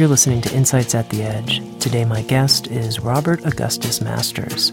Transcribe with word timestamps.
You're 0.00 0.08
listening 0.08 0.40
to 0.40 0.56
Insights 0.56 0.94
at 0.94 1.10
the 1.10 1.22
Edge. 1.22 1.60
Today, 1.78 2.06
my 2.06 2.22
guest 2.22 2.68
is 2.68 3.00
Robert 3.00 3.44
Augustus 3.44 4.00
Masters. 4.00 4.72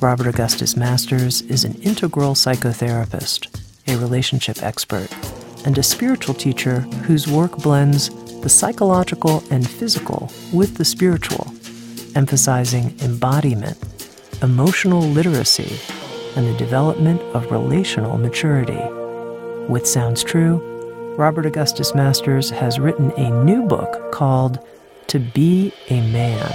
Robert 0.00 0.26
Augustus 0.26 0.76
Masters 0.76 1.42
is 1.42 1.62
an 1.62 1.74
integral 1.82 2.34
psychotherapist, 2.34 3.46
a 3.86 3.96
relationship 3.96 4.60
expert, 4.64 5.06
and 5.64 5.78
a 5.78 5.84
spiritual 5.84 6.34
teacher 6.34 6.80
whose 7.06 7.28
work 7.28 7.56
blends 7.58 8.10
the 8.40 8.48
psychological 8.48 9.40
and 9.52 9.70
physical 9.70 10.32
with 10.52 10.78
the 10.78 10.84
spiritual, 10.84 11.46
emphasizing 12.16 12.92
embodiment, 13.02 13.78
emotional 14.42 15.00
literacy, 15.00 15.78
and 16.34 16.44
the 16.44 16.58
development 16.58 17.22
of 17.36 17.52
relational 17.52 18.18
maturity. 18.18 18.82
With 19.68 19.86
Sounds 19.86 20.24
True, 20.24 20.75
Robert 21.18 21.46
Augustus 21.46 21.94
Masters 21.94 22.50
has 22.50 22.78
written 22.78 23.10
a 23.12 23.42
new 23.42 23.62
book 23.62 24.12
called 24.12 24.58
To 25.06 25.18
Be 25.18 25.72
a 25.88 26.02
Man 26.12 26.52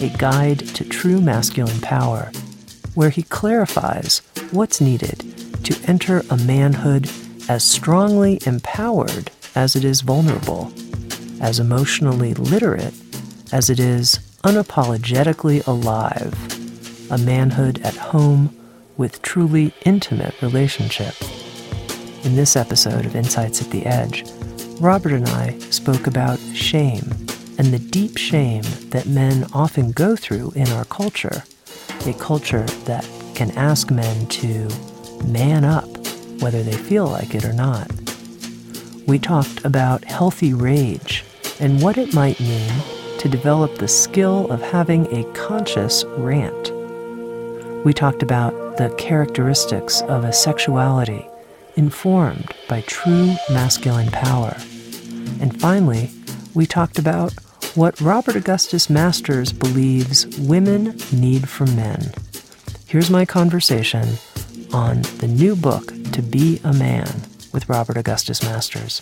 A 0.00 0.08
Guide 0.16 0.60
to 0.68 0.84
True 0.84 1.20
Masculine 1.20 1.82
Power, 1.82 2.32
where 2.94 3.10
he 3.10 3.24
clarifies 3.24 4.22
what's 4.52 4.80
needed 4.80 5.18
to 5.64 5.78
enter 5.86 6.22
a 6.30 6.38
manhood 6.38 7.10
as 7.50 7.62
strongly 7.62 8.40
empowered 8.46 9.30
as 9.54 9.76
it 9.76 9.84
is 9.84 10.00
vulnerable, 10.00 10.72
as 11.42 11.60
emotionally 11.60 12.32
literate 12.32 12.94
as 13.52 13.68
it 13.68 13.78
is 13.78 14.18
unapologetically 14.44 15.66
alive, 15.66 16.32
a 17.10 17.18
manhood 17.18 17.82
at 17.82 17.96
home 17.96 18.56
with 18.96 19.20
truly 19.20 19.74
intimate 19.84 20.40
relationship. 20.40 21.14
In 22.22 22.36
this 22.36 22.54
episode 22.54 23.06
of 23.06 23.16
Insights 23.16 23.62
at 23.62 23.70
the 23.70 23.86
Edge, 23.86 24.30
Robert 24.78 25.12
and 25.12 25.26
I 25.28 25.58
spoke 25.70 26.06
about 26.06 26.38
shame 26.52 27.02
and 27.56 27.72
the 27.72 27.78
deep 27.78 28.18
shame 28.18 28.62
that 28.90 29.06
men 29.06 29.46
often 29.54 29.92
go 29.92 30.16
through 30.16 30.52
in 30.54 30.68
our 30.68 30.84
culture, 30.84 31.44
a 32.04 32.12
culture 32.12 32.66
that 32.84 33.08
can 33.34 33.50
ask 33.52 33.90
men 33.90 34.26
to 34.26 34.68
man 35.24 35.64
up 35.64 35.88
whether 36.42 36.62
they 36.62 36.76
feel 36.76 37.06
like 37.06 37.34
it 37.34 37.46
or 37.46 37.54
not. 37.54 37.90
We 39.06 39.18
talked 39.18 39.64
about 39.64 40.04
healthy 40.04 40.52
rage 40.52 41.24
and 41.58 41.80
what 41.80 41.96
it 41.96 42.12
might 42.12 42.38
mean 42.38 42.70
to 43.18 43.30
develop 43.30 43.76
the 43.76 43.88
skill 43.88 44.50
of 44.52 44.60
having 44.60 45.06
a 45.06 45.24
conscious 45.32 46.04
rant. 46.18 46.70
We 47.82 47.94
talked 47.94 48.22
about 48.22 48.76
the 48.76 48.94
characteristics 48.98 50.02
of 50.02 50.24
a 50.24 50.34
sexuality 50.34 51.29
informed 51.80 52.52
by 52.68 52.82
true 52.82 53.34
masculine 53.48 54.10
power. 54.10 54.54
And 55.40 55.58
finally, 55.58 56.10
we 56.52 56.66
talked 56.66 56.98
about 56.98 57.32
what 57.74 57.98
Robert 58.02 58.36
Augustus 58.36 58.90
Masters 58.90 59.50
believes 59.50 60.26
women 60.36 60.94
need 61.10 61.48
from 61.48 61.74
men. 61.74 62.12
Here's 62.86 63.08
my 63.08 63.24
conversation 63.24 64.06
on 64.74 65.00
the 65.20 65.26
new 65.26 65.56
book, 65.56 65.86
To 66.12 66.20
Be 66.20 66.60
a 66.64 66.74
Man, 66.74 67.08
with 67.50 67.66
Robert 67.66 67.96
Augustus 67.96 68.42
Masters. 68.42 69.00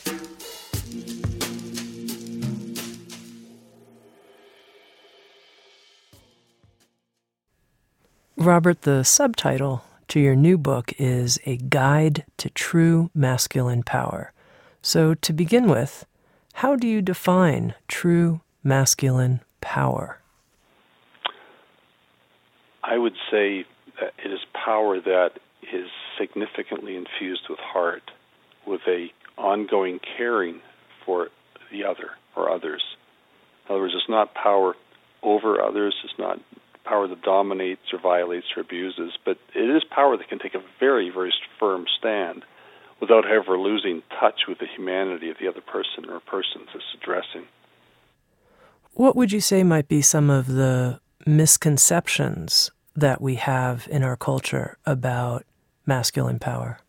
Robert, 8.36 8.82
the 8.82 9.02
subtitle 9.02 9.82
to 10.08 10.20
your 10.20 10.34
new 10.34 10.56
book 10.56 10.92
is 10.98 11.38
A 11.44 11.56
Guide 11.56 12.24
to 12.38 12.48
True 12.50 13.10
Masculine 13.14 13.82
Power. 13.82 14.32
So, 14.80 15.14
to 15.14 15.32
begin 15.32 15.68
with, 15.68 16.06
how 16.54 16.76
do 16.76 16.88
you 16.88 17.02
define 17.02 17.74
true 17.88 18.40
masculine 18.64 19.40
power? 19.60 20.20
I 22.82 22.96
would 22.96 23.14
say 23.30 23.66
that 24.00 24.14
it 24.24 24.32
is 24.32 24.40
power 24.54 25.00
that 25.00 25.32
is 25.72 25.88
significantly 26.18 26.96
infused 26.96 27.42
with 27.50 27.58
heart, 27.58 28.10
with 28.66 28.80
a 28.88 29.08
ongoing 29.36 30.00
caring 30.16 30.60
for 31.04 31.28
the 31.70 31.84
other 31.84 32.10
or 32.34 32.50
others. 32.50 32.82
In 33.66 33.74
other 33.74 33.82
words, 33.82 33.94
it's 33.94 34.08
not 34.08 34.34
power 34.34 34.74
over 35.22 35.60
others, 35.60 35.94
it's 36.02 36.18
not 36.18 36.40
power 36.88 37.06
that 37.06 37.22
dominates 37.22 37.92
or 37.92 38.00
violates 38.00 38.46
or 38.56 38.62
abuses, 38.62 39.12
but 39.24 39.38
it 39.54 39.68
is 39.76 39.82
power 39.84 40.16
that 40.16 40.28
can 40.28 40.38
take 40.38 40.54
a 40.54 40.62
very, 40.80 41.10
very 41.10 41.32
firm 41.58 41.84
stand 41.98 42.44
without 43.00 43.24
ever 43.30 43.58
losing 43.58 44.02
touch 44.18 44.42
with 44.48 44.58
the 44.58 44.66
humanity 44.66 45.30
of 45.30 45.36
the 45.40 45.48
other 45.48 45.60
person 45.60 46.10
or 46.10 46.20
persons 46.20 46.68
it's 46.74 46.84
addressing. 47.00 47.46
What 48.94 49.14
would 49.14 49.30
you 49.30 49.40
say 49.40 49.62
might 49.62 49.86
be 49.86 50.02
some 50.02 50.30
of 50.30 50.46
the 50.46 51.00
misconceptions 51.26 52.70
that 52.96 53.20
we 53.20 53.36
have 53.36 53.86
in 53.90 54.02
our 54.02 54.16
culture 54.16 54.76
about 54.84 55.44
masculine 55.86 56.38
power? 56.38 56.80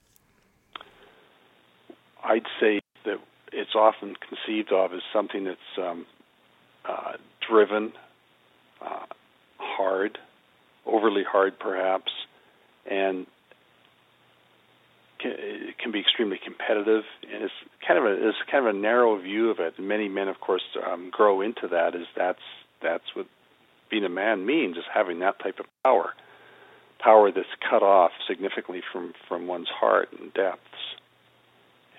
I'd 2.23 2.47
say 2.59 2.79
that 3.05 3.17
it's 3.51 3.75
often 3.75 4.15
conceived 4.15 4.71
of 4.71 4.93
as 4.93 5.01
something 5.13 5.43
that's 5.43 5.59
um, 5.77 6.05
uh, 6.85 7.13
driven, 7.47 7.93
uh, 8.81 9.05
hard, 9.79 10.17
overly 10.85 11.23
hard 11.23 11.57
perhaps, 11.57 12.11
and 12.89 13.25
can, 15.19 15.31
it 15.37 15.77
can 15.77 15.91
be 15.91 15.99
extremely 15.99 16.39
competitive. 16.43 17.03
And 17.31 17.43
it's 17.43 17.53
kind 17.87 17.99
of 17.99 18.05
a 18.05 18.27
it's 18.27 18.37
kind 18.51 18.67
of 18.67 18.75
a 18.75 18.77
narrow 18.77 19.19
view 19.21 19.49
of 19.49 19.59
it. 19.59 19.79
Many 19.79 20.09
men, 20.09 20.27
of 20.27 20.39
course, 20.39 20.63
um, 20.85 21.09
grow 21.11 21.41
into 21.41 21.67
that. 21.71 21.95
Is 21.95 22.07
that's 22.15 22.45
that's 22.81 23.15
what 23.15 23.27
being 23.89 24.05
a 24.05 24.09
man 24.09 24.45
means 24.45 24.77
is 24.77 24.83
having 24.93 25.19
that 25.19 25.39
type 25.39 25.59
of 25.59 25.65
power, 25.83 26.13
power 26.99 27.31
that's 27.31 27.47
cut 27.69 27.83
off 27.83 28.11
significantly 28.27 28.81
from 28.91 29.13
from 29.27 29.47
one's 29.47 29.69
heart 29.69 30.09
and 30.19 30.33
depths. 30.33 30.63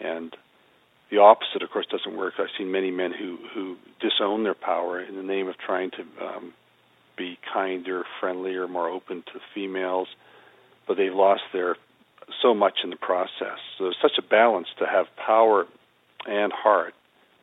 And 0.01 0.37
the 1.11 1.19
opposite, 1.19 1.63
of 1.63 1.71
course, 1.71 1.87
doesn't 1.91 2.17
work. 2.17 2.35
I've 2.39 2.55
seen 2.57 2.71
many 2.73 2.91
men 2.91 3.13
who 3.13 3.39
who 3.55 3.77
disown 4.01 4.45
their 4.45 4.55
power 4.55 5.01
in 5.01 5.17
the 5.17 5.23
name 5.23 5.49
of 5.49 5.57
trying 5.59 5.91
to 5.93 6.03
um, 6.25 6.55
be 7.21 7.39
kinder, 7.53 8.05
friendlier, 8.19 8.67
more 8.67 8.89
open 8.89 9.23
to 9.33 9.41
females, 9.55 10.09
but 10.89 10.97
they've 10.97 11.15
lost 11.15 11.43
their 11.53 11.77
so 12.41 12.55
much 12.55 12.79
in 12.83 12.91
the 12.91 12.97
process. 12.97 13.59
So 13.77 13.85
there's 13.85 13.99
such 14.01 14.19
a 14.19 14.23
balance 14.23 14.69
to 14.79 14.87
have 14.87 15.07
power 15.17 15.67
and 16.27 16.53
heart 16.53 16.95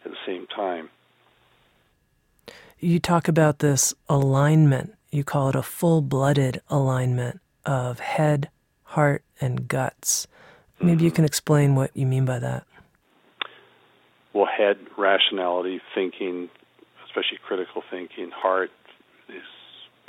at 0.03 0.11
the 0.11 0.17
same 0.25 0.47
time. 0.47 0.89
You 2.79 2.99
talk 2.99 3.27
about 3.27 3.59
this 3.59 3.93
alignment. 4.09 4.95
You 5.11 5.23
call 5.23 5.49
it 5.49 5.55
a 5.55 5.61
full 5.61 6.01
blooded 6.01 6.61
alignment 6.69 7.39
of 7.65 7.99
head, 7.99 8.49
heart, 8.83 9.23
and 9.39 9.67
guts. 9.67 10.27
Maybe 10.79 10.97
mm-hmm. 10.97 11.05
you 11.05 11.11
can 11.11 11.25
explain 11.25 11.75
what 11.75 11.91
you 11.95 12.05
mean 12.05 12.25
by 12.25 12.39
that. 12.39 12.65
Well, 14.33 14.45
head, 14.45 14.77
rationality, 14.97 15.81
thinking, 15.93 16.49
especially 17.05 17.39
critical 17.45 17.83
thinking, 17.89 18.31
heart 18.31 18.71
is 19.29 19.43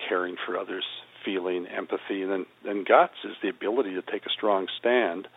caring 0.09 0.37
for 0.45 0.57
others, 0.57 0.85
feeling 1.25 1.67
empathy, 1.67 2.23
and 2.23 2.31
then 2.31 2.47
then 2.65 2.85
guts 2.85 3.15
is 3.25 3.37
the 3.43 3.49
ability 3.49 3.95
to 3.95 4.03
take 4.03 4.25
a 4.27 4.31
strong 4.31 4.67
stand, 4.79 5.29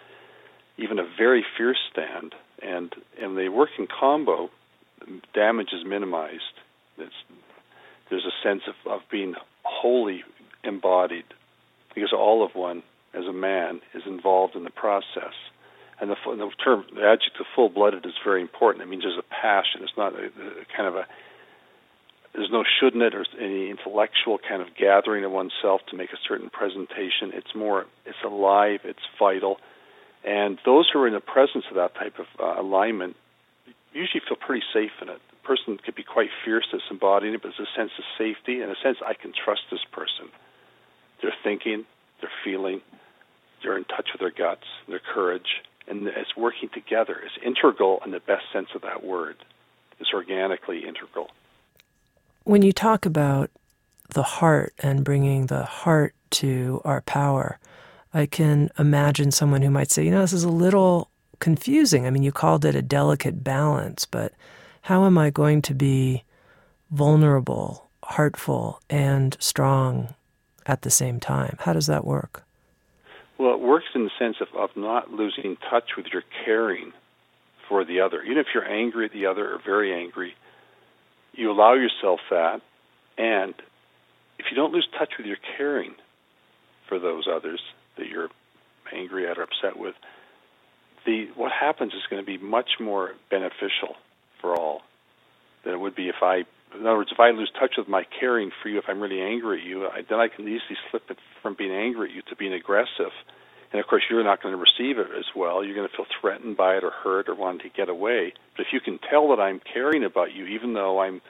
even 0.78 1.00
a 1.00 1.08
very 1.18 1.46
fierce 1.58 1.80
stand, 1.92 2.36
and 2.62 2.94
and 3.22 3.38
they 3.38 3.50
work 3.50 3.70
in 3.78 3.88
combo. 3.88 4.50
Damage 5.34 5.70
is 5.74 5.84
minimized. 5.86 6.56
It's, 6.98 7.14
there's 8.10 8.26
a 8.26 8.48
sense 8.48 8.62
of, 8.68 8.92
of 8.92 9.02
being 9.10 9.34
wholly 9.64 10.24
embodied, 10.64 11.26
because 11.96 12.14
all 12.14 12.46
of 12.46 12.54
one 12.54 12.84
as 13.14 13.26
a 13.26 13.34
man 13.34 13.82
is 13.94 14.04
involved 14.06 14.56
in 14.56 14.64
the 14.64 14.70
process. 14.70 15.34
And 16.00 16.10
the, 16.10 16.16
the 16.26 16.50
term, 16.64 16.86
the 16.94 17.02
adjective 17.02 17.46
full-blooded 17.56 18.06
is 18.06 18.14
very 18.24 18.42
important. 18.42 18.84
It 18.84 18.90
means 18.90 19.04
there's 19.04 19.18
a 19.18 19.24
passion. 19.42 19.82
It's 19.84 19.98
not 19.98 20.14
a, 20.14 20.26
a 20.26 20.66
kind 20.76 20.88
of 20.88 20.96
a 20.96 21.06
there's 22.34 22.50
no 22.52 22.64
shouldn't 22.80 23.04
it 23.04 23.14
or 23.14 23.26
any 23.40 23.70
intellectual 23.70 24.38
kind 24.38 24.62
of 24.62 24.70
gathering 24.76 25.26
of 25.26 25.32
oneself 25.32 25.82
to 25.90 25.98
make 25.98 26.12
a 26.12 26.18
certain 26.28 26.50
presentation. 26.50 27.32
It's 27.34 27.54
more, 27.54 27.86
it's 28.06 28.24
alive, 28.24 28.82
it's 28.84 29.04
vital. 29.20 29.58
And 30.24 30.60
those 30.66 30.90
who 30.92 31.00
are 31.00 31.08
in 31.08 31.14
the 31.14 31.20
presence 31.20 31.66
of 31.70 31.76
that 31.76 31.96
type 31.96 32.20
of 32.20 32.28
uh, 32.40 32.62
alignment 32.62 33.16
usually 33.94 34.22
feel 34.28 34.38
pretty 34.38 34.64
safe 34.74 34.92
in 35.02 35.10
it. 35.10 35.20
The 35.30 35.48
person 35.48 35.78
could 35.84 35.96
be 35.96 36.04
quite 36.04 36.30
fierce 36.46 36.68
that's 36.72 36.84
embodying 36.90 37.34
it, 37.34 37.42
but 37.42 37.52
there's 37.58 37.68
a 37.68 37.80
sense 37.80 37.92
of 37.98 38.06
safety 38.18 38.62
and 38.62 38.72
a 38.72 38.76
sense 38.82 38.98
I 39.06 39.14
can 39.14 39.34
trust 39.34 39.62
this 39.70 39.84
person. 39.92 40.30
They're 41.22 41.34
thinking, 41.44 41.86
they're 42.22 42.32
feeling, 42.46 42.82
they're 43.62 43.78
in 43.78 43.84
touch 43.84 44.10
with 44.14 44.22
their 44.22 44.32
guts, 44.32 44.66
their 44.88 45.02
courage, 45.14 45.62
and 45.88 46.08
it's 46.08 46.38
working 46.38 46.70
together. 46.74 47.18
It's 47.24 47.44
integral 47.44 48.00
in 48.06 48.12
the 48.12 48.20
best 48.20 48.46
sense 48.54 48.70
of 48.76 48.84
that 48.84 49.04
word. 49.04 49.36
It's 50.00 50.14
organically 50.14 50.86
integral. 50.88 51.30
When 52.44 52.64
you 52.64 52.74
talk 52.74 53.06
about 53.06 53.52
the 54.10 54.24
heart 54.24 54.74
and 54.80 55.06
bringing 55.06 55.46
the 55.46 55.64
heart 55.64 56.16
to 56.32 56.82
our 56.84 57.02
power, 57.02 57.60
I 58.14 58.26
can 58.26 58.72
imagine 58.80 59.32
someone 59.32 59.62
who 59.62 59.70
might 59.70 59.92
say, 59.92 60.04
you 60.04 60.12
know, 60.12 60.22
this 60.22 60.34
is 60.34 60.44
a 60.44 60.50
little 60.50 61.10
confusing. 61.40 62.08
I 62.08 62.10
mean, 62.10 62.24
you 62.24 62.32
called 62.32 62.66
it 62.66 62.76
a 62.76 62.82
delicate 62.82 63.44
balance, 63.44 64.06
but 64.06 64.34
how 64.84 65.06
am 65.06 65.18
I 65.18 65.30
going 65.30 65.62
to 65.64 65.76
be 65.76 66.24
vulnerable, 66.90 67.90
heartful, 68.04 68.82
and 68.90 69.38
strong 69.40 70.16
at 70.66 70.82
the 70.82 70.90
same 70.90 71.20
time? 71.20 71.58
How 71.60 71.74
does 71.74 71.88
that 71.88 72.06
work? 72.06 72.44
Well, 73.38 73.54
it 73.54 73.60
works 73.60 73.88
in 73.94 74.04
the 74.04 74.12
sense 74.18 74.38
of, 74.42 74.48
of 74.56 74.72
not 74.76 75.12
losing 75.12 75.58
touch 75.70 75.92
with 75.96 76.08
your 76.12 76.24
caring 76.44 76.92
for 77.70 77.86
the 77.86 78.02
other. 78.02 78.24
Even 78.24 78.40
if 78.40 78.48
you're 78.54 78.68
angry 78.68 79.06
at 79.06 79.14
the 79.14 79.28
other 79.28 79.54
or 79.54 79.60
very 79.64 79.94
angry, 79.94 80.36
you 81.34 81.52
allow 81.52 81.74
yourself 81.74 82.20
that. 82.30 82.62
And 83.18 83.54
if 84.40 84.46
you 84.50 84.56
don't 84.56 84.74
lose 84.74 84.88
touch 84.98 85.14
with 85.18 85.28
your 85.28 85.38
caring 85.58 85.94
for 86.88 87.00
those 87.00 87.28
others 87.32 87.62
that 87.98 88.08
you're 88.08 88.30
angry 88.94 89.30
at 89.30 89.38
or 89.38 89.44
upset 89.44 89.78
with, 89.78 89.96
the 91.06 91.28
what 91.36 91.52
happens 91.52 91.94
is 91.94 92.02
going 92.10 92.22
to 92.22 92.26
be 92.26 92.38
much 92.38 92.72
more 92.80 93.14
beneficial 93.30 93.96
for 94.40 94.56
all 94.56 94.82
than 95.64 95.74
it 95.74 95.80
would 95.80 95.96
be 95.96 96.10
if 96.10 96.22
I 96.22 96.44
in 96.74 96.88
other 96.88 96.98
words, 96.98 97.12
if 97.12 97.20
I 97.20 97.32
lose 97.32 97.52
touch 97.60 97.74
with 97.78 97.88
my 97.88 98.06
caring 98.20 98.52
for 98.62 98.70
you, 98.70 98.78
if 98.78 98.86
I'm 98.88 99.02
really 99.02 99.22
angry 99.22 99.60
at 99.60 99.68
you, 99.68 99.88
I, 99.88 100.04
then 100.10 100.20
I 100.20 100.30
can 100.30 100.46
easily 100.46 100.78
slip 100.90 101.04
it 101.10 101.18
from 101.42 101.56
being 101.58 101.72
angry 101.72 102.10
at 102.10 102.16
you 102.16 102.22
to 102.30 102.36
being 102.36 102.54
aggressive. 102.54 103.12
And 103.72 103.80
of 103.80 103.88
course, 103.88 104.04
you're 104.10 104.24
not 104.24 104.44
going 104.44 104.54
to 104.54 104.62
receive 104.62 104.98
it 104.98 105.08
as 105.18 105.26
well. 105.36 105.64
You're 105.64 105.76
going 105.76 105.88
to 105.88 105.96
feel 105.96 106.06
threatened 106.20 106.58
by 106.58 106.76
it 106.76 106.84
or 106.84 106.92
hurt 106.92 107.30
or 107.30 107.36
wanting 107.36 107.70
to 107.70 107.76
get 107.76 107.90
away. 107.90 108.34
But 108.56 108.66
if 108.66 108.74
you 108.74 108.82
can 108.82 109.00
tell 109.10 109.30
that 109.30 109.42
I'm 109.42 109.62
caring 109.74 110.04
about 110.04 110.34
you, 110.34 110.46
even 110.46 110.74
though 110.74 111.00
I'm 111.00 111.22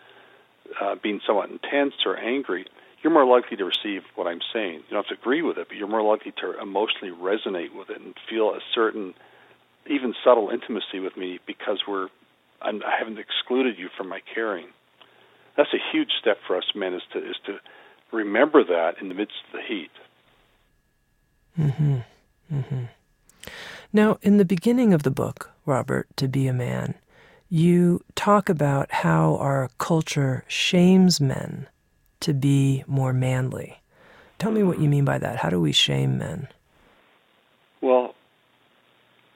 uh, 0.82 0.96
being 1.02 1.22
somewhat 1.26 1.52
intense 1.52 1.94
or 2.06 2.18
angry, 2.18 2.66
you're 3.04 3.14
more 3.14 3.26
likely 3.26 3.58
to 3.58 3.66
receive 3.66 4.02
what 4.16 4.28
I'm 4.28 4.42
saying. 4.54 4.76
You 4.76 4.84
don't 4.92 5.06
have 5.06 5.18
to 5.18 5.22
agree 5.22 5.42
with 5.42 5.58
it, 5.58 5.68
but 5.68 5.78
you're 5.78 5.88
more 5.88 6.04
likely 6.04 6.34
to 6.42 6.60
emotionally 6.60 7.14
resonate 7.16 7.76
with 7.76 7.90
it 7.90 8.02
and 8.02 8.16
feel 8.30 8.50
a 8.50 8.60
certain, 8.74 9.14
even 9.88 10.14
subtle 10.24 10.50
intimacy 10.50 11.00
with 11.00 11.16
me 11.18 11.40
because 11.46 11.82
we're 11.88 12.08
I'm, 12.64 12.84
I 12.84 12.98
haven't 13.00 13.18
excluded 13.18 13.80
you 13.80 13.90
from 13.98 14.08
my 14.08 14.22
caring 14.34 14.68
that's 15.58 15.74
a 15.74 15.92
huge 15.92 16.12
step 16.20 16.38
for 16.48 16.58
us 16.58 16.64
men 16.76 16.94
is 16.94 17.02
to 17.14 17.20
is 17.20 17.36
to 17.46 17.60
remember 18.12 18.64
that 18.64 18.96
in 19.02 19.10
the 19.10 19.16
midst 19.16 19.36
of 19.48 19.60
the 19.60 19.68
heat. 19.68 19.92
Mm-hmm. 21.60 21.98
Mm-hmm. 22.51 22.86
Now, 23.94 24.18
in 24.21 24.38
the 24.38 24.45
beginning 24.45 24.94
of 24.94 25.03
the 25.03 25.12
book, 25.12 25.51
Robert, 25.65 26.07
To 26.18 26.27
Be 26.27 26.48
a 26.48 26.53
Man, 26.53 26.95
you 27.50 28.03
talk 28.15 28.50
about 28.50 28.92
how 28.92 29.36
our 29.38 29.69
culture 29.77 30.45
shames 30.48 31.19
men 31.19 31.68
to 32.21 32.33
be 32.33 32.83
more 32.88 33.13
manly. 33.13 33.81
Tell 34.39 34.51
me 34.51 34.63
what 34.63 34.80
you 34.80 34.88
mean 34.89 35.06
by 35.06 35.18
that. 35.18 35.38
How 35.38 35.50
do 35.50 35.59
we 35.59 35.71
shame 35.71 36.18
men? 36.18 36.48
Well, 37.81 38.15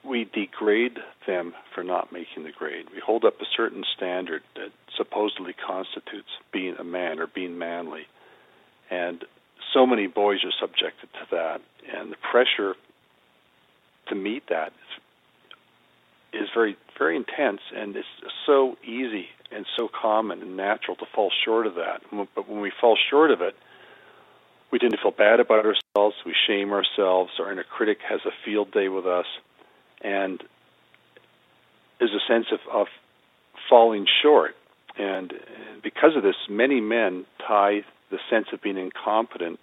we 0.03 0.23
degrade 0.23 0.97
them 1.27 1.53
for 1.73 1.83
not 1.83 2.13
making 2.13 2.43
the 2.43 2.51
grade. 2.51 2.85
We 2.93 3.01
hold 3.05 3.25
up 3.25 3.41
a 3.41 3.45
certain 3.55 3.83
standard 3.95 4.43
that 4.55 4.71
supposedly 4.95 5.53
constitutes 5.53 6.29
being 6.53 6.75
a 6.79 6.83
man 6.83 7.19
or 7.19 7.27
being 7.27 7.57
manly. 7.57 8.03
And 8.89 9.25
so 9.73 9.85
many 9.85 10.07
boys 10.07 10.39
are 10.45 10.53
subjected 10.59 11.09
to 11.13 11.27
that. 11.31 11.61
And 11.93 12.11
the 12.11 12.17
pressure 12.31 12.75
to 14.07 14.15
meet 14.15 14.43
that 14.49 14.73
is, 16.33 16.47
very, 16.53 16.77
very 16.97 17.15
intense. 17.15 17.61
And 17.75 17.95
it's 17.95 18.07
so 18.45 18.77
easy 18.83 19.27
and 19.51 19.65
so 19.77 19.87
common 19.89 20.41
and 20.41 20.57
natural 20.57 20.95
to 20.97 21.05
fall 21.13 21.31
short 21.43 21.67
of 21.67 21.75
that. 21.75 22.01
But 22.11 22.49
when 22.49 22.61
we 22.61 22.71
fall 22.81 22.97
short 23.09 23.31
of 23.31 23.41
it, 23.41 23.55
we 24.71 24.79
tend 24.79 24.91
to 24.91 24.97
feel 24.97 25.11
bad 25.11 25.39
about 25.39 25.65
ourselves. 25.65 26.15
We 26.25 26.33
shame 26.47 26.71
ourselves. 26.71 27.31
Our 27.39 27.51
inner 27.51 27.63
critic 27.63 27.99
has 28.09 28.21
a 28.25 28.31
field 28.43 28.71
day 28.71 28.89
with 28.89 29.05
us 29.05 29.27
and 30.01 30.43
there's 31.99 32.13
a 32.13 32.31
sense 32.31 32.47
of, 32.51 32.59
of 32.71 32.87
falling 33.69 34.05
short. 34.21 34.55
And 34.97 35.33
because 35.83 36.15
of 36.15 36.23
this, 36.23 36.35
many 36.49 36.81
men 36.81 37.25
tie 37.45 37.83
the 38.11 38.19
sense 38.29 38.47
of 38.53 38.61
being 38.61 38.77
incompetent 38.77 39.59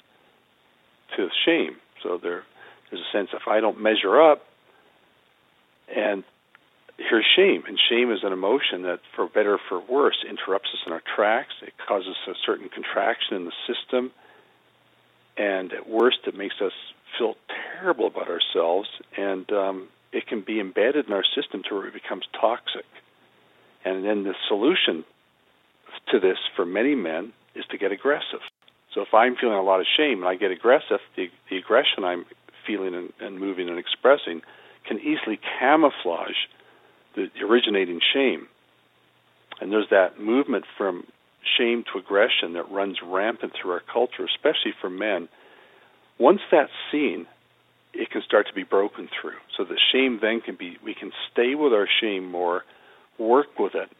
to 1.16 1.28
shame. 1.44 1.76
So 2.02 2.18
there, 2.22 2.44
there's 2.92 3.02
a 3.02 3.16
sense 3.16 3.30
if 3.32 3.48
I 3.48 3.60
don't 3.60 3.80
measure 3.80 4.20
up, 4.20 4.44
and 5.94 6.24
here's 6.98 7.24
shame. 7.34 7.64
And 7.66 7.78
shame 7.88 8.12
is 8.12 8.20
an 8.22 8.32
emotion 8.32 8.82
that, 8.82 9.00
for 9.16 9.26
better 9.26 9.54
or 9.54 9.60
for 9.68 9.80
worse, 9.80 10.24
interrupts 10.28 10.68
us 10.74 10.80
in 10.86 10.92
our 10.92 11.02
tracks. 11.16 11.54
It 11.62 11.72
causes 11.88 12.14
a 12.28 12.34
certain 12.44 12.68
contraction 12.68 13.36
in 13.36 13.44
the 13.46 13.52
system. 13.66 14.12
And 15.38 15.72
at 15.72 15.88
worst, 15.88 16.18
it 16.26 16.36
makes 16.36 16.56
us 16.60 16.72
feel 17.18 17.34
terrible 17.78 18.06
about 18.06 18.28
ourselves. 18.28 18.88
And 19.16 19.50
um, 19.52 19.88
it 20.12 20.26
can 20.26 20.42
be 20.42 20.60
embedded 20.60 21.06
in 21.06 21.14
our 21.14 21.24
system 21.34 21.62
to 21.70 21.74
where 21.74 21.88
it 21.88 21.94
becomes 21.94 22.24
toxic. 22.38 22.84
And 23.86 24.04
then 24.04 24.24
the 24.24 24.34
solution 24.48 25.04
to 26.10 26.20
this 26.20 26.38
for 26.54 26.66
many 26.66 26.94
men 26.94 27.32
is 27.54 27.64
to 27.70 27.78
get 27.78 27.90
aggressive. 27.90 28.40
So 28.94 29.00
if 29.00 29.14
I'm 29.14 29.36
feeling 29.36 29.56
a 29.56 29.62
lot 29.62 29.80
of 29.80 29.86
shame 29.96 30.18
and 30.18 30.28
I 30.28 30.34
get 30.34 30.50
aggressive, 30.50 31.00
the, 31.16 31.30
the 31.48 31.56
aggression 31.56 32.04
I'm 32.04 32.26
feeling 32.66 32.94
and, 32.94 33.12
and 33.20 33.38
moving 33.38 33.68
and 33.68 33.78
expressing 33.78 34.42
can 34.86 34.98
easily 34.98 35.38
camouflage 35.58 36.48
the 37.14 37.28
originating 37.44 38.00
shame. 38.12 38.48
And 39.60 39.70
there's 39.70 39.88
that 39.90 40.18
movement 40.18 40.64
from 40.76 41.04
shame 41.58 41.84
to 41.92 41.98
aggression 41.98 42.54
that 42.54 42.70
runs 42.70 42.98
rampant 43.04 43.52
through 43.54 43.72
our 43.72 43.82
culture, 43.92 44.24
especially 44.24 44.72
for 44.80 44.90
men. 44.90 45.28
Once 46.18 46.40
that's 46.50 46.72
seen, 46.90 47.26
it 47.94 48.10
can 48.10 48.22
start 48.22 48.46
to 48.46 48.54
be 48.54 48.62
broken 48.62 49.08
through. 49.20 49.36
So 49.56 49.64
the 49.64 49.78
shame 49.92 50.18
then 50.22 50.40
can 50.40 50.56
be, 50.56 50.78
we 50.84 50.94
can 50.94 51.12
stay 51.30 51.54
with 51.54 51.72
our 51.72 51.88
shame 52.00 52.30
more, 52.30 52.64
work 53.18 53.58
with 53.58 53.74
it, 53.74 53.90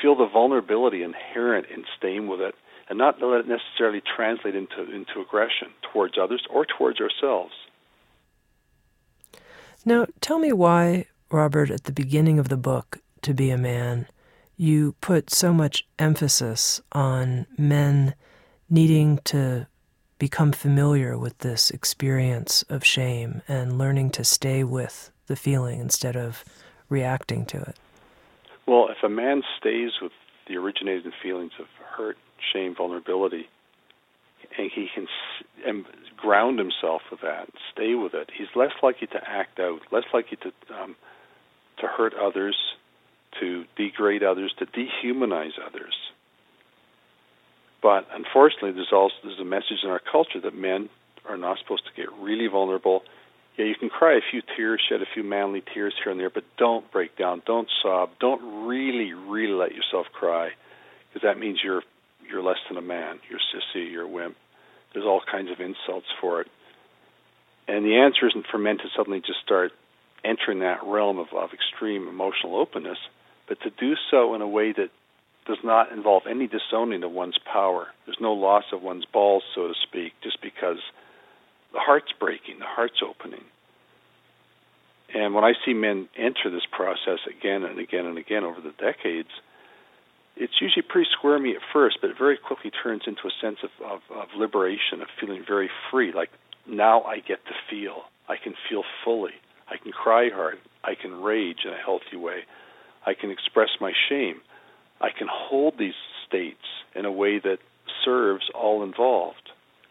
feel 0.00 0.16
the 0.16 0.28
vulnerability 0.32 1.02
inherent 1.02 1.66
in 1.72 1.84
staying 1.98 2.26
with 2.26 2.40
it, 2.40 2.54
and 2.88 2.98
not 2.98 3.20
let 3.22 3.40
it 3.40 3.48
necessarily 3.48 4.02
translate 4.16 4.54
into, 4.54 4.82
into 4.82 5.20
aggression 5.20 5.68
towards 5.92 6.14
others 6.20 6.44
or 6.50 6.66
towards 6.66 7.00
ourselves. 7.00 7.52
Now, 9.84 10.06
tell 10.20 10.38
me 10.38 10.52
why, 10.52 11.06
Robert, 11.30 11.70
at 11.70 11.84
the 11.84 11.92
beginning 11.92 12.38
of 12.38 12.48
the 12.48 12.56
book, 12.56 13.00
To 13.22 13.34
Be 13.34 13.50
a 13.50 13.58
Man, 13.58 14.06
you 14.56 14.92
put 15.00 15.30
so 15.30 15.52
much 15.52 15.86
emphasis 15.98 16.80
on 16.92 17.46
men 17.58 18.14
needing 18.70 19.18
to 19.24 19.66
become 20.18 20.52
familiar 20.52 21.18
with 21.18 21.36
this 21.38 21.70
experience 21.70 22.62
of 22.70 22.82
shame 22.82 23.42
and 23.46 23.76
learning 23.76 24.10
to 24.10 24.24
stay 24.24 24.64
with 24.64 25.10
the 25.26 25.36
feeling 25.36 25.80
instead 25.80 26.16
of 26.16 26.44
reacting 26.88 27.44
to 27.46 27.58
it? 27.58 27.76
Well, 28.66 28.88
if 28.88 29.02
a 29.02 29.08
man 29.10 29.42
stays 29.58 29.90
with 30.00 30.12
the 30.48 30.56
originating 30.56 31.12
feelings 31.22 31.52
of 31.58 31.66
hurt, 31.94 32.16
shame, 32.52 32.74
vulnerability, 32.74 33.48
and 34.56 34.70
he 34.74 34.88
can 34.94 35.06
ground 36.24 36.58
himself 36.58 37.02
with 37.10 37.20
that, 37.20 37.48
stay 37.72 37.94
with 37.94 38.14
it, 38.14 38.30
he's 38.36 38.48
less 38.56 38.72
likely 38.82 39.06
to 39.08 39.20
act 39.26 39.60
out, 39.60 39.80
less 39.92 40.04
likely 40.12 40.38
to 40.38 40.50
um, 40.74 40.96
to 41.80 41.86
hurt 41.86 42.14
others, 42.14 42.56
to 43.40 43.64
degrade 43.76 44.22
others, 44.22 44.54
to 44.58 44.66
dehumanize 44.66 45.56
others. 45.68 45.94
But 47.82 48.06
unfortunately, 48.14 48.72
there's 48.72 48.92
also 48.92 49.14
there's 49.22 49.38
a 49.40 49.44
message 49.44 49.80
in 49.84 49.90
our 49.90 50.00
culture 50.00 50.40
that 50.40 50.56
men 50.56 50.88
are 51.28 51.36
not 51.36 51.58
supposed 51.58 51.84
to 51.84 51.92
get 51.94 52.10
really 52.18 52.46
vulnerable. 52.46 53.02
Yeah, 53.58 53.66
you 53.66 53.74
can 53.74 53.90
cry 53.90 54.14
a 54.14 54.24
few 54.30 54.40
tears, 54.56 54.80
shed 54.88 55.02
a 55.02 55.06
few 55.12 55.22
manly 55.22 55.62
tears 55.74 55.94
here 56.02 56.10
and 56.10 56.18
there, 56.18 56.30
but 56.30 56.44
don't 56.56 56.90
break 56.90 57.16
down, 57.16 57.42
don't 57.46 57.68
sob, 57.82 58.10
don't 58.18 58.66
really, 58.66 59.12
really 59.12 59.52
let 59.52 59.72
yourself 59.72 60.06
cry, 60.12 60.50
because 61.08 61.22
that 61.22 61.38
means 61.38 61.60
you're 61.62 61.82
you're 62.28 62.42
less 62.42 62.62
than 62.68 62.78
a 62.78 62.82
man, 62.96 63.20
you're 63.28 63.44
sissy, 63.52 63.92
you're 63.92 64.04
a 64.04 64.08
wimp. 64.08 64.36
There's 64.94 65.06
all 65.06 65.20
kinds 65.30 65.50
of 65.50 65.60
insults 65.60 66.06
for 66.20 66.40
it, 66.40 66.48
and 67.68 67.84
the 67.84 67.96
answer 67.96 68.28
isn't 68.28 68.46
for 68.46 68.58
men 68.58 68.78
to 68.78 68.84
suddenly 68.96 69.20
just 69.20 69.40
start 69.44 69.72
entering 70.24 70.60
that 70.60 70.84
realm 70.84 71.18
of, 71.18 71.28
of 71.34 71.50
extreme 71.52 72.08
emotional 72.08 72.56
openness, 72.56 72.98
but 73.48 73.60
to 73.60 73.70
do 73.70 73.94
so 74.10 74.34
in 74.34 74.40
a 74.40 74.48
way 74.48 74.72
that 74.72 74.90
does 75.46 75.58
not 75.62 75.92
involve 75.92 76.22
any 76.28 76.46
disowning 76.46 77.02
of 77.02 77.10
one's 77.10 77.38
power. 77.38 77.88
There's 78.06 78.20
no 78.20 78.32
loss 78.32 78.64
of 78.72 78.82
one's 78.82 79.04
balls, 79.04 79.42
so 79.54 79.68
to 79.68 79.74
speak, 79.86 80.12
just 80.22 80.40
because 80.40 80.78
the 81.72 81.80
heart's 81.80 82.12
breaking, 82.18 82.60
the 82.60 82.64
heart's 82.64 83.02
opening. 83.06 83.44
And 85.14 85.34
when 85.34 85.44
I 85.44 85.52
see 85.64 85.74
men 85.74 86.08
enter 86.16 86.50
this 86.50 86.66
process 86.70 87.18
again 87.28 87.64
and 87.64 87.78
again 87.78 88.06
and 88.06 88.16
again 88.16 88.44
over 88.44 88.60
the 88.60 88.72
decades, 88.72 89.28
it's 90.36 90.60
usually 90.60 90.82
pretty 90.82 91.08
squirmy 91.12 91.50
at 91.50 91.62
first, 91.72 91.98
but 92.00 92.10
it 92.10 92.18
very 92.18 92.36
quickly 92.36 92.70
turns 92.70 93.02
into 93.06 93.22
a 93.26 93.30
sense 93.40 93.58
of, 93.62 93.70
of, 93.84 94.00
of 94.10 94.28
liberation, 94.36 95.00
of 95.00 95.08
feeling 95.20 95.44
very 95.46 95.70
free. 95.90 96.12
Like 96.12 96.30
now 96.66 97.02
I 97.02 97.16
get 97.16 97.44
to 97.46 97.54
feel. 97.70 98.02
I 98.28 98.36
can 98.42 98.54
feel 98.68 98.82
fully. 99.04 99.34
I 99.68 99.76
can 99.76 99.92
cry 99.92 100.30
hard. 100.32 100.58
I 100.82 100.94
can 100.94 101.22
rage 101.22 101.58
in 101.64 101.72
a 101.72 101.78
healthy 101.78 102.16
way. 102.16 102.40
I 103.06 103.14
can 103.14 103.30
express 103.30 103.70
my 103.80 103.92
shame. 104.08 104.40
I 105.00 105.10
can 105.16 105.28
hold 105.30 105.74
these 105.78 105.94
states 106.26 106.64
in 106.94 107.04
a 107.04 107.12
way 107.12 107.38
that 107.38 107.58
serves 108.04 108.50
all 108.54 108.82
involved. 108.82 109.50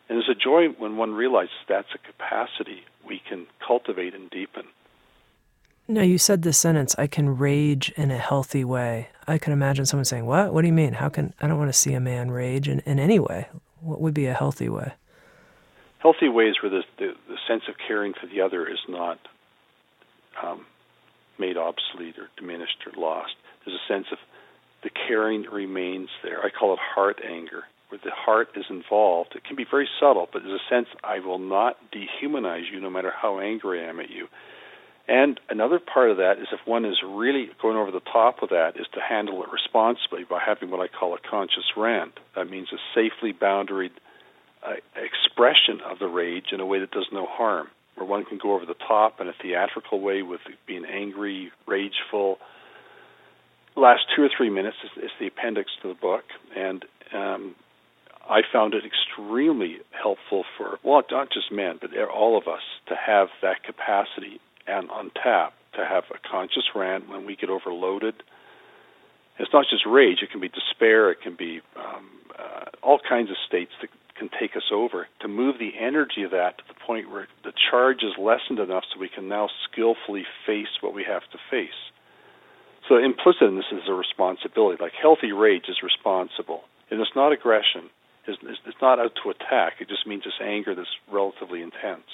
And 0.09 0.17
there's 0.17 0.29
a 0.29 0.39
joy 0.39 0.67
when 0.77 0.97
one 0.97 1.13
realizes 1.13 1.53
that's 1.67 1.88
a 1.95 1.97
capacity 1.97 2.81
we 3.07 3.21
can 3.27 3.47
cultivate 3.65 4.13
and 4.13 4.29
deepen. 4.29 4.63
No, 5.93 6.01
you 6.01 6.17
said 6.17 6.41
this 6.41 6.57
sentence, 6.57 6.95
I 6.97 7.05
can 7.05 7.38
rage 7.38 7.93
in 7.95 8.09
a 8.09 8.17
healthy 8.17 8.65
way. 8.65 9.09
I 9.27 9.38
can 9.38 9.53
imagine 9.53 9.85
someone 9.85 10.05
saying, 10.05 10.25
What? 10.25 10.51
What 10.51 10.62
do 10.62 10.67
you 10.67 10.73
mean? 10.73 10.93
How 10.93 11.07
can 11.07 11.35
I 11.39 11.45
don't 11.45 11.59
want 11.59 11.69
to 11.69 11.77
see 11.77 11.93
a 11.93 12.00
man 12.00 12.31
rage 12.31 12.67
in, 12.67 12.79
in 12.79 12.97
any 12.97 13.19
way? 13.19 13.47
What 13.79 14.01
would 14.01 14.15
be 14.15 14.25
a 14.25 14.33
healthy 14.33 14.69
way? 14.69 14.93
Healthy 16.00 16.29
ways 16.29 16.55
where 16.63 16.71
the, 16.71 16.81
the, 16.97 17.13
the 17.29 17.38
sense 17.47 17.65
of 17.69 17.75
caring 17.88 18.13
for 18.13 18.25
the 18.25 18.41
other 18.41 18.67
is 18.67 18.79
not 18.89 19.19
um, 20.43 20.65
made 21.38 21.57
obsolete 21.57 22.17
or 22.17 22.27
diminished 22.38 22.88
or 22.88 23.00
lost. 23.00 23.35
There's 23.63 23.77
a 23.77 23.88
sense 23.88 24.07
of 24.12 24.17
the 24.81 24.89
caring 24.89 25.43
remains 25.43 26.09
there. 26.23 26.43
I 26.43 26.50
call 26.50 26.73
it 26.73 26.79
heart 26.79 27.21
anger, 27.23 27.65
where 27.89 28.01
the 28.03 28.09
heart 28.09 28.47
is 28.55 28.65
involved. 28.67 29.35
It 29.35 29.43
can 29.43 29.55
be 29.55 29.65
very 29.69 29.88
subtle, 30.00 30.27
but 30.33 30.41
there's 30.41 30.59
a 30.59 30.73
sense 30.73 30.88
I 31.03 31.19
will 31.19 31.38
not 31.38 31.77
dehumanize 31.91 32.63
you 32.73 32.81
no 32.81 32.89
matter 32.89 33.13
how 33.15 33.39
angry 33.39 33.85
I 33.85 33.89
am 33.89 34.00
at 34.00 34.09
you. 34.09 34.27
And 35.07 35.39
another 35.50 35.79
part 35.79 36.12
of 36.12 36.17
that 36.17 36.39
is 36.39 36.48
if 36.53 36.65
one 36.65 36.86
is 36.86 36.98
really 37.05 37.50
going 37.62 37.75
over 37.75 37.91
the 37.91 38.00
top 38.00 38.41
of 38.41 38.50
that, 38.50 38.77
is 38.79 38.88
to 38.93 39.01
handle 39.01 39.43
it 39.43 39.50
responsibly 39.51 40.24
by 40.24 40.39
having 40.45 40.69
what 40.72 40.79
I 40.79 40.88
call 40.88 41.13
a 41.13 41.19
conscious 41.19 41.75
rant. 41.75 42.19
That 42.36 42.50
means 42.50 42.69
a 42.72 42.77
safely 42.95 43.33
boundaried 43.33 43.91
uh, 44.65 44.75
expression 44.95 45.81
of 45.89 46.00
the 46.00 46.07
rage 46.07 46.48
in 46.53 46.62
a 46.62 46.65
way 46.65 46.79
that 46.79 46.91
does 46.91 47.07
no 47.12 47.25
harm, 47.25 47.67
where 47.95 48.07
one 48.07 48.24
can 48.24 48.38
go 48.38 48.53
over 48.53 48.65
the 48.65 48.75
top 48.75 49.19
in 49.19 49.27
a 49.27 49.33
theatrical 49.33 50.00
way 50.00 50.22
with 50.22 50.39
being 50.65 50.86
angry, 50.86 51.51
rageful. 51.67 52.38
Last 53.75 54.03
two 54.15 54.24
or 54.24 54.29
three 54.36 54.50
minutes 54.50 54.77
is, 54.86 55.03
is 55.03 55.12
the 55.19 55.27
appendix 55.27 55.72
to 55.81 55.89
the 55.89 55.95
book, 55.95 56.24
and 56.55 56.86
um, 57.13 57.55
I 58.29 58.41
found 58.53 58.74
it 58.74 58.83
extremely 58.86 59.79
helpful 59.91 60.45
for, 60.57 60.79
well, 60.81 61.03
not 61.12 61.29
just 61.29 61.51
men, 61.51 61.77
but 61.81 61.89
all 62.07 62.38
of 62.38 62.48
us 62.48 62.62
to 62.88 62.95
have 62.95 63.27
that 63.41 63.63
capacity 63.63 64.39
and 64.67 64.89
on 64.89 65.12
tap 65.12 65.53
to 65.75 65.86
have 65.86 66.03
a 66.13 66.20
conscious 66.29 66.63
rant 66.75 67.10
when 67.10 67.25
we 67.25 67.36
get 67.36 67.50
overloaded. 67.50 68.15
It's 69.39 69.51
not 69.51 69.65
just 69.70 69.86
rage; 69.86 70.20
it 70.22 70.32
can 70.32 70.39
be 70.39 70.50
despair, 70.50 71.12
it 71.12 71.22
can 71.22 71.36
be 71.36 71.62
um, 71.75 72.10
uh, 72.38 72.65
all 72.82 73.00
kinds 73.00 73.29
of 73.32 73.38
states 73.48 73.72
that 73.82 73.89
can 74.15 74.29
take 74.39 74.55
us 74.55 74.70
over. 74.72 75.08
To 75.22 75.27
move 75.27 75.58
the 75.58 75.72
energy 75.79 76.24
of 76.24 76.32
that 76.32 76.60
to 76.60 76.63
the 76.67 76.79
point 76.86 77.10
where 77.10 77.27
the 77.43 77.53
charge 77.72 78.03
is 78.03 78.13
lessened 78.17 78.60
enough, 78.60 78.84
so 78.93 79.00
we 79.00 79.10
can 79.10 79.27
now 79.27 79.50
skillfully 79.65 80.25
face 80.46 80.82
what 80.82 80.93
we 80.93 81.03
have 81.03 81.24
to 81.32 81.39
face. 81.50 81.70
So 82.88 82.98
implicit 82.98 83.43
in 83.43 83.55
this 83.55 83.72
is 83.72 83.88
a 83.88 83.93
responsibility. 83.93 84.77
Like 84.82 84.93
healthy 84.93 85.32
rage 85.32 85.65
is 85.67 85.82
responsible, 85.82 86.63
and 86.91 87.00
it's 87.00 87.15
not 87.15 87.32
aggression. 87.32 87.89
It's, 88.27 88.38
it's 88.43 88.82
not 88.82 89.00
out 89.00 89.13
to 89.24 89.29
attack. 89.32 89.74
It 89.79 89.89
just 89.89 90.08
means 90.08 90.24
it's 90.25 90.36
anger 90.41 90.75
that's 90.75 90.96
relatively 91.12 91.62
intense. 91.62 92.08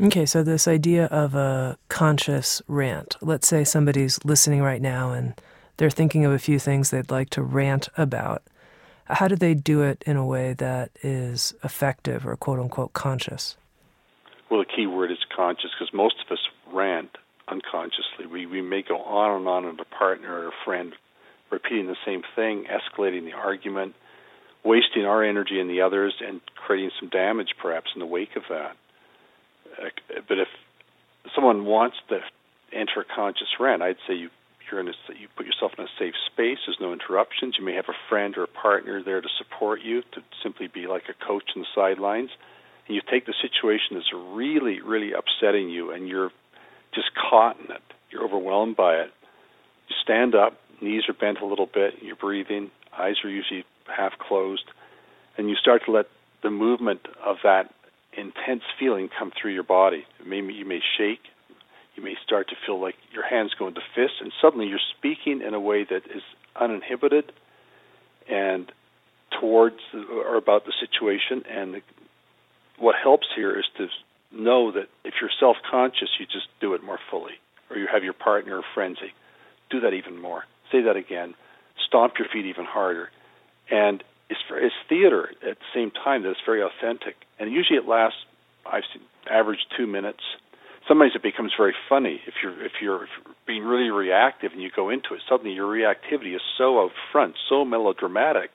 Okay, 0.00 0.26
so 0.26 0.44
this 0.44 0.68
idea 0.68 1.06
of 1.06 1.34
a 1.34 1.76
conscious 1.88 2.62
rant. 2.68 3.16
Let's 3.20 3.48
say 3.48 3.64
somebody's 3.64 4.24
listening 4.24 4.62
right 4.62 4.80
now 4.80 5.10
and 5.10 5.34
they're 5.76 5.90
thinking 5.90 6.24
of 6.24 6.30
a 6.30 6.38
few 6.38 6.60
things 6.60 6.90
they'd 6.90 7.10
like 7.10 7.30
to 7.30 7.42
rant 7.42 7.88
about. 7.96 8.44
How 9.06 9.26
do 9.26 9.34
they 9.34 9.54
do 9.54 9.82
it 9.82 10.04
in 10.06 10.16
a 10.16 10.24
way 10.24 10.52
that 10.52 10.92
is 11.02 11.52
effective 11.64 12.24
or 12.28 12.36
quote 12.36 12.60
unquote 12.60 12.92
conscious? 12.92 13.56
Well, 14.48 14.60
the 14.60 14.66
key 14.66 14.86
word 14.86 15.10
is 15.10 15.18
conscious 15.34 15.70
because 15.76 15.92
most 15.92 16.14
of 16.24 16.30
us 16.30 16.46
rant 16.72 17.18
unconsciously. 17.48 18.26
We, 18.30 18.46
we 18.46 18.62
may 18.62 18.82
go 18.82 18.98
on 18.98 19.40
and 19.40 19.48
on 19.48 19.66
with 19.66 19.80
a 19.80 19.96
partner 19.96 20.32
or 20.32 20.48
a 20.48 20.64
friend, 20.64 20.92
repeating 21.50 21.88
the 21.88 21.96
same 22.06 22.22
thing, 22.36 22.66
escalating 22.66 23.24
the 23.24 23.32
argument, 23.32 23.96
wasting 24.64 25.06
our 25.06 25.24
energy 25.24 25.58
and 25.58 25.68
the 25.68 25.80
others, 25.80 26.14
and 26.24 26.40
creating 26.54 26.92
some 27.00 27.08
damage 27.08 27.54
perhaps 27.60 27.90
in 27.96 27.98
the 27.98 28.06
wake 28.06 28.36
of 28.36 28.44
that 28.48 28.76
Uh, 29.80 30.20
but 30.28 30.38
if 30.38 30.48
someone 31.34 31.64
wants 31.64 31.96
to 32.08 32.20
enter 32.72 33.00
a 33.00 33.04
conscious 33.04 33.48
rant, 33.60 33.82
I'd 33.82 33.96
say 34.06 34.14
you 34.14 34.30
you're 34.70 34.80
in 34.80 34.88
a, 34.88 34.92
you 35.18 35.28
put 35.36 35.46
yourself 35.46 35.72
in 35.78 35.84
a 35.84 35.88
safe 35.98 36.14
space. 36.26 36.58
There's 36.66 36.76
no 36.80 36.92
interruptions. 36.92 37.56
You 37.58 37.64
may 37.64 37.74
have 37.74 37.88
a 37.88 37.96
friend 38.08 38.36
or 38.36 38.44
a 38.44 38.48
partner 38.48 39.02
there 39.02 39.20
to 39.20 39.28
support 39.38 39.80
you, 39.80 40.02
to 40.12 40.22
simply 40.42 40.66
be 40.66 40.86
like 40.86 41.04
a 41.08 41.26
coach 41.26 41.44
on 41.56 41.62
the 41.62 41.68
sidelines. 41.74 42.30
And 42.86 42.94
you 42.94 43.02
take 43.10 43.26
the 43.26 43.34
situation 43.40 43.94
that's 43.94 44.12
really, 44.12 44.80
really 44.80 45.12
upsetting 45.12 45.68
you, 45.70 45.90
and 45.90 46.08
you're 46.08 46.30
just 46.94 47.10
caught 47.14 47.58
in 47.58 47.70
it. 47.70 47.82
You're 48.10 48.24
overwhelmed 48.24 48.76
by 48.76 48.96
it. 48.96 49.12
You 49.88 49.96
stand 50.02 50.34
up, 50.34 50.58
knees 50.80 51.04
are 51.08 51.14
bent 51.14 51.40
a 51.40 51.46
little 51.46 51.66
bit, 51.72 51.94
you're 52.02 52.16
breathing, 52.16 52.70
eyes 52.96 53.16
are 53.24 53.30
usually 53.30 53.64
half 53.86 54.18
closed, 54.18 54.64
and 55.36 55.48
you 55.48 55.56
start 55.56 55.82
to 55.86 55.92
let 55.92 56.06
the 56.42 56.50
movement 56.50 57.00
of 57.24 57.36
that 57.42 57.72
intense 58.18 58.62
feeling 58.78 59.08
come 59.16 59.30
through 59.30 59.52
your 59.52 59.62
body. 59.62 60.04
Maybe 60.24 60.52
you 60.54 60.64
may 60.64 60.80
shake. 60.96 61.20
You 61.94 62.02
may 62.02 62.14
start 62.24 62.48
to 62.50 62.56
feel 62.66 62.80
like 62.80 62.94
your 63.12 63.26
hands 63.26 63.54
go 63.58 63.66
into 63.66 63.80
fists, 63.94 64.18
and 64.20 64.32
suddenly 64.40 64.66
you're 64.66 64.78
speaking 64.96 65.42
in 65.42 65.54
a 65.54 65.60
way 65.60 65.84
that 65.84 66.02
is 66.14 66.22
uninhibited 66.54 67.32
and 68.28 68.70
towards 69.40 69.80
or 69.94 70.36
about 70.36 70.64
the 70.64 70.72
situation. 70.78 71.44
And 71.50 71.74
the, 71.74 71.82
what 72.78 72.94
helps 73.02 73.26
here 73.34 73.58
is 73.58 73.64
to 73.78 73.88
know 74.30 74.70
that 74.72 74.88
if 75.04 75.14
you're 75.20 75.30
self-conscious, 75.40 76.10
you 76.20 76.26
just 76.26 76.46
do 76.60 76.74
it 76.74 76.84
more 76.84 77.00
fully, 77.10 77.34
or 77.70 77.78
you 77.78 77.88
have 77.92 78.04
your 78.04 78.12
partner 78.12 78.58
or 78.58 78.64
friend 78.74 78.96
say, 79.00 79.12
"Do 79.70 79.80
that 79.80 79.94
even 79.94 80.20
more." 80.20 80.44
Say 80.70 80.82
that 80.82 80.96
again. 80.96 81.34
Stomp 81.86 82.18
your 82.18 82.28
feet 82.28 82.46
even 82.46 82.64
harder, 82.64 83.10
and 83.70 84.04
it's, 84.30 84.40
it's 84.50 84.74
theater 84.88 85.30
at 85.42 85.58
the 85.58 85.70
same 85.74 85.90
time 85.90 86.22
that's 86.22 86.38
very 86.44 86.62
authentic. 86.62 87.16
And 87.38 87.52
usually 87.52 87.78
it 87.78 87.86
lasts, 87.88 88.18
I've 88.66 88.84
seen, 88.92 89.02
average 89.30 89.60
two 89.76 89.86
minutes. 89.86 90.20
Sometimes 90.86 91.12
it 91.14 91.22
becomes 91.22 91.52
very 91.56 91.74
funny 91.88 92.20
if 92.26 92.34
you're 92.42 92.64
if 92.64 92.72
you're 92.80 93.06
being 93.46 93.62
really 93.62 93.90
reactive 93.90 94.52
and 94.52 94.62
you 94.62 94.70
go 94.74 94.88
into 94.88 95.14
it. 95.14 95.20
Suddenly 95.28 95.52
your 95.52 95.70
reactivity 95.70 96.34
is 96.34 96.40
so 96.56 96.80
out 96.80 96.92
front, 97.12 97.34
so 97.48 97.64
melodramatic, 97.64 98.50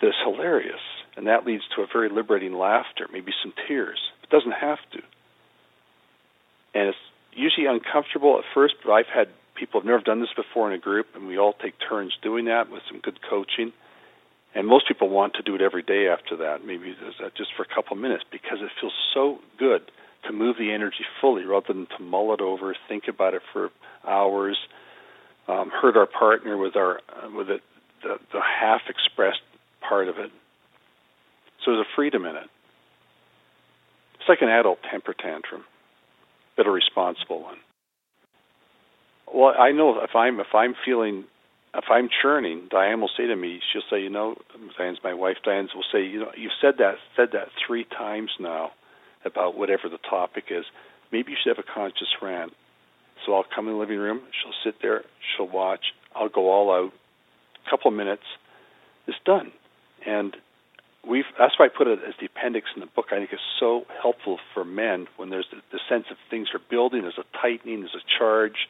that 0.00 0.08
it's 0.08 0.16
hilarious, 0.24 0.80
and 1.16 1.26
that 1.26 1.44
leads 1.44 1.64
to 1.76 1.82
a 1.82 1.86
very 1.92 2.08
liberating 2.08 2.54
laughter, 2.54 3.08
maybe 3.12 3.32
some 3.42 3.52
tears. 3.68 3.98
It 4.22 4.30
doesn't 4.30 4.52
have 4.52 4.78
to, 4.92 5.02
and 6.74 6.88
it's 6.88 6.98
usually 7.34 7.66
uncomfortable 7.66 8.38
at 8.38 8.44
first. 8.54 8.76
But 8.82 8.92
I've 8.92 9.12
had 9.14 9.28
people 9.54 9.80
have 9.80 9.86
never 9.86 10.02
done 10.02 10.20
this 10.20 10.32
before 10.34 10.72
in 10.72 10.74
a 10.74 10.80
group, 10.80 11.08
and 11.14 11.26
we 11.26 11.38
all 11.38 11.52
take 11.52 11.74
turns 11.86 12.16
doing 12.22 12.46
that 12.46 12.70
with 12.70 12.82
some 12.90 13.00
good 13.00 13.18
coaching 13.28 13.74
and 14.54 14.66
most 14.66 14.86
people 14.88 15.08
want 15.08 15.34
to 15.34 15.42
do 15.42 15.54
it 15.54 15.62
every 15.62 15.82
day 15.82 16.08
after 16.08 16.36
that, 16.36 16.64
maybe 16.64 16.94
just 17.36 17.50
for 17.56 17.62
a 17.62 17.74
couple 17.74 17.96
minutes, 17.96 18.24
because 18.30 18.58
it 18.60 18.70
feels 18.80 18.92
so 19.14 19.38
good 19.58 19.82
to 20.26 20.32
move 20.32 20.56
the 20.58 20.72
energy 20.72 21.04
fully 21.20 21.44
rather 21.44 21.72
than 21.72 21.86
to 21.96 22.02
mull 22.02 22.32
it 22.34 22.40
over, 22.40 22.74
think 22.88 23.04
about 23.08 23.34
it 23.34 23.42
for 23.52 23.70
hours, 24.06 24.58
um, 25.48 25.70
hurt 25.70 25.96
our 25.96 26.06
partner 26.06 26.56
with 26.56 26.76
our 26.76 27.00
with 27.34 27.50
it, 27.50 27.62
the, 28.02 28.18
the 28.32 28.40
half 28.40 28.82
expressed 28.88 29.40
part 29.80 30.08
of 30.08 30.18
it. 30.18 30.30
So 31.64 31.72
there's 31.72 31.86
a 31.86 31.96
freedom 31.96 32.24
in 32.24 32.36
it. 32.36 32.48
It's 34.20 34.28
like 34.28 34.42
an 34.42 34.48
adult 34.48 34.78
temper 34.88 35.14
tantrum, 35.14 35.64
but 36.56 36.66
a 36.66 36.70
responsible 36.70 37.42
one. 37.42 37.56
Well, 39.32 39.54
I 39.58 39.72
know 39.72 39.98
if 40.00 40.14
I'm 40.14 40.38
if 40.38 40.54
I'm 40.54 40.74
feeling 40.84 41.24
if 41.74 41.84
I'm 41.90 42.08
churning, 42.20 42.68
Diane 42.70 43.00
will 43.00 43.10
say 43.16 43.26
to 43.26 43.36
me, 43.36 43.60
she'll 43.72 43.82
say, 43.90 44.02
you 44.02 44.10
know, 44.10 44.36
Diane's 44.76 44.98
my 45.02 45.14
wife. 45.14 45.38
Diane 45.44 45.68
will 45.74 45.84
say, 45.90 46.04
you 46.04 46.20
know, 46.20 46.30
you've 46.36 46.52
said 46.60 46.74
that 46.78 46.96
said 47.16 47.28
that 47.32 47.48
three 47.66 47.84
times 47.84 48.30
now 48.38 48.72
about 49.24 49.56
whatever 49.56 49.88
the 49.88 49.98
topic 49.98 50.44
is. 50.50 50.64
Maybe 51.10 51.32
you 51.32 51.36
should 51.42 51.56
have 51.56 51.64
a 51.64 51.74
conscious 51.74 52.08
rant. 52.20 52.52
So 53.24 53.34
I'll 53.34 53.44
come 53.54 53.68
in 53.68 53.74
the 53.74 53.78
living 53.78 53.98
room. 53.98 54.20
She'll 54.42 54.52
sit 54.64 54.82
there. 54.82 55.04
She'll 55.36 55.48
watch. 55.48 55.92
I'll 56.14 56.28
go 56.28 56.50
all 56.50 56.70
out. 56.72 56.92
A 57.66 57.70
couple 57.70 57.90
of 57.90 57.96
minutes. 57.96 58.24
It's 59.06 59.18
done. 59.24 59.52
And 60.06 60.36
we've 61.08 61.24
that's 61.38 61.58
why 61.58 61.66
I 61.66 61.68
put 61.68 61.86
it 61.86 62.00
as 62.06 62.14
the 62.20 62.26
appendix 62.26 62.66
in 62.74 62.80
the 62.80 62.86
book. 62.86 63.06
I 63.12 63.16
think 63.16 63.30
it's 63.32 63.42
so 63.58 63.84
helpful 64.00 64.38
for 64.52 64.64
men 64.64 65.06
when 65.16 65.30
there's 65.30 65.46
the, 65.50 65.58
the 65.72 65.80
sense 65.88 66.04
of 66.10 66.16
things 66.28 66.48
are 66.52 66.60
building. 66.70 67.02
There's 67.02 67.18
a 67.18 67.38
tightening. 67.40 67.80
There's 67.80 67.94
a 67.94 68.18
charge. 68.18 68.68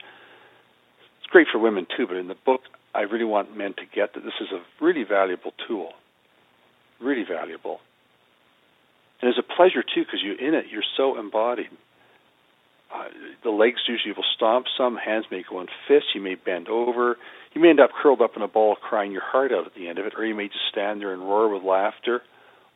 It's 1.19 1.31
great 1.31 1.49
for 1.51 1.59
women 1.59 1.87
too. 1.97 2.07
But 2.07 2.17
in 2.17 2.29
the 2.29 2.37
book, 2.45 2.63
I 2.95 3.03
really 3.03 3.25
want 3.25 3.57
men 3.57 3.75
to 3.75 3.85
get 3.95 4.15
that 4.15 4.25
this 4.25 4.35
is 4.41 4.49
a 4.53 4.85
really 4.85 5.05
valuable 5.05 5.53
tool, 5.67 5.93
really 7.01 7.25
valuable. 7.25 7.81
And 9.21 9.29
it's 9.31 9.39
a 9.39 9.55
pleasure 9.57 9.83
too 9.83 10.05
because 10.05 10.21
you're 10.23 10.39
in 10.39 10.55
it. 10.55 10.67
You're 10.71 10.83
so 10.97 11.19
embodied. 11.19 11.71
Uh, 12.93 13.05
the 13.43 13.51
legs 13.51 13.81
usually 13.89 14.13
will 14.13 14.25
stomp 14.37 14.67
some. 14.77 14.97
Hands 14.97 15.25
may 15.31 15.43
go 15.49 15.61
in 15.61 15.69
fists. 15.89 16.11
You 16.15 16.21
may 16.21 16.35
bend 16.35 16.69
over. 16.69 17.17
You 17.55 17.61
may 17.61 17.71
end 17.71 17.81
up 17.81 17.91
curled 18.03 18.21
up 18.21 18.37
in 18.37 18.43
a 18.43 18.49
ball, 18.49 18.77
crying 18.77 19.13
your 19.13 19.23
heart 19.23 19.53
out 19.53 19.67
at 19.67 19.75
the 19.75 19.89
end 19.89 19.99
of 19.99 20.07
it, 20.07 20.13
or 20.17 20.27
you 20.27 20.35
may 20.35 20.49
just 20.49 20.69
stand 20.71 21.01
there 21.01 21.13
and 21.13 21.23
roar 21.23 21.49
with 21.49 21.63
laughter, 21.63 22.23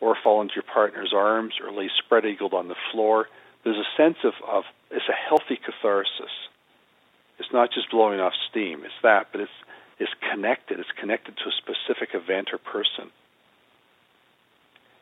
or 0.00 0.16
fall 0.23 0.40
into 0.40 0.54
your 0.54 0.64
partner's 0.73 1.12
arms, 1.14 1.54
or 1.62 1.73
lay 1.73 1.90
spread 1.99 2.25
eagled 2.25 2.54
on 2.54 2.68
the 2.68 2.76
floor. 2.92 3.26
There's 3.64 3.76
a 3.76 3.96
sense 3.96 4.18
of, 4.25 4.32
of 4.49 4.64
it's 4.90 5.08
a 5.08 5.28
healthy 5.28 5.58
catharsis. 5.62 6.32
It's 7.38 7.52
not 7.52 7.70
just 7.73 7.90
blowing 7.90 8.20
off 8.20 8.32
steam. 8.50 8.85
It's 8.85 8.94
that, 9.02 9.28
but 9.32 9.42
it's 9.42 9.50
it's 9.99 10.12
connected. 10.31 10.81
It's 10.81 10.93
connected 11.00 11.37
to 11.37 11.45
a 11.49 11.53
specific 11.53 12.15
event 12.15 12.49
or 12.53 12.59
person. 12.59 13.11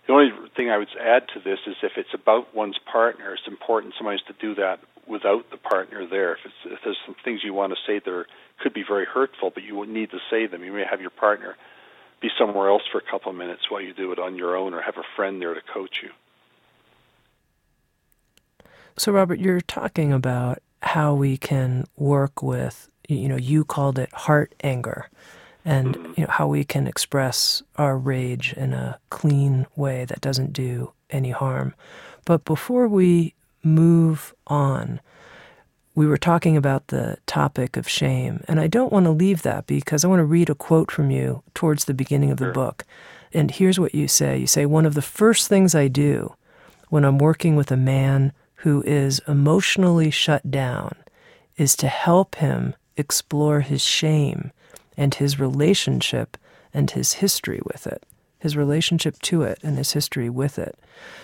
The 0.06 0.12
only 0.12 0.30
thing 0.54 0.70
I 0.70 0.78
would 0.78 0.88
add 1.00 1.28
to 1.34 1.40
this 1.40 1.58
is 1.66 1.76
if 1.82 1.92
it's 1.96 2.12
about 2.12 2.54
one's 2.54 2.78
partner, 2.90 3.32
it's 3.32 3.48
important 3.48 3.94
sometimes 3.96 4.22
to 4.28 4.34
do 4.38 4.54
that 4.56 4.80
without 5.06 5.50
the 5.50 5.56
partner 5.56 6.06
there. 6.06 6.32
If, 6.32 6.52
if 6.66 6.78
there's 6.84 6.98
some 7.06 7.16
things 7.24 7.40
you 7.42 7.54
want 7.54 7.72
to 7.72 7.78
say 7.86 8.00
that 8.04 8.24
could 8.62 8.74
be 8.74 8.84
very 8.86 9.06
hurtful, 9.06 9.50
but 9.50 9.62
you 9.62 9.84
need 9.86 10.10
to 10.10 10.18
say 10.30 10.46
them, 10.46 10.62
you 10.62 10.72
may 10.72 10.84
have 10.88 11.00
your 11.00 11.10
partner 11.10 11.56
be 12.20 12.28
somewhere 12.38 12.68
else 12.68 12.82
for 12.90 12.98
a 12.98 13.10
couple 13.10 13.30
of 13.30 13.36
minutes 13.36 13.70
while 13.70 13.80
you 13.80 13.92
do 13.92 14.12
it 14.12 14.18
on 14.18 14.36
your 14.36 14.56
own, 14.56 14.72
or 14.72 14.80
have 14.80 14.96
a 14.96 15.04
friend 15.16 15.40
there 15.40 15.54
to 15.54 15.60
coach 15.60 15.96
you. 16.02 16.10
So, 18.96 19.12
Robert, 19.12 19.40
you're 19.40 19.60
talking 19.60 20.12
about 20.12 20.62
how 20.82 21.14
we 21.14 21.36
can 21.36 21.86
work 21.96 22.42
with, 22.42 22.88
you 23.08 23.28
know, 23.28 23.36
you 23.36 23.64
called 23.64 23.98
it 23.98 24.12
heart 24.12 24.54
anger 24.62 25.08
and 25.64 25.96
mm-hmm. 25.96 26.12
you 26.16 26.26
know, 26.26 26.30
how 26.30 26.46
we 26.46 26.64
can 26.64 26.86
express 26.86 27.62
our 27.76 27.96
rage 27.96 28.52
in 28.54 28.72
a 28.72 28.98
clean 29.10 29.66
way 29.76 30.04
that 30.04 30.20
doesn't 30.20 30.52
do 30.52 30.92
any 31.10 31.30
harm. 31.30 31.74
But 32.24 32.44
before 32.44 32.88
we 32.88 33.34
move 33.62 34.34
on, 34.46 35.00
we 35.94 36.06
were 36.06 36.18
talking 36.18 36.56
about 36.56 36.88
the 36.88 37.18
topic 37.26 37.76
of 37.76 37.88
shame, 37.88 38.42
and 38.48 38.58
I 38.58 38.66
don't 38.66 38.92
want 38.92 39.04
to 39.04 39.10
leave 39.10 39.42
that 39.42 39.66
because 39.66 40.04
I 40.04 40.08
want 40.08 40.20
to 40.20 40.24
read 40.24 40.50
a 40.50 40.54
quote 40.54 40.90
from 40.90 41.10
you 41.10 41.42
towards 41.54 41.84
the 41.84 41.94
beginning 41.94 42.30
of 42.30 42.38
the 42.38 42.50
book. 42.50 42.84
And 43.32 43.50
here's 43.50 43.78
what 43.78 43.94
you 43.94 44.08
say 44.08 44.38
You 44.38 44.46
say, 44.46 44.66
One 44.66 44.86
of 44.86 44.94
the 44.94 45.02
first 45.02 45.48
things 45.48 45.74
I 45.74 45.88
do 45.88 46.34
when 46.88 47.04
I'm 47.04 47.18
working 47.18 47.54
with 47.54 47.70
a 47.70 47.76
man 47.76 48.32
who 48.56 48.82
is 48.82 49.20
emotionally 49.28 50.10
shut 50.10 50.50
down 50.50 50.96
is 51.56 51.76
to 51.76 51.88
help 51.88 52.36
him 52.36 52.74
explore 52.96 53.60
his 53.60 53.82
shame 53.82 54.52
and 54.96 55.14
his 55.14 55.40
relationship 55.40 56.36
and 56.72 56.90
his 56.90 57.14
history 57.14 57.60
with 57.64 57.86
it, 57.86 58.04
his 58.38 58.56
relationship 58.56 59.18
to 59.22 59.42
it 59.42 59.58
and 59.62 59.76
his 59.76 59.92
history 59.92 60.28
with 60.28 60.58
it. 60.58 60.78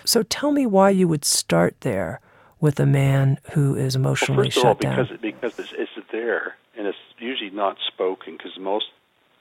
So 0.05 0.23
tell 0.23 0.51
me 0.51 0.65
why 0.65 0.89
you 0.89 1.07
would 1.07 1.25
start 1.25 1.75
there 1.81 2.19
with 2.59 2.79
a 2.79 2.85
man 2.85 3.39
who 3.53 3.75
is 3.75 3.95
emotionally 3.95 4.51
well, 4.55 4.63
shut 4.63 4.65
all, 4.65 4.73
down. 4.75 5.07
Because, 5.07 5.19
because 5.21 5.59
it's, 5.59 5.73
it's 5.97 6.07
there, 6.11 6.55
and 6.77 6.87
it's 6.87 6.97
usually 7.17 7.49
not 7.49 7.77
spoken, 7.87 8.37
because 8.37 8.57
most 8.59 8.85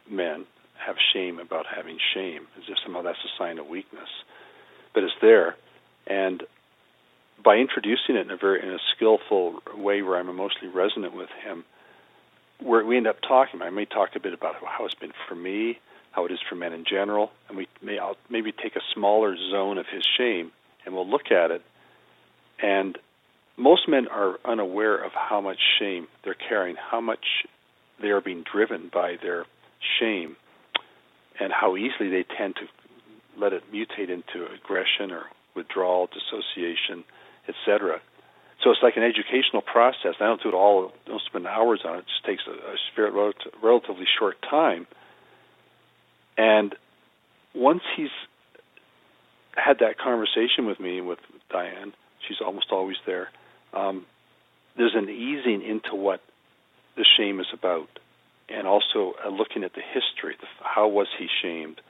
men 0.08 0.46
have 0.78 0.96
shame 1.12 1.38
about 1.38 1.66
having 1.66 1.98
shame, 2.14 2.46
as 2.56 2.64
if 2.68 2.78
somehow 2.82 3.02
that's 3.02 3.18
a 3.18 3.38
sign 3.38 3.58
of 3.58 3.66
weakness. 3.66 4.08
But 4.94 5.04
it's 5.04 5.14
there, 5.20 5.56
and 6.06 6.42
by 7.44 7.56
introducing 7.56 8.16
it 8.16 8.20
in 8.20 8.30
a 8.30 8.36
very 8.36 8.62
in 8.62 8.70
a 8.70 8.78
skillful 8.94 9.60
way 9.76 10.02
where 10.02 10.18
I'm 10.18 10.28
emotionally 10.28 10.68
resonant 10.68 11.14
with 11.14 11.28
him, 11.44 11.64
where 12.62 12.84
we 12.84 12.96
end 12.96 13.06
up 13.06 13.16
talking. 13.26 13.62
I 13.62 13.70
may 13.70 13.84
talk 13.84 14.10
a 14.16 14.20
bit 14.20 14.34
about 14.34 14.56
how 14.64 14.84
it's 14.84 14.94
been 14.94 15.12
for 15.28 15.34
me, 15.34 15.78
how 16.12 16.26
it 16.26 16.32
is 16.32 16.38
for 16.48 16.54
men 16.54 16.72
in 16.72 16.84
general, 16.84 17.30
and 17.48 17.56
we 17.56 17.68
may 17.82 17.98
I'll 17.98 18.16
maybe 18.28 18.52
take 18.52 18.76
a 18.76 18.80
smaller 18.94 19.36
zone 19.36 19.78
of 19.78 19.86
his 19.86 20.04
shame 20.18 20.52
and 20.84 20.94
we'll 20.94 21.08
look 21.08 21.30
at 21.30 21.50
it. 21.50 21.62
And 22.62 22.98
most 23.56 23.88
men 23.88 24.08
are 24.08 24.38
unaware 24.44 24.96
of 24.96 25.12
how 25.12 25.40
much 25.40 25.58
shame 25.78 26.08
they're 26.24 26.34
carrying, 26.34 26.76
how 26.76 27.00
much 27.00 27.46
they 28.00 28.08
are 28.08 28.20
being 28.20 28.44
driven 28.50 28.90
by 28.92 29.16
their 29.22 29.44
shame, 29.98 30.36
and 31.38 31.52
how 31.52 31.76
easily 31.76 32.08
they 32.08 32.24
tend 32.36 32.56
to 32.56 32.62
let 33.38 33.52
it 33.52 33.62
mutate 33.72 34.10
into 34.10 34.46
aggression 34.52 35.10
or 35.10 35.24
withdrawal, 35.54 36.08
dissociation, 36.08 37.04
etc. 37.48 38.00
So 38.62 38.70
it's 38.70 38.82
like 38.82 38.96
an 38.96 39.02
educational 39.02 39.62
process. 39.62 40.14
I 40.20 40.26
don't 40.26 40.42
do 40.42 40.50
it 40.50 40.54
all. 40.54 40.92
I 41.06 41.08
don't 41.08 41.22
spend 41.22 41.46
hours 41.46 41.80
on 41.84 41.96
it. 41.96 41.98
It 42.00 42.06
just 42.08 42.24
takes 42.26 42.42
a, 42.46 42.52
a 42.52 43.10
relatively 43.62 44.06
short 44.18 44.36
time. 44.42 44.86
And 46.36 46.74
once 47.54 47.82
he's 47.96 48.10
had 49.56 49.78
that 49.80 49.98
conversation 49.98 50.66
with 50.66 50.78
me 50.78 51.00
with 51.00 51.18
Diane, 51.50 51.92
she's 52.26 52.38
almost 52.44 52.66
always 52.70 52.96
there. 53.06 53.28
Um, 53.72 54.06
there's 54.76 54.94
an 54.94 55.08
easing 55.08 55.62
into 55.62 55.94
what 55.94 56.20
the 56.96 57.04
shame 57.16 57.40
is 57.40 57.46
about, 57.52 57.88
and 58.48 58.66
also 58.66 59.14
uh, 59.24 59.28
looking 59.30 59.64
at 59.64 59.72
the 59.74 59.82
history. 59.82 60.36
The, 60.40 60.46
how 60.62 60.88
was 60.88 61.08
he 61.18 61.28
shamed? 61.42 61.80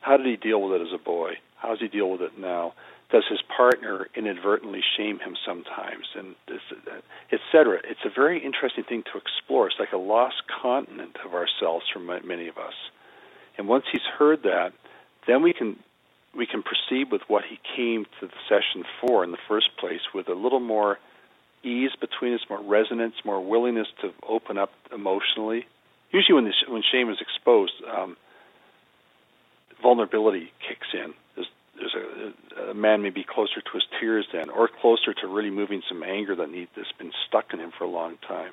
How 0.00 0.16
did 0.16 0.26
he 0.26 0.36
deal 0.36 0.60
with 0.62 0.80
it 0.80 0.84
as 0.84 0.92
a 0.94 1.02
boy? 1.02 1.34
How 1.56 1.70
does 1.70 1.80
he 1.80 1.88
deal 1.88 2.10
with 2.10 2.22
it 2.22 2.38
now? 2.38 2.74
Does 3.12 3.24
his 3.28 3.40
partner 3.56 4.06
inadvertently 4.14 4.80
shame 4.96 5.18
him 5.18 5.36
sometimes, 5.44 6.06
and 6.14 6.36
etc. 7.32 7.80
It's 7.84 8.04
a 8.04 8.10
very 8.10 8.44
interesting 8.44 8.84
thing 8.84 9.02
to 9.12 9.18
explore. 9.18 9.66
It's 9.66 9.80
like 9.80 9.92
a 9.92 9.98
lost 9.98 10.42
continent 10.62 11.16
of 11.24 11.34
ourselves 11.34 11.86
for 11.92 11.98
many 11.98 12.48
of 12.48 12.56
us. 12.56 12.74
And 13.58 13.68
once 13.68 13.84
he's 13.90 14.06
heard 14.18 14.44
that, 14.44 14.72
then 15.26 15.42
we 15.42 15.52
can 15.52 15.76
we 16.36 16.46
can 16.46 16.62
proceed 16.62 17.10
with 17.10 17.22
what 17.26 17.44
he 17.44 17.58
came 17.76 18.06
to 18.20 18.26
the 18.26 18.32
session 18.48 18.84
for 19.00 19.24
in 19.24 19.32
the 19.32 19.38
first 19.48 19.76
place, 19.78 20.00
with 20.14 20.28
a 20.28 20.34
little 20.34 20.60
more 20.60 20.98
ease 21.64 21.90
between 22.00 22.34
us, 22.34 22.40
more 22.48 22.62
resonance, 22.62 23.14
more 23.24 23.44
willingness 23.44 23.88
to 24.00 24.12
open 24.28 24.56
up 24.56 24.70
emotionally. 24.94 25.66
Usually, 26.12 26.34
when 26.34 26.44
this, 26.44 26.54
when 26.68 26.82
shame 26.90 27.10
is 27.10 27.18
exposed, 27.20 27.72
um, 27.92 28.16
vulnerability 29.82 30.52
kicks 30.66 30.86
in. 30.94 31.14
There's 31.80 31.96
a, 31.96 32.70
a 32.70 32.74
man 32.74 33.02
may 33.02 33.10
be 33.10 33.24
closer 33.24 33.60
to 33.60 33.70
his 33.72 33.84
tears 33.98 34.26
then, 34.32 34.50
or 34.50 34.68
closer 34.68 35.14
to 35.14 35.26
really 35.26 35.50
moving 35.50 35.82
some 35.88 36.02
anger 36.02 36.36
that 36.36 36.50
need 36.50 36.68
that's 36.76 36.92
been 36.92 37.12
stuck 37.26 37.52
in 37.52 37.58
him 37.58 37.72
for 37.76 37.84
a 37.84 37.90
long 37.90 38.18
time. 38.28 38.52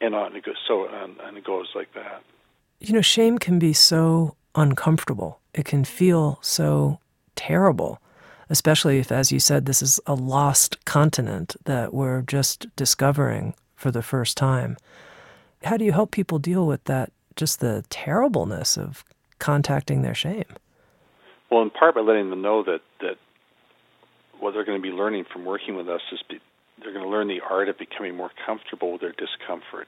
And 0.00 0.14
on 0.14 0.34
it 0.34 0.44
goes 0.44 0.56
so 0.66 0.88
on, 0.88 1.16
and 1.22 1.36
it 1.36 1.44
goes 1.44 1.68
like 1.74 1.92
that. 1.94 2.22
You 2.80 2.94
know, 2.94 3.02
shame 3.02 3.38
can 3.38 3.58
be 3.58 3.72
so 3.72 4.36
uncomfortable. 4.54 5.38
It 5.54 5.66
can 5.66 5.84
feel 5.84 6.38
so 6.42 6.98
terrible, 7.36 8.00
especially 8.50 8.98
if, 8.98 9.12
as 9.12 9.30
you 9.30 9.38
said, 9.38 9.66
this 9.66 9.82
is 9.82 10.00
a 10.06 10.14
lost 10.14 10.84
continent 10.84 11.54
that 11.64 11.94
we're 11.94 12.22
just 12.22 12.74
discovering 12.74 13.54
for 13.76 13.90
the 13.90 14.02
first 14.02 14.36
time. 14.36 14.76
How 15.64 15.76
do 15.76 15.84
you 15.84 15.92
help 15.92 16.10
people 16.10 16.38
deal 16.38 16.66
with 16.66 16.82
that, 16.84 17.12
just 17.36 17.60
the 17.60 17.84
terribleness 17.90 18.76
of 18.76 19.04
contacting 19.38 20.02
their 20.02 20.14
shame? 20.14 20.44
Well, 21.52 21.60
in 21.60 21.68
part 21.68 21.94
by 21.94 22.00
letting 22.00 22.30
them 22.30 22.40
know 22.40 22.62
that 22.62 22.80
that 23.02 23.16
what 24.40 24.54
they're 24.54 24.64
going 24.64 24.80
to 24.80 24.82
be 24.82 24.96
learning 24.96 25.26
from 25.30 25.44
working 25.44 25.76
with 25.76 25.86
us 25.86 26.00
is 26.10 26.20
be, 26.26 26.40
they're 26.80 26.94
going 26.94 27.04
to 27.04 27.10
learn 27.10 27.28
the 27.28 27.42
art 27.48 27.68
of 27.68 27.76
becoming 27.78 28.16
more 28.16 28.30
comfortable 28.46 28.92
with 28.92 29.02
their 29.02 29.12
discomfort, 29.12 29.86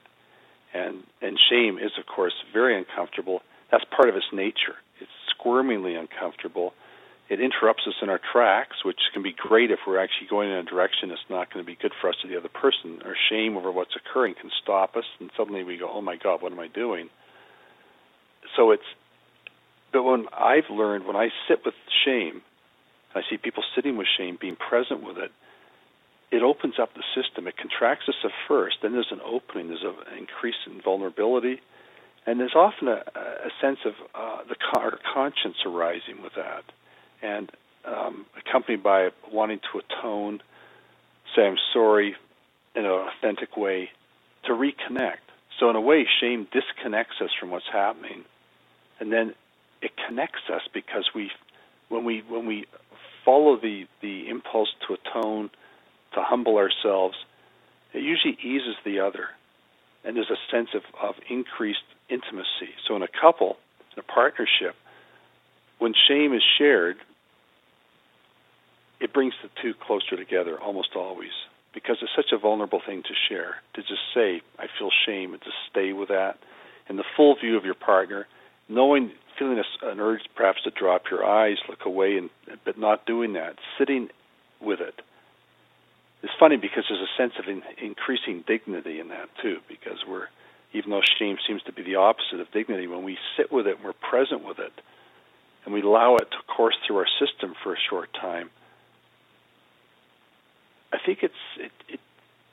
and 0.75 1.01
and 1.23 1.39
shame 1.49 1.79
is 1.79 1.89
of 1.97 2.05
course 2.05 2.33
very 2.53 2.77
uncomfortable. 2.77 3.41
That's 3.71 3.83
part 3.85 4.09
of 4.09 4.15
its 4.15 4.27
nature. 4.31 4.77
It's 5.01 5.09
squirmingly 5.33 5.99
uncomfortable. 5.99 6.75
It 7.29 7.41
interrupts 7.41 7.87
us 7.87 7.95
in 7.99 8.09
our 8.09 8.21
tracks, 8.31 8.85
which 8.85 8.99
can 9.11 9.23
be 9.23 9.33
great 9.33 9.71
if 9.71 9.79
we're 9.87 9.97
actually 9.97 10.27
going 10.29 10.51
in 10.51 10.57
a 10.57 10.63
direction 10.63 11.09
that's 11.09 11.25
not 11.31 11.51
going 11.51 11.65
to 11.65 11.67
be 11.67 11.75
good 11.81 11.93
for 11.99 12.11
us 12.11 12.15
to 12.21 12.27
the 12.27 12.37
other 12.37 12.49
person. 12.49 13.01
Our 13.03 13.17
shame 13.31 13.57
over 13.57 13.71
what's 13.71 13.95
occurring 13.95 14.35
can 14.39 14.51
stop 14.61 14.95
us, 14.95 15.05
and 15.19 15.31
suddenly 15.35 15.63
we 15.63 15.77
go, 15.77 15.89
"Oh 15.91 16.01
my 16.01 16.15
God, 16.15 16.43
what 16.43 16.51
am 16.51 16.59
I 16.59 16.67
doing?" 16.67 17.09
So 18.55 18.69
it's 18.69 18.85
but 19.95 20.03
when 20.03 20.25
I've 20.37 20.69
learned, 20.69 21.07
when 21.07 21.15
I 21.15 21.29
sit 21.47 21.63
with 21.63 21.73
shame, 22.03 22.41
I 23.15 23.21
see 23.29 23.37
people 23.37 23.63
sitting 23.77 23.95
with 23.95 24.07
shame, 24.17 24.37
being 24.39 24.57
present 24.57 25.01
with 25.01 25.17
it, 25.17 25.31
it 26.31 26.43
opens 26.43 26.73
up 26.81 26.89
the 26.95 27.03
system. 27.15 27.47
It 27.47 27.55
contracts 27.55 28.09
us 28.09 28.15
at 28.25 28.31
first, 28.45 28.79
then 28.81 28.91
there's 28.91 29.07
an 29.11 29.21
opening, 29.25 29.69
there's 29.69 29.85
an 29.85 30.17
increase 30.17 30.57
in 30.67 30.81
vulnerability, 30.81 31.61
and 32.27 32.41
there's 32.41 32.55
often 32.55 32.89
a, 32.89 33.03
a 33.15 33.49
sense 33.61 33.79
of 33.85 33.93
uh, 34.13 34.39
the 34.49 34.57
our 34.77 34.99
conscience 35.13 35.55
arising 35.65 36.21
with 36.21 36.33
that, 36.35 36.65
and 37.21 37.49
um, 37.85 38.25
accompanied 38.37 38.83
by 38.83 39.11
wanting 39.31 39.61
to 39.71 39.79
atone, 39.79 40.41
say 41.33 41.47
I'm 41.47 41.55
sorry 41.71 42.17
in 42.75 42.83
an 42.83 42.91
authentic 42.91 43.55
way, 43.55 43.91
to 44.43 44.51
reconnect. 44.51 45.23
So 45.57 45.69
in 45.69 45.77
a 45.77 45.81
way, 45.81 46.05
shame 46.19 46.49
disconnects 46.51 47.21
us 47.21 47.29
from 47.39 47.49
what's 47.49 47.69
happening, 47.71 48.25
and 48.99 49.09
then 49.09 49.35
it 49.85 49.91
connects 50.07 50.49
us 50.51 50.63
because 50.73 51.05
we 51.15 51.31
when 51.89 52.03
we 52.03 52.23
when 52.27 52.45
we 52.47 52.65
follow 53.23 53.55
the 53.57 53.85
the 54.01 54.27
impulse 54.27 54.69
to 54.87 54.95
atone, 54.95 55.49
to 56.13 56.21
humble 56.23 56.57
ourselves, 56.57 57.15
it 57.93 58.01
usually 58.01 58.37
eases 58.43 58.75
the 58.83 58.99
other. 58.99 59.27
and 60.03 60.15
there's 60.15 60.31
a 60.31 60.41
sense 60.51 60.69
of, 60.73 60.83
of 61.01 61.15
increased 61.29 61.87
intimacy. 62.09 62.71
So 62.87 62.95
in 62.95 63.03
a 63.03 63.07
couple, 63.07 63.57
in 63.93 63.99
a 63.99 64.03
partnership, 64.03 64.75
when 65.79 65.93
shame 66.07 66.33
is 66.33 66.43
shared, 66.57 66.97
it 68.99 69.13
brings 69.13 69.33
the 69.43 69.49
two 69.61 69.73
closer 69.73 70.15
together 70.15 70.59
almost 70.59 70.95
always 70.95 71.31
because 71.73 71.97
it's 72.01 72.15
such 72.15 72.31
a 72.31 72.37
vulnerable 72.37 72.81
thing 72.85 73.03
to 73.03 73.13
share 73.29 73.57
to 73.73 73.81
just 73.81 74.01
say 74.13 74.41
i 74.57 74.67
feel 74.79 74.89
shame 75.05 75.33
and 75.33 75.41
to 75.41 75.51
stay 75.69 75.93
with 75.93 76.09
that 76.09 76.37
in 76.89 76.95
the 76.95 77.03
full 77.15 77.35
view 77.35 77.57
of 77.57 77.65
your 77.65 77.73
partner 77.75 78.27
knowing 78.69 79.11
feeling 79.37 79.59
a, 79.59 79.87
an 79.87 79.99
urge 79.99 80.21
perhaps 80.35 80.61
to 80.63 80.71
drop 80.71 81.03
your 81.09 81.25
eyes 81.25 81.57
look 81.67 81.85
away 81.85 82.17
and 82.17 82.29
but 82.63 82.77
not 82.77 83.05
doing 83.05 83.33
that 83.33 83.55
sitting 83.77 84.09
with 84.61 84.79
it 84.79 85.01
it's 86.23 86.33
funny 86.39 86.57
because 86.57 86.85
there's 86.89 87.01
a 87.01 87.21
sense 87.21 87.33
of 87.39 87.47
in, 87.47 87.61
increasing 87.81 88.43
dignity 88.47 88.99
in 88.99 89.09
that 89.09 89.29
too 89.41 89.57
because 89.67 90.03
we're 90.07 90.27
even 90.73 90.89
though 90.89 91.01
shame 91.19 91.37
seems 91.47 91.61
to 91.63 91.71
be 91.71 91.83
the 91.83 91.95
opposite 91.95 92.39
of 92.39 92.51
dignity 92.51 92.87
when 92.87 93.03
we 93.03 93.17
sit 93.37 93.51
with 93.51 93.67
it 93.67 93.77
we're 93.83 93.93
present 93.93 94.43
with 94.43 94.59
it 94.59 94.73
and 95.65 95.73
we 95.73 95.81
allow 95.81 96.15
it 96.15 96.27
to 96.31 96.37
course 96.53 96.75
through 96.85 96.97
our 96.97 97.07
system 97.19 97.53
for 97.63 97.73
a 97.73 97.77
short 97.89 98.13
time 98.13 98.49
I 100.95 100.97
think 101.05 101.19
it's 101.23 101.33
it, 101.57 101.71
it 101.89 101.99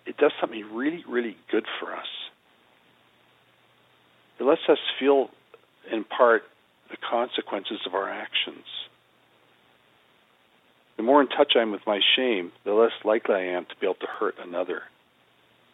it 0.04 0.16
does 0.16 0.32
something 0.40 0.64
really 0.74 1.04
really 1.08 1.36
good 1.50 1.64
for 1.78 1.94
us. 1.94 2.06
It 4.40 4.44
lets 4.44 4.62
us 4.68 4.78
feel, 4.98 5.30
in 5.92 6.02
part, 6.02 6.42
the 6.92 6.98
consequences 6.98 7.80
of 7.86 7.94
our 7.94 8.08
actions. 8.08 8.64
The 10.96 11.02
more 11.02 11.20
in 11.20 11.28
touch 11.28 11.54
I 11.56 11.62
am 11.62 11.72
with 11.72 11.86
my 11.86 12.00
shame, 12.14 12.52
the 12.64 12.74
less 12.74 12.92
likely 13.04 13.34
I 13.34 13.44
am 13.56 13.64
to 13.64 13.74
be 13.80 13.86
able 13.86 13.94
to 13.94 14.06
hurt 14.06 14.36
another. 14.40 14.82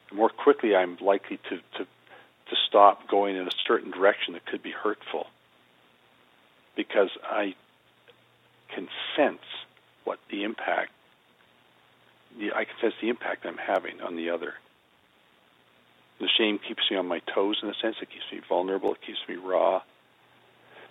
The 0.09 0.17
more 0.17 0.31
quickly 0.31 0.75
I'm 0.75 0.97
likely 1.03 1.39
to, 1.51 1.57
to, 1.57 1.85
to 1.85 2.57
stop 2.67 3.09
going 3.09 3.37
in 3.37 3.47
a 3.47 3.51
certain 3.67 3.91
direction 3.91 4.33
that 4.35 4.47
could 4.47 4.63
be 4.63 4.71
hurtful. 4.71 5.27
Because 6.77 7.11
I 7.25 7.55
can 8.75 8.89
sense 9.17 9.43
what 10.05 10.19
the 10.31 10.45
impact 10.45 10.93
I 12.55 12.65
can 12.65 12.75
sense 12.81 12.95
the 13.01 13.09
impact 13.09 13.47
I'm 13.47 13.57
having 13.59 14.01
on 14.01 14.15
the 14.15 14.31
other. 14.31 14.55
The 16.21 16.29
shame 16.39 16.59
keeps 16.59 16.83
me 16.91 16.97
on 16.97 17.07
my 17.07 17.21
toes 17.35 17.59
in 17.63 17.69
a 17.69 17.75
sense. 17.75 17.97
It 18.03 18.11
keeps 18.11 18.25
me 18.33 18.41
vulnerable. 18.49 18.93
It 18.95 19.01
keeps 19.05 19.19
me 19.29 19.37
raw. 19.37 19.83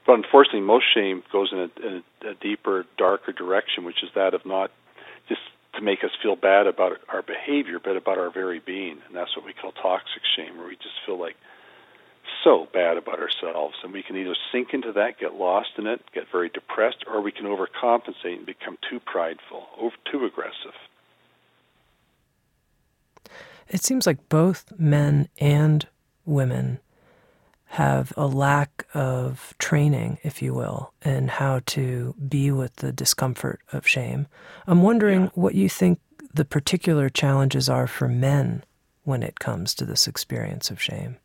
But 0.08 0.15
unfortunately, 0.15 0.62
most 0.62 0.86
shame 0.93 1.22
goes 1.34 1.52
in 1.52 1.60
a, 1.60 1.86
in 1.86 2.04
a 2.26 2.34
deeper, 2.36 2.86
darker 2.98 3.34
direction, 3.34 3.84
which 3.84 4.02
is 4.02 4.10
that 4.15 4.34
of 4.34 4.46
not 4.46 4.72
just 5.28 5.41
to 5.76 5.82
make 5.82 6.04
us 6.04 6.12
feel 6.24 6.38
bad 6.38 6.65
about 6.65 6.93
our 7.10 7.22
behavior, 7.22 7.78
but 7.84 7.98
about 7.98 8.17
our 8.17 8.32
very 8.32 8.60
being. 8.60 9.00
And 9.06 9.15
that's 9.15 9.36
what 9.36 9.46
we 9.46 9.52
call 9.52 9.74
toxic 9.74 10.22
shame, 10.36 10.58
where 10.58 10.65
we 10.65 10.78
just 10.78 10.96
feel 11.06 11.20
like 11.20 11.36
so 12.41 12.70
bad 12.74 12.96
about 12.96 13.20
ourselves. 13.20 13.76
And 13.84 13.91
we 13.91 14.02
can 14.02 14.15
either 14.15 14.36
sink 14.50 14.74
into 14.74 14.93
that, 14.93 15.20
get 15.20 15.34
lost 15.34 15.72
in 15.78 15.88
it, 15.88 16.02
get 16.13 16.24
very 16.32 16.48
depressed, 16.48 17.04
or 17.06 17.20
we 17.20 17.34
can 17.34 17.46
overcompensate 17.46 18.38
and 18.38 18.46
become 18.46 18.78
too 18.89 19.02
prideful, 19.02 19.67
over, 19.78 19.96
too 20.10 20.24
aggressive. 20.26 20.74
It 23.67 23.84
seems 23.84 24.08
like 24.08 24.30
both 24.30 24.72
men 24.80 25.28
and 25.38 25.86
women 26.26 26.80
have 27.71 28.13
a 28.15 28.25
lack 28.25 28.88
of 28.93 29.53
training, 29.60 30.19
if 30.23 30.41
you 30.41 30.53
will, 30.53 30.93
in 31.03 31.27
how 31.27 31.62
to 31.65 32.15
be 32.27 32.49
with 32.49 32.77
the 32.77 32.91
discomfort 32.91 33.60
of 33.73 33.86
shame. 33.86 34.27
I'm 34.65 34.82
wondering 34.82 35.23
yeah. 35.23 35.30
what 35.36 35.56
you 35.56 35.67
think 35.67 35.99
the 36.34 36.45
particular 36.45 37.10
challenges 37.10 37.69
are 37.69 37.88
for 37.88 38.08
men 38.08 38.63
when 39.03 39.23
it 39.23 39.39
comes 39.39 39.73
to 39.75 39.86
this 39.86 40.08
experience 40.08 40.71
of 40.71 40.82
shame. 40.82 41.17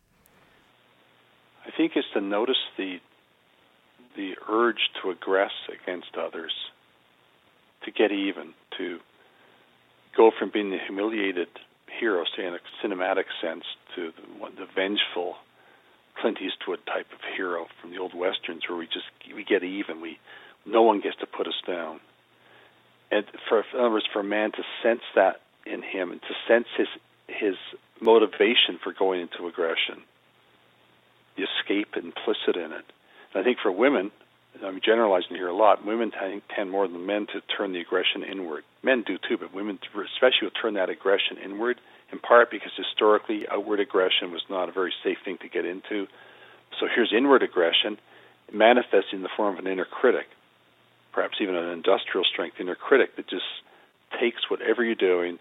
I 1.65 1.71
think 1.75 1.93
it's 1.95 2.07
to 2.13 2.21
notice 2.21 2.57
the 2.77 2.99
the 4.15 4.35
urge 4.47 4.91
to 5.01 5.11
aggress 5.11 5.49
against 5.73 6.15
others, 6.15 6.53
to 7.83 7.89
get 7.89 8.11
even, 8.11 8.53
to 8.77 8.99
go 10.15 10.29
from 10.37 10.51
being 10.53 10.69
the 10.69 10.77
humiliated 10.77 11.47
hero, 11.99 12.23
say 12.37 12.45
in 12.45 12.53
a 12.53 12.59
cinematic 12.83 13.25
sense, 13.41 13.63
to 13.95 14.11
the, 14.11 14.49
the 14.55 14.67
vengeful 14.75 15.35
Clint 16.15 16.39
Eastwood 16.41 16.79
type 16.85 17.07
of 17.11 17.19
hero 17.35 17.67
from 17.81 17.91
the 17.91 17.97
old 17.97 18.13
westerns, 18.13 18.67
where 18.67 18.77
we 18.77 18.85
just 18.85 19.05
we 19.35 19.43
get 19.43 19.63
even. 19.63 20.01
We 20.01 20.19
no 20.65 20.81
one 20.81 21.01
gets 21.01 21.17
to 21.17 21.25
put 21.25 21.47
us 21.47 21.61
down. 21.65 21.99
And 23.11 23.25
for 23.47 23.59
in 23.59 23.79
other 23.79 23.91
words, 23.91 24.05
for 24.11 24.19
a 24.19 24.23
man 24.23 24.51
to 24.53 24.63
sense 24.81 25.03
that 25.15 25.41
in 25.65 25.81
him 25.81 26.11
and 26.11 26.21
to 26.21 26.33
sense 26.47 26.67
his 26.77 26.87
his 27.27 27.55
motivation 28.01 28.79
for 28.83 28.91
going 28.91 29.21
into 29.21 29.47
aggression, 29.47 30.03
the 31.35 31.43
escape 31.43 31.95
implicit 31.95 32.55
in 32.55 32.71
it. 32.71 32.85
And 33.33 33.41
I 33.41 33.43
think 33.43 33.59
for 33.59 33.71
women, 33.71 34.11
I'm 34.63 34.81
generalizing 34.81 35.35
here 35.35 35.47
a 35.47 35.55
lot. 35.55 35.85
Women 35.85 36.11
tend 36.55 36.69
more 36.69 36.87
than 36.87 37.05
men 37.05 37.27
to 37.27 37.41
turn 37.55 37.73
the 37.73 37.79
aggression 37.79 38.23
inward. 38.23 38.63
Men 38.83 39.03
do 39.03 39.17
too, 39.17 39.37
but 39.37 39.53
women 39.53 39.79
especially 39.95 40.43
will 40.43 40.61
turn 40.61 40.75
that 40.75 40.89
aggression 40.89 41.37
inward. 41.43 41.79
In 42.13 42.19
part 42.19 42.51
because 42.51 42.71
historically 42.77 43.47
outward 43.49 43.79
aggression 43.79 44.31
was 44.31 44.43
not 44.47 44.69
a 44.69 44.71
very 44.71 44.93
safe 45.03 45.17
thing 45.25 45.39
to 45.39 45.49
get 45.49 45.65
into. 45.65 46.05
So 46.79 46.85
here's 46.93 47.11
inward 47.11 47.41
aggression 47.41 47.97
manifesting 48.53 49.17
in 49.17 49.23
the 49.23 49.29
form 49.35 49.57
of 49.57 49.65
an 49.65 49.71
inner 49.71 49.85
critic, 49.85 50.27
perhaps 51.11 51.37
even 51.41 51.55
an 51.55 51.69
industrial 51.69 52.23
strength 52.23 52.57
inner 52.59 52.75
critic 52.75 53.15
that 53.15 53.27
just 53.27 53.45
takes 54.19 54.47
whatever 54.47 54.83
you're 54.83 54.93
doing, 54.93 55.39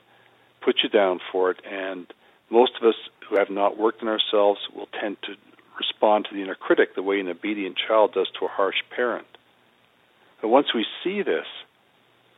puts 0.63 0.83
you 0.83 0.89
down 0.89 1.21
for 1.31 1.51
it, 1.51 1.59
and 1.71 2.07
most 2.49 2.73
of 2.81 2.89
us 2.89 2.95
who 3.29 3.37
have 3.37 3.51
not 3.51 3.77
worked 3.77 4.01
on 4.01 4.09
ourselves 4.09 4.61
will 4.75 4.89
tend 4.99 5.19
to 5.25 5.35
respond 5.79 6.25
to 6.25 6.35
the 6.35 6.41
inner 6.41 6.55
critic 6.55 6.95
the 6.95 7.03
way 7.03 7.21
an 7.21 7.29
obedient 7.29 7.77
child 7.77 8.15
does 8.15 8.31
to 8.39 8.47
a 8.47 8.49
harsh 8.49 8.83
parent. 8.97 9.27
But 10.41 10.49
once 10.49 10.69
we 10.75 10.87
see 11.05 11.21
this, 11.21 11.47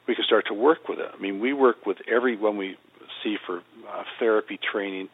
we 0.09 0.17
can 0.17 0.25
start 0.25 0.47
to 0.49 0.55
work 0.55 0.89
with 0.89 0.99
it. 0.99 1.11
I 1.17 1.23
mean, 1.23 1.39
we 1.39 1.53
work 1.53 1.87
with 1.87 1.99
everyone 2.09 2.57
we 2.57 2.77
see 3.25 3.37
for 3.45 3.59
uh, 3.59 4.03
therapy 4.21 4.59
training 4.73 5.09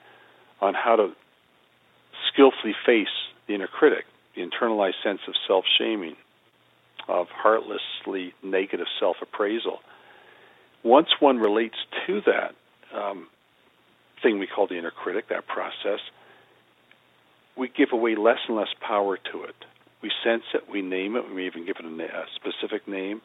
on 0.60 0.74
how 0.74 0.96
to 0.96 1.12
skillfully 2.30 2.74
face 2.84 3.08
the 3.46 3.54
inner 3.54 3.68
critic, 3.68 4.04
the 4.36 4.42
internalized 4.42 5.02
sense 5.02 5.20
of 5.26 5.34
self 5.46 5.64
shaming, 5.78 6.16
of 7.08 7.28
heartlessly 7.30 8.34
negative 8.42 8.86
self 8.98 9.16
appraisal. 9.22 9.78
Once 10.82 11.08
one 11.20 11.38
relates 11.38 11.76
to 12.06 12.20
that 12.26 12.54
um, 12.96 13.28
thing 14.22 14.38
we 14.38 14.46
call 14.46 14.66
the 14.66 14.76
inner 14.78 14.90
critic, 14.90 15.28
that 15.28 15.46
process, 15.46 16.00
we 17.56 17.68
give 17.68 17.88
away 17.92 18.16
less 18.16 18.38
and 18.48 18.56
less 18.56 18.68
power 18.86 19.16
to 19.32 19.42
it. 19.44 19.54
We 20.02 20.10
sense 20.24 20.44
it, 20.54 20.62
we 20.70 20.80
name 20.80 21.16
it, 21.16 21.24
we 21.34 21.46
even 21.46 21.66
give 21.66 21.76
it 21.78 21.84
a, 21.84 22.04
a 22.04 22.24
specific 22.36 22.88
name, 22.88 23.20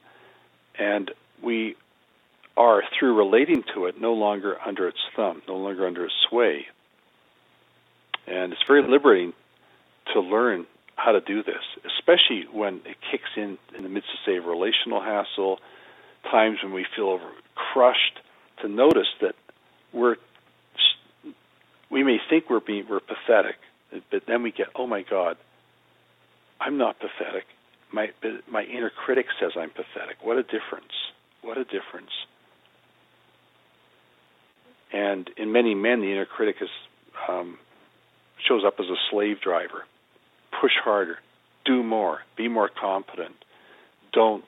and 0.77 1.11
we 1.41 1.75
are, 2.57 2.83
through 2.97 3.15
relating 3.15 3.63
to 3.73 3.85
it, 3.85 3.99
no 3.99 4.13
longer 4.13 4.57
under 4.65 4.87
its 4.87 4.99
thumb, 5.15 5.41
no 5.47 5.57
longer 5.57 5.85
under 5.85 6.05
its 6.05 6.15
sway. 6.29 6.67
And 8.27 8.53
it's 8.53 8.63
very 8.67 8.81
liberating 8.81 9.33
to 10.13 10.19
learn 10.21 10.65
how 10.95 11.11
to 11.11 11.21
do 11.21 11.43
this, 11.43 11.61
especially 11.85 12.45
when 12.51 12.75
it 12.85 12.97
kicks 13.11 13.29
in 13.35 13.57
in 13.77 13.83
the 13.83 13.89
midst 13.89 14.09
of, 14.09 14.19
say, 14.25 14.39
relational 14.39 15.01
hassle, 15.01 15.59
times 16.31 16.59
when 16.63 16.73
we 16.73 16.85
feel 16.95 17.19
crushed, 17.55 18.19
to 18.61 18.67
notice 18.67 19.07
that 19.21 19.35
we're 19.91 20.15
we 21.89 22.03
may 22.03 22.17
think 22.29 22.49
we're 22.49 22.61
being 22.61 22.85
we're 22.89 23.01
pathetic, 23.01 23.57
but 24.11 24.23
then 24.27 24.41
we 24.41 24.51
get, 24.51 24.67
oh 24.75 24.87
my 24.87 25.01
God, 25.01 25.37
I'm 26.59 26.77
not 26.77 26.97
pathetic. 26.99 27.45
My 27.91 28.11
my 28.49 28.63
inner 28.63 28.89
critic 28.89 29.27
says 29.39 29.51
I'm 29.57 29.69
pathetic. 29.69 30.17
What 30.21 30.37
a 30.37 30.43
difference! 30.43 30.93
What 31.41 31.57
a 31.57 31.63
difference! 31.65 32.11
And 34.95 35.29
in 35.35 35.51
many 35.51 35.75
men, 35.75 35.99
the 35.99 36.11
inner 36.11 36.25
critic 36.25 36.55
is, 36.61 36.69
um, 37.27 37.57
shows 38.47 38.63
up 38.65 38.75
as 38.79 38.85
a 38.85 38.95
slave 39.11 39.41
driver. 39.41 39.83
Push 40.61 40.71
harder, 40.81 41.17
do 41.65 41.83
more, 41.83 42.19
be 42.37 42.47
more 42.47 42.69
competent. 42.69 43.35
Don't 44.13 44.45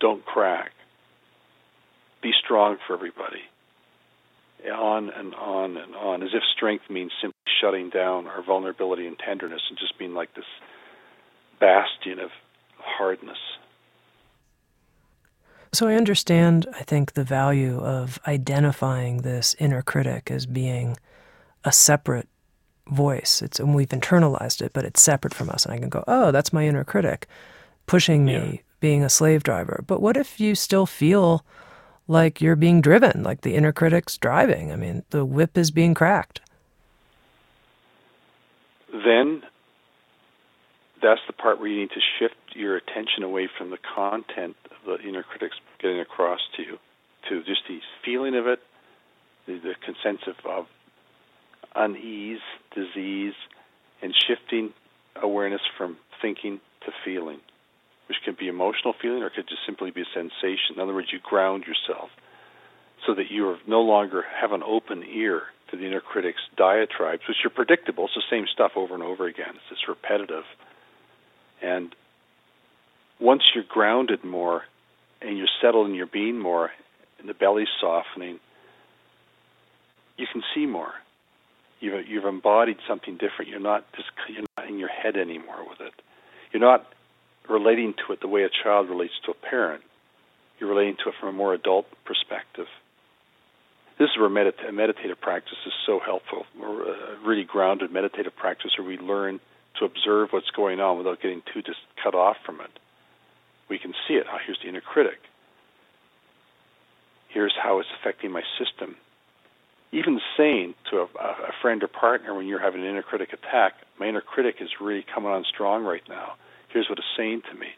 don't 0.00 0.24
crack. 0.24 0.70
Be 2.22 2.30
strong 2.44 2.78
for 2.86 2.94
everybody 2.94 3.42
on 4.66 5.10
and 5.10 5.34
on 5.34 5.76
and 5.76 5.94
on, 5.94 6.22
as 6.22 6.30
if 6.34 6.42
strength 6.56 6.84
means 6.90 7.12
simply 7.20 7.34
shutting 7.60 7.90
down 7.90 8.26
our 8.26 8.42
vulnerability 8.42 9.06
and 9.06 9.18
tenderness 9.18 9.62
and 9.68 9.78
just 9.78 9.98
being 9.98 10.14
like 10.14 10.34
this 10.34 10.44
bastion 11.60 12.18
of 12.18 12.30
hardness. 12.78 13.38
So 15.72 15.86
I 15.86 15.94
understand, 15.94 16.66
I 16.74 16.82
think, 16.82 17.12
the 17.12 17.24
value 17.24 17.78
of 17.78 18.18
identifying 18.26 19.18
this 19.18 19.54
inner 19.58 19.82
critic 19.82 20.30
as 20.30 20.46
being 20.46 20.96
a 21.64 21.72
separate 21.72 22.28
voice. 22.86 23.42
It's 23.42 23.60
and 23.60 23.74
we've 23.74 23.88
internalized 23.88 24.62
it, 24.62 24.72
but 24.72 24.84
it's 24.84 25.02
separate 25.02 25.34
from 25.34 25.50
us. 25.50 25.64
And 25.64 25.74
I 25.74 25.78
can 25.78 25.90
go, 25.90 26.04
oh, 26.08 26.30
that's 26.30 26.52
my 26.52 26.66
inner 26.66 26.84
critic 26.84 27.26
pushing 27.86 28.24
me, 28.24 28.32
yeah. 28.32 28.56
being 28.80 29.02
a 29.04 29.10
slave 29.10 29.42
driver. 29.42 29.82
But 29.86 30.00
what 30.00 30.16
if 30.16 30.40
you 30.40 30.54
still 30.54 30.86
feel 30.86 31.44
like 32.08 32.40
you're 32.40 32.56
being 32.56 32.80
driven, 32.80 33.22
like 33.22 33.42
the 33.42 33.54
inner 33.54 33.72
critic's 33.72 34.16
driving. 34.16 34.72
I 34.72 34.76
mean, 34.76 35.04
the 35.10 35.24
whip 35.24 35.56
is 35.56 35.70
being 35.70 35.94
cracked. 35.94 36.40
then 38.90 39.42
that's 41.02 41.20
the 41.26 41.32
part 41.32 41.58
where 41.58 41.68
you 41.68 41.80
need 41.80 41.90
to 41.90 42.00
shift 42.18 42.34
your 42.54 42.76
attention 42.76 43.22
away 43.22 43.48
from 43.56 43.70
the 43.70 43.78
content 43.94 44.56
of 44.70 44.76
the 44.86 45.08
inner 45.08 45.22
critics 45.22 45.56
getting 45.80 46.00
across 46.00 46.40
to 46.56 46.62
you 46.62 46.78
to 47.28 47.42
just 47.44 47.62
the 47.68 47.80
feeling 48.04 48.36
of 48.36 48.46
it, 48.46 48.60
the, 49.46 49.58
the 49.58 49.74
sense 50.02 50.20
of, 50.26 50.66
unease, 51.74 52.40
disease, 52.74 53.34
and 54.02 54.14
shifting 54.26 54.72
awareness 55.22 55.60
from 55.76 55.96
thinking 56.22 56.60
to 56.84 56.92
feeling, 57.04 57.40
which 58.08 58.18
can 58.24 58.36
be 58.38 58.48
emotional 58.48 58.94
feeling 59.00 59.22
or 59.22 59.30
could 59.30 59.48
just 59.48 59.62
simply 59.66 59.90
be 59.90 60.02
a 60.02 60.14
sensation. 60.14 60.76
In 60.76 60.80
other 60.80 60.94
words, 60.94 61.08
you 61.12 61.18
ground 61.22 61.64
yourself 61.64 62.10
so 63.06 63.14
that 63.14 63.30
you 63.30 63.48
are 63.48 63.58
no 63.66 63.80
longer 63.80 64.24
have 64.40 64.52
an 64.52 64.62
open 64.62 65.04
ear 65.04 65.42
to 65.70 65.76
the 65.76 65.86
inner 65.86 66.00
critic's 66.00 66.40
diatribes, 66.56 67.22
which 67.28 67.36
are 67.44 67.50
predictable. 67.50 68.06
It's 68.06 68.14
the 68.14 68.22
same 68.30 68.46
stuff 68.52 68.72
over 68.76 68.94
and 68.94 69.02
over 69.02 69.26
again. 69.26 69.54
It's 69.54 69.68
just 69.68 69.88
repetitive. 69.88 70.44
And 71.62 71.94
once 73.20 73.42
you're 73.54 73.64
grounded 73.68 74.24
more 74.24 74.62
and 75.20 75.36
you're 75.36 75.48
settled 75.60 75.88
in 75.88 75.94
your 75.94 76.06
being 76.06 76.38
more 76.38 76.70
and 77.18 77.28
the 77.28 77.34
belly's 77.34 77.68
softening, 77.80 78.38
you 80.16 80.26
can 80.32 80.42
see 80.54 80.66
more. 80.66 80.92
You've, 81.80 82.06
you've 82.08 82.24
embodied 82.24 82.78
something 82.86 83.14
different. 83.14 83.50
You're 83.50 83.60
not 83.60 83.84
just 83.92 84.08
you're 84.28 84.44
not 84.56 84.68
in 84.68 84.78
your 84.78 84.88
head 84.88 85.16
anymore 85.16 85.64
with 85.68 85.80
it. 85.80 85.92
You're 86.52 86.60
not 86.62 86.86
relating 87.48 87.94
to 87.94 88.12
it 88.12 88.20
the 88.20 88.28
way 88.28 88.42
a 88.42 88.48
child 88.48 88.88
relates 88.88 89.14
to 89.24 89.30
a 89.30 89.34
parent. 89.34 89.82
You're 90.58 90.70
relating 90.70 90.96
to 91.04 91.10
it 91.10 91.14
from 91.20 91.28
a 91.30 91.32
more 91.32 91.54
adult 91.54 91.86
perspective. 92.04 92.66
This 93.98 94.10
is 94.10 94.18
where 94.18 94.28
medita- 94.28 94.72
meditative 94.72 95.20
practice 95.20 95.58
is 95.66 95.72
so 95.86 95.98
helpful. 95.98 96.46
We're 96.58 96.92
a 96.92 97.18
really 97.24 97.44
grounded 97.44 97.92
meditative 97.92 98.34
practice 98.36 98.72
where 98.78 98.86
we 98.86 98.98
learn 98.98 99.40
to 99.78 99.84
observe 99.84 100.30
what's 100.30 100.50
going 100.50 100.80
on 100.80 100.98
without 100.98 101.20
getting 101.20 101.42
too 101.52 101.62
just 101.62 101.78
cut 102.02 102.14
off 102.14 102.36
from 102.44 102.60
it. 102.60 102.70
We 103.68 103.78
can 103.78 103.92
see 104.06 104.14
it. 104.14 104.26
Oh, 104.32 104.38
here's 104.44 104.58
the 104.62 104.68
inner 104.68 104.80
critic. 104.80 105.18
Here's 107.28 107.54
how 107.62 107.78
it's 107.78 107.88
affecting 108.00 108.30
my 108.30 108.42
system. 108.58 108.96
Even 109.92 110.20
saying 110.36 110.74
to 110.90 111.00
a, 111.00 111.04
a 111.20 111.52
friend 111.62 111.82
or 111.82 111.88
partner 111.88 112.34
when 112.34 112.46
you're 112.46 112.60
having 112.60 112.82
an 112.82 112.86
inner 112.86 113.02
critic 113.02 113.32
attack, 113.32 113.74
my 113.98 114.08
inner 114.08 114.20
critic 114.20 114.56
is 114.60 114.68
really 114.80 115.04
coming 115.14 115.30
on 115.30 115.44
strong 115.44 115.84
right 115.84 116.02
now. 116.08 116.34
Here's 116.68 116.88
what 116.88 116.98
it's 116.98 117.08
saying 117.16 117.42
to 117.50 117.58
me. 117.58 117.68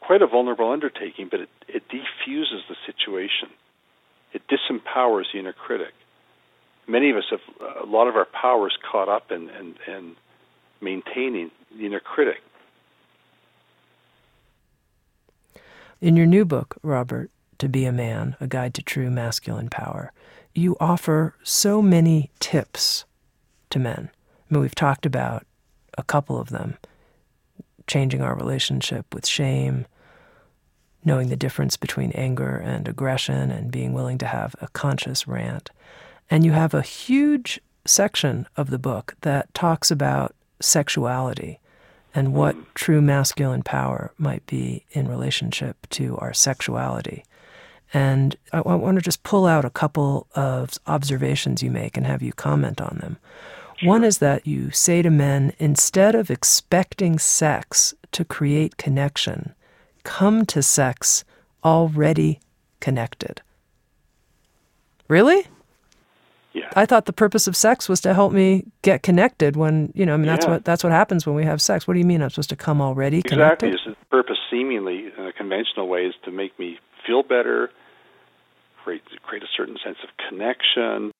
Quite 0.00 0.22
a 0.22 0.26
vulnerable 0.26 0.70
undertaking, 0.72 1.28
but 1.30 1.40
it, 1.40 1.48
it 1.68 1.82
defuses 1.88 2.62
the 2.68 2.76
situation. 2.86 3.48
It 4.32 4.42
disempowers 4.48 5.24
the 5.32 5.40
inner 5.40 5.52
critic. 5.52 5.92
Many 6.86 7.10
of 7.10 7.16
us 7.16 7.24
have 7.30 7.40
a 7.82 7.86
lot 7.86 8.08
of 8.08 8.16
our 8.16 8.26
powers 8.26 8.76
caught 8.90 9.08
up 9.08 9.30
in, 9.30 9.50
in, 9.50 9.74
in 9.86 10.16
maintaining 10.80 11.50
the 11.76 11.86
inner 11.86 12.00
critic. 12.00 12.38
In 16.00 16.16
your 16.16 16.26
new 16.26 16.44
book, 16.44 16.76
Robert, 16.82 17.30
To 17.58 17.68
Be 17.68 17.84
a 17.84 17.92
Man, 17.92 18.36
A 18.40 18.46
Guide 18.46 18.72
to 18.74 18.82
True 18.82 19.10
Masculine 19.10 19.68
Power, 19.68 20.12
you 20.54 20.76
offer 20.80 21.34
so 21.42 21.82
many 21.82 22.30
tips 22.40 23.04
to 23.68 23.78
men. 23.78 24.10
I 24.50 24.54
mean, 24.54 24.62
we've 24.62 24.74
talked 24.74 25.04
about 25.04 25.46
a 25.98 26.02
couple 26.02 26.40
of 26.40 26.48
them 26.48 26.78
changing 27.86 28.22
our 28.22 28.34
relationship 28.34 29.12
with 29.14 29.26
shame, 29.26 29.86
knowing 31.04 31.28
the 31.28 31.36
difference 31.36 31.76
between 31.76 32.12
anger 32.12 32.56
and 32.56 32.88
aggression, 32.88 33.50
and 33.50 33.70
being 33.70 33.92
willing 33.92 34.18
to 34.18 34.26
have 34.26 34.56
a 34.60 34.68
conscious 34.68 35.28
rant. 35.28 35.70
And 36.30 36.44
you 36.44 36.52
have 36.52 36.72
a 36.72 36.82
huge 36.82 37.60
section 37.84 38.46
of 38.56 38.70
the 38.70 38.78
book 38.78 39.16
that 39.22 39.52
talks 39.52 39.90
about 39.90 40.34
sexuality 40.60 41.60
and 42.14 42.34
what 42.34 42.54
mm-hmm. 42.54 42.64
true 42.74 43.00
masculine 43.00 43.62
power 43.62 44.12
might 44.18 44.44
be 44.46 44.84
in 44.90 45.08
relationship 45.08 45.86
to 45.90 46.16
our 46.18 46.32
sexuality. 46.32 47.24
And 47.92 48.36
I, 48.52 48.58
I 48.58 48.74
want 48.74 48.98
to 48.98 49.02
just 49.02 49.22
pull 49.22 49.46
out 49.46 49.64
a 49.64 49.70
couple 49.70 50.26
of 50.34 50.78
observations 50.86 51.62
you 51.62 51.70
make 51.70 51.96
and 51.96 52.06
have 52.06 52.22
you 52.22 52.32
comment 52.32 52.80
on 52.80 52.98
them. 53.00 53.18
One 53.82 54.04
is 54.04 54.18
that 54.18 54.46
you 54.46 54.70
say 54.70 55.00
to 55.02 55.10
men, 55.10 55.54
instead 55.58 56.14
of 56.14 56.30
expecting 56.30 57.18
sex 57.18 57.94
to 58.12 58.24
create 58.24 58.76
connection, 58.76 59.54
come 60.04 60.44
to 60.46 60.62
sex 60.62 61.24
already 61.64 62.40
connected. 62.80 63.40
Really? 65.08 65.46
Yeah. 66.52 66.68
I 66.74 66.84
thought 66.84 67.06
the 67.06 67.12
purpose 67.12 67.46
of 67.46 67.54
sex 67.54 67.88
was 67.88 68.00
to 68.00 68.12
help 68.12 68.32
me 68.32 68.64
get 68.82 69.02
connected 69.02 69.54
when, 69.54 69.92
you 69.94 70.04
know, 70.04 70.14
I 70.14 70.16
mean, 70.16 70.26
that's 70.26 70.46
what 70.46 70.64
that's 70.64 70.82
what 70.82 70.92
happens 70.92 71.24
when 71.24 71.36
we 71.36 71.44
have 71.44 71.62
sex. 71.62 71.86
What 71.86 71.94
do 71.94 72.00
you 72.00 72.06
mean 72.06 72.22
I'm 72.22 72.30
supposed 72.30 72.50
to 72.50 72.56
come 72.56 72.80
already 72.80 73.18
exactly. 73.18 73.36
connected? 73.36 73.68
Exactly. 73.74 73.92
The 73.92 74.06
purpose 74.06 74.38
seemingly 74.50 75.12
in 75.16 75.26
a 75.26 75.32
conventional 75.32 75.88
way 75.88 76.06
is 76.06 76.14
to 76.24 76.32
make 76.32 76.58
me 76.58 76.78
feel 77.06 77.22
better, 77.22 77.70
create 78.82 79.02
create 79.22 79.44
a 79.44 79.48
certain 79.56 79.76
sense 79.84 79.98
of 80.02 80.10
connection, 80.28 81.12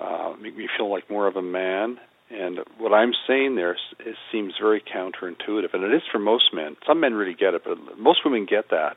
uh, 0.00 0.34
make 0.40 0.56
me 0.56 0.68
feel 0.76 0.90
like 0.90 1.08
more 1.08 1.26
of 1.26 1.36
a 1.36 1.42
man. 1.42 1.98
And 2.30 2.60
what 2.78 2.92
I'm 2.92 3.12
saying 3.26 3.56
there 3.56 3.74
is, 3.74 4.16
seems 4.32 4.54
very 4.60 4.80
counterintuitive, 4.80 5.74
and 5.74 5.84
it 5.84 5.94
is 5.94 6.02
for 6.10 6.18
most 6.18 6.54
men. 6.54 6.76
Some 6.86 7.00
men 7.00 7.12
really 7.14 7.34
get 7.34 7.54
it, 7.54 7.62
but 7.64 7.76
most 7.98 8.24
women 8.24 8.46
get 8.46 8.70
that. 8.70 8.96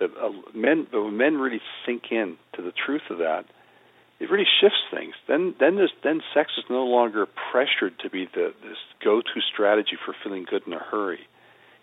That 0.00 0.10
uh, 0.20 0.30
men, 0.54 0.86
but 0.90 1.04
when 1.04 1.16
men 1.16 1.36
really 1.36 1.60
sink 1.86 2.04
in 2.10 2.36
to 2.54 2.62
the 2.62 2.72
truth 2.72 3.02
of 3.10 3.18
that, 3.18 3.44
it 4.24 4.30
really 4.30 4.46
shifts 4.60 4.80
things. 4.90 5.12
Then, 5.28 5.54
then, 5.60 5.76
this, 5.76 5.90
then 6.02 6.22
sex 6.32 6.52
is 6.56 6.64
no 6.70 6.86
longer 6.86 7.26
pressured 7.52 7.98
to 7.98 8.08
be 8.08 8.24
the 8.24 8.54
this 8.62 8.78
go-to 9.04 9.40
strategy 9.52 9.98
for 10.02 10.14
feeling 10.24 10.46
good 10.48 10.62
in 10.66 10.72
a 10.72 10.78
hurry. 10.78 11.20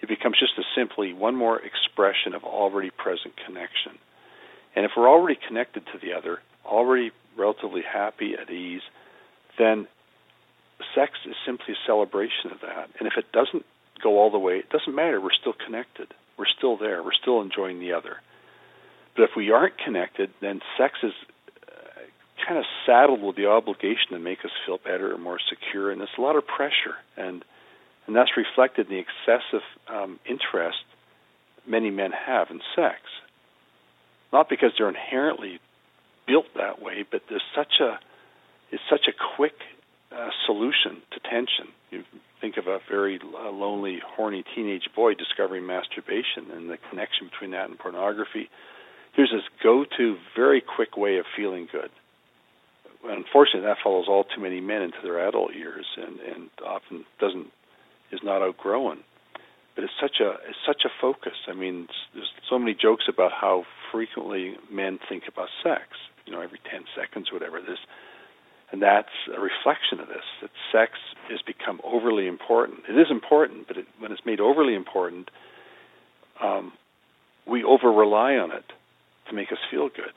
It 0.01 0.10
becomes 0.10 0.39
just 0.39 0.58
a 0.58 0.63
simply 0.75 1.13
one 1.13 1.36
more 1.36 1.62
expression 1.62 2.34
of 2.34 2.43
already 2.43 2.89
present 2.89 3.36
connection. 3.45 3.99
And 4.75 4.86
if 4.86 4.91
we're 4.97 5.08
already 5.08 5.39
connected 5.47 5.86
to 5.93 5.99
the 6.01 6.13
other, 6.13 6.39
already 6.65 7.12
relatively 7.38 7.84
happy 7.84 8.34
at 8.34 8.49
ease, 8.49 8.82
then 9.60 9.88
sex 10.95 11.12
is 11.27 11.36
simply 11.45 11.75
a 11.75 11.86
celebration 11.86 12.51
of 12.51 12.62
that. 12.62 12.89
And 12.97 13.08
if 13.08 13.13
it 13.17 13.32
doesn't 13.32 13.65
go 14.01 14.17
all 14.17 14.32
the 14.32 14.39
way, 14.39 14.56
it 14.58 14.71
doesn't 14.71 14.95
matter. 14.95 15.21
We're 15.21 15.30
still 15.39 15.54
connected. 15.54 16.12
We're 16.38 16.49
still 16.58 16.75
there. 16.75 17.04
We're 17.04 17.13
still 17.21 17.39
enjoying 17.39 17.80
the 17.80 17.93
other. 17.93 18.17
But 19.15 19.25
if 19.25 19.32
we 19.38 19.51
aren't 19.51 19.77
connected, 19.77 20.32
then 20.41 20.62
sex 20.80 20.95
is 21.04 21.13
kind 22.45 22.58
of 22.58 22.65
saddled 22.86 23.21
with 23.21 23.36
the 23.36 23.47
obligation 23.47 24.12
to 24.12 24.19
make 24.19 24.43
us 24.45 24.51
feel 24.65 24.77
better 24.77 25.13
or 25.13 25.17
more 25.17 25.39
secure, 25.39 25.91
and 25.91 25.99
there's 25.99 26.10
a 26.17 26.21
lot 26.21 26.36
of 26.36 26.45
pressure. 26.45 26.95
And 27.17 27.43
and 28.08 28.15
that's 28.15 28.36
reflected 28.36 28.89
in 28.89 28.95
the 28.95 28.99
excessive 28.99 29.62
um, 29.88 30.19
interest 30.25 30.84
many 31.67 31.91
men 31.91 32.12
have 32.12 32.49
in 32.49 32.60
sex. 32.75 32.99
Not 34.34 34.49
because 34.49 34.71
they're 34.77 34.89
inherently 34.89 35.60
built 36.25 36.47
that 36.56 36.82
way, 36.82 37.06
but 37.10 37.21
there's 37.30 37.43
such 37.56 37.80
a 37.80 37.99
it's 38.71 38.84
such 38.89 39.08
a 39.08 39.36
quick 39.36 39.56
uh, 40.12 40.30
solution 40.45 41.01
to 41.12 41.19
tension. 41.19 41.67
You 41.91 42.04
think 42.39 42.58
of 42.58 42.67
a 42.67 42.80
very 42.89 43.19
uh, 43.21 43.51
lonely, 43.51 44.01
horny 44.15 44.43
teenage 44.56 44.89
boy 44.95 45.13
discovering 45.13 45.65
masturbation 45.65 46.49
and 46.54 46.69
the 46.69 46.77
connection 46.89 47.27
between 47.27 47.51
that 47.51 47.69
and 47.69 47.77
pornography. 47.77 48.49
Here's 49.13 49.32
this 49.32 49.43
go-to, 49.62 50.15
very 50.36 50.62
quick 50.62 50.95
way 50.95 51.17
of 51.17 51.25
feeling 51.36 51.67
good. 51.69 51.89
Unfortunately, 53.03 53.67
that 53.67 53.77
follows 53.83 54.05
all 54.07 54.23
too 54.23 54.41
many 54.41 54.61
men 54.61 54.81
into 54.81 54.97
their 55.03 55.27
adult 55.27 55.55
years, 55.55 55.85
and, 55.97 56.19
and 56.19 56.49
often 56.65 57.05
doesn't 57.19 57.47
is 58.11 58.19
not 58.23 58.41
outgrown. 58.41 58.99
But 59.75 59.85
it's 59.85 59.93
such 59.99 60.19
a 60.19 60.31
it's 60.47 60.59
such 60.65 60.83
a 60.85 60.89
focus. 61.01 61.33
I 61.47 61.53
mean, 61.53 61.87
there's 62.13 62.31
so 62.49 62.59
many 62.59 62.75
jokes 62.79 63.05
about 63.07 63.31
how 63.31 63.63
frequently 63.91 64.55
men 64.71 64.99
think 65.09 65.23
about 65.27 65.47
sex. 65.63 65.83
You 66.25 66.33
know, 66.33 66.41
every 66.41 66.59
ten 66.69 66.83
seconds, 66.95 67.29
or 67.31 67.35
whatever. 67.35 67.59
This, 67.59 67.79
and 68.71 68.81
that's 68.81 69.09
a 69.35 69.39
reflection 69.39 69.99
of 69.99 70.07
this. 70.07 70.25
That 70.41 70.51
sex 70.71 70.93
has 71.29 71.41
become 71.41 71.81
overly 71.83 72.27
important. 72.27 72.81
It 72.87 72.97
is 72.97 73.07
important, 73.09 73.67
but 73.67 73.77
it, 73.77 73.85
when 73.99 74.11
it's 74.11 74.25
made 74.25 74.39
overly 74.39 74.75
important, 74.75 75.31
um, 76.41 76.73
we 77.47 77.63
over 77.63 77.91
rely 77.91 78.35
on 78.35 78.51
it 78.51 78.65
to 79.29 79.35
make 79.35 79.51
us 79.51 79.57
feel 79.71 79.89
good. 79.89 80.13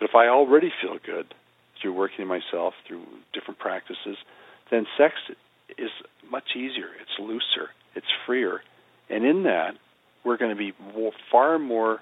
But 0.00 0.08
if 0.08 0.14
I 0.16 0.28
already 0.28 0.72
feel 0.82 0.98
good 1.04 1.34
through 1.80 1.92
working 1.92 2.26
myself, 2.26 2.74
through 2.88 3.04
different 3.32 3.60
practices, 3.60 4.16
then 4.70 4.86
sex 4.96 5.14
is 5.76 5.90
much 6.30 6.56
easier. 6.56 6.88
It's 7.00 7.18
looser. 7.20 7.70
It's 7.94 8.06
freer. 8.26 8.62
And 9.10 9.24
in 9.24 9.42
that, 9.44 9.74
we're 10.24 10.38
going 10.38 10.50
to 10.50 10.56
be 10.56 10.72
more, 10.94 11.12
far 11.30 11.58
more 11.58 12.00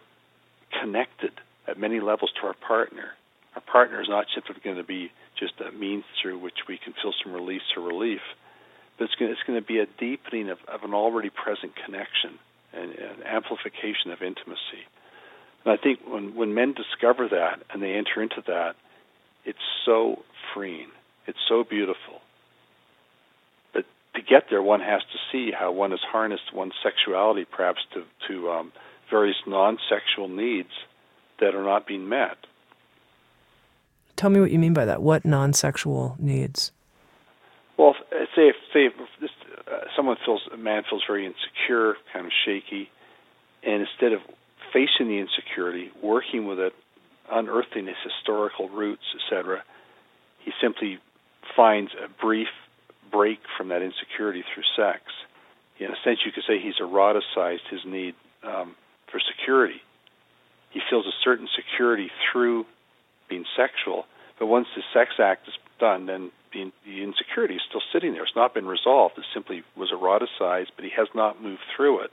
connected 0.80 1.32
at 1.66 1.78
many 1.78 2.00
levels 2.00 2.30
to 2.40 2.46
our 2.46 2.54
partner. 2.54 3.10
Our 3.54 3.62
partner 3.62 4.00
is 4.00 4.08
not 4.08 4.26
simply 4.34 4.56
going 4.62 4.76
to 4.76 4.84
be 4.84 5.10
just 5.38 5.54
a 5.60 5.72
means 5.72 6.04
through 6.22 6.38
which 6.38 6.66
we 6.68 6.78
can 6.78 6.94
feel 7.02 7.12
some 7.22 7.32
release 7.32 7.62
or 7.76 7.82
relief, 7.82 8.20
but 8.96 9.04
it's 9.04 9.14
going 9.14 9.30
to, 9.30 9.32
it's 9.32 9.46
going 9.46 9.60
to 9.60 9.66
be 9.66 9.78
a 9.78 9.86
deepening 9.98 10.50
of, 10.50 10.58
of 10.68 10.82
an 10.82 10.94
already 10.94 11.30
present 11.30 11.72
connection 11.84 12.38
and 12.72 12.90
an 12.92 13.22
amplification 13.24 14.10
of 14.12 14.22
intimacy. 14.22 14.86
And 15.64 15.72
I 15.78 15.82
think 15.82 16.00
when, 16.06 16.34
when 16.34 16.54
men 16.54 16.74
discover 16.74 17.28
that 17.28 17.62
and 17.70 17.82
they 17.82 17.94
enter 17.94 18.22
into 18.22 18.42
that, 18.46 18.74
it's 19.44 19.58
so 19.84 20.24
freeing. 20.54 20.88
It's 21.26 21.38
so 21.48 21.62
beautiful 21.62 22.20
But 23.74 23.84
to 24.14 24.22
get 24.22 24.44
there, 24.50 24.62
one 24.62 24.80
has 24.80 25.02
to 25.02 25.18
see 25.30 25.52
how 25.52 25.72
one 25.72 25.90
has 25.90 26.00
harnessed 26.00 26.54
one's 26.54 26.72
sexuality, 26.82 27.44
perhaps 27.44 27.80
to 27.94 28.04
to 28.28 28.50
um, 28.50 28.72
various 29.10 29.36
non-sexual 29.46 30.28
needs 30.28 30.70
that 31.40 31.54
are 31.54 31.62
not 31.62 31.86
being 31.86 32.08
met. 32.08 32.38
Tell 34.16 34.30
me 34.30 34.40
what 34.40 34.50
you 34.50 34.58
mean 34.58 34.74
by 34.74 34.84
that. 34.84 35.02
What 35.02 35.24
non-sexual 35.24 36.16
needs? 36.18 36.72
Well, 37.76 37.94
say 38.34 38.48
if 38.48 38.56
say 38.72 38.86
if 38.86 38.92
this, 39.20 39.30
uh, 39.70 39.84
someone 39.94 40.16
feels 40.24 40.42
a 40.52 40.56
man 40.56 40.82
feels 40.88 41.04
very 41.06 41.24
insecure, 41.26 41.96
kind 42.12 42.26
of 42.26 42.32
shaky, 42.44 42.90
and 43.62 43.86
instead 43.86 44.12
of 44.12 44.20
facing 44.72 45.08
the 45.08 45.18
insecurity, 45.18 45.90
working 46.02 46.46
with 46.46 46.58
it, 46.58 46.72
unearthing 47.30 47.88
its 47.88 47.98
historical 48.02 48.68
roots, 48.68 49.04
etc., 49.14 49.62
he 50.44 50.52
simply 50.60 50.98
finds 51.56 51.90
a 51.92 52.08
brief 52.20 52.48
break 53.10 53.40
from 53.56 53.68
that 53.68 53.82
insecurity 53.82 54.44
through 54.54 54.64
sex. 54.76 55.02
In 55.78 55.86
a 55.86 55.96
sense, 56.04 56.20
you 56.24 56.32
could 56.32 56.44
say 56.46 56.58
he's 56.58 56.78
eroticized 56.80 57.66
his 57.70 57.80
need 57.86 58.14
um, 58.42 58.74
for 59.10 59.20
security. 59.20 59.80
He 60.70 60.80
feels 60.90 61.06
a 61.06 61.16
certain 61.22 61.48
security 61.54 62.10
through 62.30 62.66
being 63.28 63.44
sexual, 63.56 64.06
but 64.38 64.46
once 64.46 64.66
the 64.74 64.82
sex 64.92 65.12
act 65.18 65.48
is 65.48 65.54
done, 65.78 66.06
then 66.06 66.30
the, 66.52 66.72
the 66.84 67.02
insecurity 67.02 67.54
is 67.54 67.62
still 67.68 67.82
sitting 67.92 68.12
there. 68.12 68.22
It's 68.22 68.36
not 68.36 68.54
been 68.54 68.66
resolved. 68.66 69.18
It 69.18 69.24
simply 69.32 69.62
was 69.76 69.90
eroticized, 69.92 70.68
but 70.76 70.84
he 70.84 70.90
has 70.96 71.08
not 71.14 71.42
moved 71.42 71.62
through 71.76 72.00
it. 72.00 72.10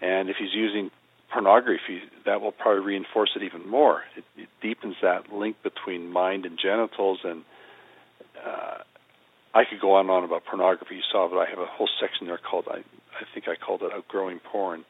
And 0.00 0.28
if 0.28 0.36
he's 0.36 0.54
using 0.54 0.90
pornography, 1.32 2.02
that 2.24 2.40
will 2.40 2.52
probably 2.52 2.84
reinforce 2.84 3.30
it 3.36 3.42
even 3.42 3.68
more. 3.68 4.02
It, 4.16 4.24
it 4.36 4.48
deepens 4.62 4.96
that 5.02 5.32
link 5.32 5.56
between 5.62 6.10
mind 6.10 6.46
and 6.46 6.58
genitals. 6.58 7.20
And 7.24 7.44
uh, 8.44 8.78
I 9.54 9.64
could 9.64 9.80
go 9.80 9.94
on 9.94 10.02
and 10.06 10.10
on 10.10 10.24
about 10.24 10.44
pornography. 10.44 10.96
You 10.96 11.02
saw, 11.10 11.28
but 11.28 11.38
I 11.38 11.48
have 11.48 11.58
a 11.58 11.66
whole 11.66 11.88
section 12.00 12.26
there 12.26 12.38
called 12.38 12.66
I, 12.70 12.78
I 12.78 13.24
think 13.34 13.48
I 13.48 13.56
called 13.56 13.82
it 13.82 13.92
outgrowing 13.92 14.40
porn, 14.40 14.84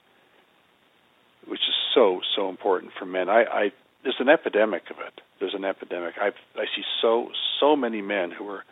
which 1.47 1.61
is 1.61 1.75
so 1.95 2.21
so 2.37 2.49
important 2.49 2.93
for 2.99 3.07
men. 3.07 3.29
I, 3.29 3.45
I 3.45 3.73
there's 4.03 4.21
an 4.21 4.29
epidemic 4.29 4.91
of 4.91 4.99
it. 4.99 5.21
There's 5.41 5.55
an 5.55 5.65
epidemic. 5.65 6.15
I 6.21 6.29
I 6.57 6.67
see 6.77 6.85
so 7.03 7.31
so 7.61 7.75
many 7.77 8.03
men 8.03 8.31
who 8.31 8.49
are 8.49 8.65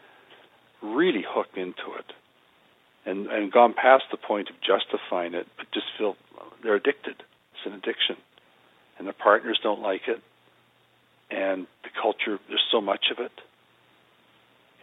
really 0.83 1.25
hooked 1.27 1.57
into 1.57 1.95
it, 1.99 2.13
and 3.05 3.27
and 3.27 3.51
gone 3.51 3.75
past 3.75 4.05
the 4.11 4.17
point 4.17 4.51
of 4.51 4.57
justifying 4.61 5.35
it, 5.35 5.47
but 5.57 5.67
just 5.73 5.87
feel 5.99 6.17
they're 6.63 6.77
addicted 6.77 7.23
an 7.67 7.73
addiction, 7.73 8.17
and 8.99 9.07
the 9.07 9.13
partners 9.13 9.59
don't 9.63 9.83
like 9.83 10.03
it, 10.09 10.23
and 11.31 11.67
the 11.83 11.91
culture 12.01 12.39
there's 12.49 12.67
so 12.71 12.81
much 12.81 13.07
of 13.11 13.19
it. 13.19 13.33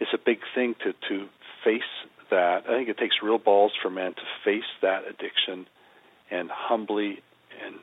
It's 0.00 0.12
a 0.12 0.18
big 0.18 0.38
thing 0.54 0.74
to 0.84 0.92
to 1.08 1.26
face 1.64 1.82
that. 2.30 2.64
I 2.68 2.76
think 2.76 2.88
it 2.88 2.98
takes 2.98 3.16
real 3.22 3.38
balls 3.38 3.72
for 3.82 3.90
men 3.90 4.14
to 4.14 4.22
face 4.44 4.68
that 4.82 5.02
addiction 5.08 5.66
and 6.30 6.50
humbly 6.50 7.22
and 7.64 7.76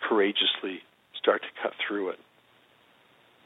courageously 0.00 0.80
start 1.20 1.42
to 1.42 1.48
cut 1.62 1.72
through 1.86 2.10
it 2.10 2.18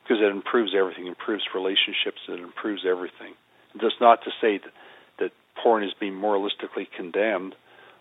because 0.03 0.23
it 0.23 0.31
improves 0.31 0.73
everything, 0.77 1.07
improves 1.07 1.45
relationships, 1.55 2.21
it 2.29 2.41
improves 2.41 2.83
everything. 2.89 3.35
That's 3.75 4.01
not 4.01 4.23
to 4.25 4.31
say 4.41 4.59
that, 4.59 4.73
that 5.19 5.31
porn 5.63 5.85
is 5.85 5.93
being 5.99 6.15
moralistically 6.15 6.87
condemned 6.97 7.55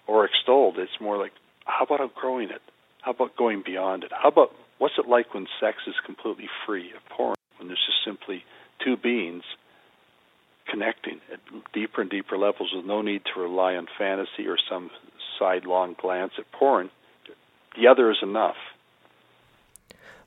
or 0.07 0.25
extolled. 0.25 0.77
It's 0.77 0.99
more 0.99 1.17
like, 1.17 1.31
how 1.65 1.85
about 1.85 2.01
outgrowing 2.01 2.49
it? 2.49 2.61
How 3.01 3.11
about 3.11 3.35
going 3.35 3.63
beyond 3.65 4.03
it? 4.03 4.11
How 4.13 4.29
about 4.29 4.53
what's 4.77 4.95
it 4.97 5.07
like 5.07 5.33
when 5.33 5.47
sex 5.59 5.77
is 5.87 5.95
completely 6.05 6.49
free 6.65 6.91
of 6.95 7.03
porn, 7.15 7.35
when 7.57 7.67
there's 7.67 7.85
just 7.85 8.03
simply 8.05 8.43
two 8.83 8.97
beings 8.97 9.43
connecting 10.69 11.19
at 11.33 11.39
deeper 11.73 12.01
and 12.01 12.09
deeper 12.09 12.37
levels 12.37 12.71
with 12.75 12.85
no 12.85 13.01
need 13.01 13.23
to 13.33 13.39
rely 13.39 13.75
on 13.75 13.87
fantasy 13.97 14.47
or 14.47 14.57
some 14.69 14.89
sidelong 15.37 15.95
glance 15.99 16.33
at 16.37 16.51
porn? 16.51 16.89
The 17.77 17.87
other 17.87 18.11
is 18.11 18.17
enough. 18.21 18.57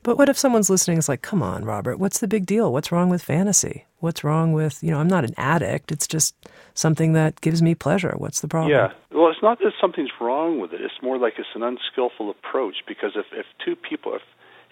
But 0.03 0.19
what 0.19 0.29
if 0.29 0.37
someone's 0.37 0.69
listening 0.69 0.99
is 0.99 1.09
like, 1.09 1.23
come 1.23 1.43
on, 1.43 1.65
Robert, 1.65 1.99
what's 1.99 2.19
the 2.19 2.29
big 2.29 2.45
deal? 2.45 2.71
What's 2.71 2.93
wrong 2.93 3.09
with 3.09 3.23
fantasy? 3.23 3.87
What's 4.01 4.23
wrong 4.23 4.53
with, 4.53 4.83
you 4.83 4.91
know, 4.91 4.99
I'm 4.99 5.09
not 5.09 5.25
an 5.25 5.33
addict. 5.39 5.91
It's 5.91 6.07
just 6.07 6.35
something 6.75 7.15
that 7.15 7.41
gives 7.41 7.63
me 7.63 7.75
pleasure. 7.75 8.13
What's 8.19 8.41
the 8.41 8.49
problem? 8.49 8.71
Yeah. 8.71 8.93
Well, 9.15 9.31
it's 9.31 9.43
not 9.43 9.61
that 9.61 9.73
something's 9.81 10.11
wrong 10.21 10.59
with 10.59 10.73
it. 10.73 10.81
It's 10.81 11.01
more 11.01 11.19
like 11.19 11.35
it's 11.39 11.49
an 11.55 11.63
unskillful 11.63 12.31
approach 12.31 12.75
because 12.87 13.13
if, 13.15 13.27
if 13.33 13.47
two 13.65 13.77
people, 13.77 14.17
if, 14.17 14.23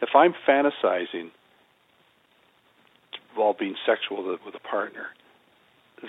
if 0.03 0.09
I'm 0.17 0.35
fantasizing 0.47 1.31
while 3.37 3.55
being 3.59 3.77
sexual 3.87 4.29
with 4.29 4.41
with 4.45 4.55
a 4.57 4.69
partner, 4.69 5.07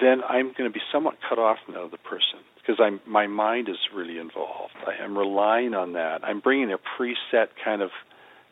then 0.01 0.21
I'm 0.27 0.47
going 0.57 0.69
to 0.69 0.73
be 0.73 0.81
somewhat 0.91 1.15
cut 1.29 1.37
off 1.37 1.57
from 1.63 1.75
the 1.75 1.81
other 1.81 1.97
person 1.97 2.41
because 2.59 2.81
I'm 2.83 2.99
my 3.07 3.27
mind 3.27 3.69
is 3.69 3.77
really 3.95 4.17
involved. 4.17 4.73
I 4.87 5.03
am 5.03 5.15
relying 5.15 5.75
on 5.75 5.93
that. 5.93 6.23
I'm 6.23 6.39
bringing 6.39 6.71
a 6.73 6.77
preset 6.77 7.49
kind 7.63 7.83
of 7.83 7.91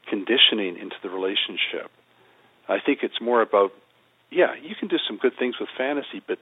conditioning 0.08 0.78
into 0.78 0.96
the 1.02 1.10
relationship. 1.10 1.90
I 2.70 2.78
think 2.86 3.00
it's 3.02 3.20
more 3.20 3.42
about, 3.42 3.72
yeah, 4.30 4.54
you 4.62 4.76
can 4.80 4.88
do 4.88 4.98
some 5.08 5.18
good 5.18 5.34
things 5.38 5.56
with 5.60 5.70
fantasy, 5.76 6.22
but 6.28 6.38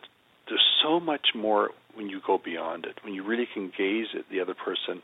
there's 0.47 0.65
so 0.83 0.99
much 0.99 1.29
more 1.33 1.71
when 1.99 2.07
you 2.07 2.21
go 2.25 2.39
beyond 2.43 2.85
it, 2.85 2.95
when 3.03 3.13
you 3.13 3.23
really 3.23 3.47
can 3.53 3.73
gaze 3.77 4.07
at 4.17 4.23
the 4.31 4.39
other 4.39 4.55
person 4.55 5.03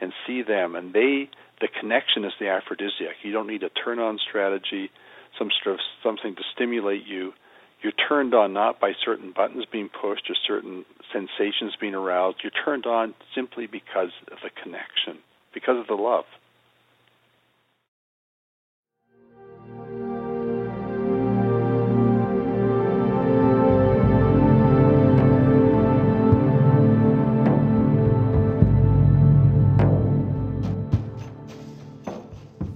and 0.00 0.12
see 0.26 0.42
them, 0.42 0.76
and 0.76 0.94
they, 0.94 1.28
the 1.60 1.66
connection 1.80 2.24
is 2.24 2.32
the 2.38 2.46
aphrodisiac. 2.48 3.16
You 3.24 3.32
don't 3.32 3.48
need 3.48 3.64
a 3.64 3.68
turn 3.70 3.98
on 3.98 4.18
strategy, 4.18 4.90
some 5.36 5.50
sort 5.62 5.74
of 5.74 5.80
something 6.04 6.36
to 6.36 6.42
stimulate 6.54 7.04
you. 7.04 7.32
You're 7.82 7.98
turned 8.08 8.32
on 8.32 8.52
not 8.52 8.78
by 8.78 8.92
certain 9.04 9.32
buttons 9.36 9.64
being 9.70 9.88
pushed 9.88 10.30
or 10.30 10.36
certain 10.46 10.84
sensations 11.12 11.74
being 11.80 11.94
aroused. 11.94 12.38
You're 12.44 12.64
turned 12.64 12.86
on 12.86 13.14
simply 13.34 13.66
because 13.66 14.14
of 14.30 14.38
the 14.44 14.50
connection, 14.62 15.18
because 15.52 15.80
of 15.80 15.88
the 15.88 16.00
love. 16.00 16.26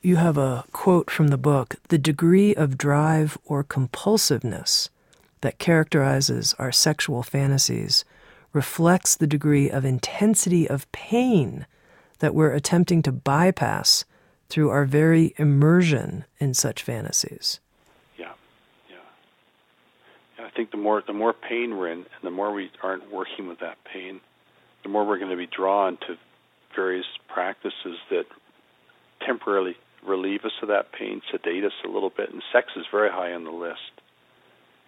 You 0.00 0.14
have 0.14 0.38
a 0.38 0.64
quote 0.70 1.10
from 1.10 1.28
the 1.28 1.36
book 1.36 1.74
The 1.88 1.98
degree 1.98 2.54
of 2.54 2.78
drive 2.78 3.36
or 3.44 3.64
compulsiveness 3.64 4.90
that 5.40 5.58
characterizes 5.58 6.54
our 6.56 6.70
sexual 6.70 7.24
fantasies 7.24 8.04
reflects 8.52 9.16
the 9.16 9.26
degree 9.26 9.68
of 9.68 9.84
intensity 9.84 10.68
of 10.68 10.90
pain 10.92 11.66
that 12.20 12.32
we're 12.32 12.52
attempting 12.52 13.02
to 13.02 13.12
bypass 13.12 14.04
through 14.48 14.70
our 14.70 14.84
very 14.84 15.34
immersion 15.36 16.24
in 16.38 16.54
such 16.54 16.82
fantasies. 16.84 17.58
Yeah, 18.16 18.32
yeah. 18.88 20.46
I 20.46 20.50
think 20.50 20.70
the 20.70 20.76
more 20.76 21.02
the 21.04 21.12
more 21.12 21.32
pain 21.32 21.76
we're 21.76 21.90
in, 21.90 21.98
and 21.98 22.22
the 22.22 22.30
more 22.30 22.52
we 22.52 22.70
aren't 22.84 23.12
working 23.12 23.48
with 23.48 23.58
that 23.60 23.78
pain, 23.92 24.20
the 24.84 24.88
more 24.88 25.04
we're 25.04 25.18
going 25.18 25.30
to 25.32 25.36
be 25.36 25.48
drawn 25.48 25.96
to 26.06 26.16
various 26.74 27.06
practices 27.28 27.98
that 28.10 28.26
temporarily 29.26 29.76
relieve 30.06 30.44
us 30.44 30.52
of 30.62 30.68
that 30.68 30.92
pain, 30.92 31.22
sedate 31.30 31.64
us 31.64 31.72
a 31.84 31.88
little 31.88 32.10
bit, 32.10 32.30
and 32.32 32.42
sex 32.52 32.68
is 32.76 32.86
very 32.90 33.10
high 33.10 33.32
on 33.32 33.44
the 33.44 33.50
list. 33.50 33.92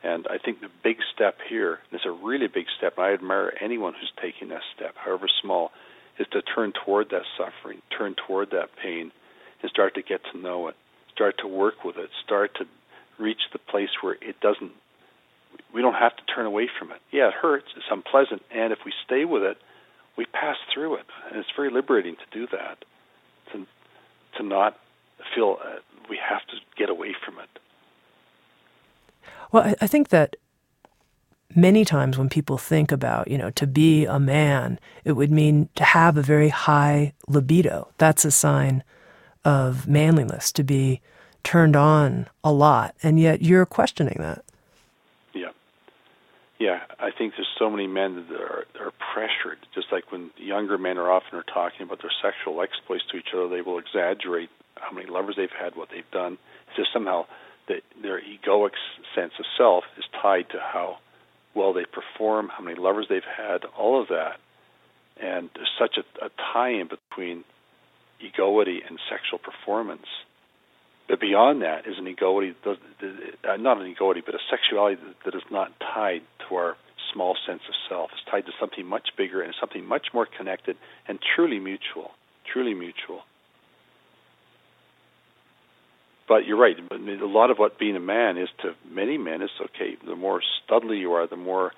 And 0.02 0.26
I 0.28 0.38
think 0.38 0.60
the 0.60 0.70
big 0.82 0.96
step 1.14 1.38
here, 1.48 1.74
and 1.74 1.92
it's 1.92 2.06
a 2.06 2.10
really 2.10 2.46
big 2.46 2.66
step, 2.76 2.94
and 2.96 3.06
I 3.06 3.12
admire 3.12 3.52
anyone 3.60 3.94
who's 3.94 4.12
taking 4.20 4.48
that 4.48 4.62
step, 4.74 4.94
however 4.96 5.26
small, 5.42 5.72
is 6.18 6.26
to 6.32 6.42
turn 6.42 6.72
toward 6.72 7.10
that 7.10 7.22
suffering, 7.36 7.82
turn 7.96 8.14
toward 8.14 8.50
that 8.50 8.70
pain, 8.82 9.12
and 9.62 9.70
start 9.70 9.94
to 9.94 10.02
get 10.02 10.20
to 10.32 10.38
know 10.38 10.68
it, 10.68 10.76
start 11.12 11.36
to 11.38 11.46
work 11.46 11.84
with 11.84 11.96
it, 11.96 12.08
start 12.24 12.54
to 12.56 12.64
reach 13.18 13.40
the 13.52 13.58
place 13.58 13.90
where 14.00 14.16
it 14.22 14.40
doesn't, 14.40 14.72
we 15.74 15.82
don't 15.82 15.94
have 15.94 16.16
to 16.16 16.22
turn 16.34 16.46
away 16.46 16.68
from 16.78 16.90
it. 16.92 17.00
Yeah, 17.10 17.28
it 17.28 17.34
hurts, 17.34 17.66
it's 17.76 17.86
unpleasant, 17.90 18.42
and 18.50 18.72
if 18.72 18.78
we 18.86 18.92
stay 19.04 19.26
with 19.26 19.42
it, 19.42 19.58
we 20.16 20.24
pass 20.24 20.56
through 20.72 20.94
it. 20.96 21.06
And 21.28 21.38
it's 21.38 21.48
very 21.54 21.70
liberating 21.70 22.16
to 22.16 22.38
do 22.38 22.46
that, 22.52 22.78
to, 23.52 23.66
to 24.38 24.42
not 24.42 24.78
feel 25.34 25.58
uh, 25.64 25.76
we 26.08 26.18
have 26.18 26.46
to 26.48 26.56
get 26.76 26.90
away 26.90 27.14
from 27.24 27.38
it. 27.38 27.48
Well, 29.52 29.64
I, 29.64 29.74
I 29.80 29.86
think 29.86 30.08
that 30.08 30.36
many 31.54 31.84
times 31.84 32.16
when 32.16 32.28
people 32.28 32.58
think 32.58 32.92
about, 32.92 33.28
you 33.28 33.36
know, 33.36 33.50
to 33.50 33.66
be 33.66 34.04
a 34.04 34.18
man, 34.18 34.78
it 35.04 35.12
would 35.12 35.30
mean 35.30 35.68
to 35.74 35.84
have 35.84 36.16
a 36.16 36.22
very 36.22 36.48
high 36.48 37.12
libido. 37.26 37.88
That's 37.98 38.24
a 38.24 38.30
sign 38.30 38.84
of 39.44 39.88
manliness, 39.88 40.52
to 40.52 40.62
be 40.62 41.00
turned 41.42 41.74
on 41.74 42.28
a 42.44 42.52
lot. 42.52 42.94
And 43.02 43.18
yet 43.18 43.42
you're 43.42 43.66
questioning 43.66 44.16
that. 44.18 44.44
Yeah. 45.34 45.48
Yeah, 46.58 46.80
I 46.98 47.10
think 47.10 47.34
there's 47.36 47.48
so 47.58 47.70
many 47.70 47.86
men 47.86 48.26
that 48.28 48.40
are, 48.40 48.66
are 48.78 48.92
pressured, 49.12 49.58
just 49.74 49.90
like 49.90 50.12
when 50.12 50.30
younger 50.36 50.76
men 50.76 50.98
are 50.98 51.10
often 51.10 51.38
are 51.38 51.42
talking 51.42 51.82
about 51.82 52.02
their 52.02 52.12
sexual 52.22 52.60
exploits 52.60 53.04
to 53.10 53.16
each 53.16 53.28
other, 53.34 53.48
they 53.48 53.62
will 53.62 53.78
exaggerate 53.78 54.50
how 54.76 54.94
many 54.94 55.06
lovers 55.08 55.36
they've 55.36 55.48
had, 55.50 55.76
what 55.76 55.88
they've 55.90 56.10
done. 56.10 56.38
It's 56.68 56.76
just 56.76 56.92
somehow 56.92 57.26
that 57.68 57.82
their 58.02 58.20
egoic 58.20 58.72
sense 59.14 59.32
of 59.38 59.44
self 59.56 59.84
is 59.98 60.04
tied 60.20 60.48
to 60.50 60.58
how 60.58 60.98
well 61.54 61.72
they 61.72 61.84
perform, 61.84 62.48
how 62.48 62.62
many 62.62 62.78
lovers 62.78 63.06
they've 63.08 63.22
had, 63.22 63.64
all 63.78 64.00
of 64.00 64.08
that. 64.08 64.38
And 65.20 65.50
there's 65.54 65.70
such 65.78 65.98
a, 65.98 66.24
a 66.24 66.30
tie 66.52 66.70
in 66.70 66.88
between 66.88 67.44
egoity 68.20 68.80
and 68.86 68.98
sexual 69.10 69.38
performance. 69.38 70.06
But 71.08 71.20
beyond 71.20 71.62
that 71.62 71.86
is 71.86 71.98
an 71.98 72.06
egoity, 72.06 72.54
not 72.64 73.80
an 73.80 73.86
egoity, 73.86 74.22
but 74.24 74.34
a 74.34 74.38
sexuality 74.48 75.00
that 75.24 75.34
is 75.34 75.42
not 75.50 75.72
tied 75.80 76.22
to 76.48 76.54
our 76.54 76.76
small 77.12 77.36
sense 77.46 77.62
of 77.68 77.74
self. 77.88 78.10
It's 78.12 78.30
tied 78.30 78.46
to 78.46 78.52
something 78.60 78.86
much 78.86 79.08
bigger 79.16 79.42
and 79.42 79.52
something 79.58 79.84
much 79.84 80.08
more 80.14 80.26
connected 80.26 80.76
and 81.08 81.18
truly 81.34 81.58
mutual. 81.58 82.12
Truly 82.52 82.74
mutual. 82.74 83.22
But 86.30 86.46
you're 86.46 86.56
right. 86.56 86.76
A 86.78 87.26
lot 87.26 87.50
of 87.50 87.58
what 87.58 87.76
being 87.76 87.96
a 87.96 88.00
man 88.00 88.38
is 88.38 88.48
to 88.62 88.76
many 88.88 89.18
men 89.18 89.42
is 89.42 89.50
okay. 89.60 89.96
The 90.06 90.14
more 90.14 90.40
studly 90.62 91.00
you 91.00 91.14
are, 91.14 91.26
the 91.26 91.34
more 91.34 91.72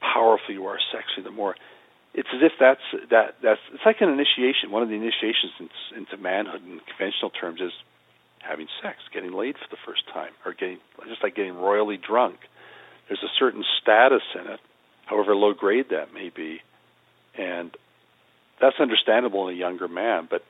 powerful 0.00 0.54
you 0.54 0.64
are 0.64 0.78
sexually, 0.90 1.24
the 1.24 1.30
more. 1.30 1.56
It's 2.14 2.28
as 2.34 2.40
if 2.40 2.52
that's 2.58 2.80
that 3.10 3.34
that's 3.42 3.60
it's 3.74 3.84
like 3.84 4.00
an 4.00 4.08
initiation. 4.08 4.70
One 4.70 4.82
of 4.82 4.88
the 4.88 4.94
initiations 4.94 5.52
into 5.94 6.16
manhood 6.16 6.62
in 6.64 6.80
conventional 6.88 7.28
terms 7.38 7.60
is 7.60 7.72
having 8.38 8.66
sex, 8.82 8.96
getting 9.12 9.34
laid 9.34 9.56
for 9.56 9.68
the 9.70 9.76
first 9.84 10.08
time, 10.10 10.32
or 10.46 10.54
getting 10.54 10.78
just 11.06 11.22
like 11.22 11.36
getting 11.36 11.54
royally 11.54 11.98
drunk. 11.98 12.36
There's 13.08 13.22
a 13.22 13.32
certain 13.38 13.62
status 13.82 14.22
in 14.34 14.50
it, 14.50 14.60
however 15.04 15.36
low 15.36 15.52
grade 15.52 15.90
that 15.90 16.14
may 16.14 16.30
be, 16.30 16.62
and 17.36 17.70
that's 18.58 18.80
understandable 18.80 19.48
in 19.48 19.54
a 19.54 19.58
younger 19.58 19.86
man. 19.86 20.28
But 20.30 20.42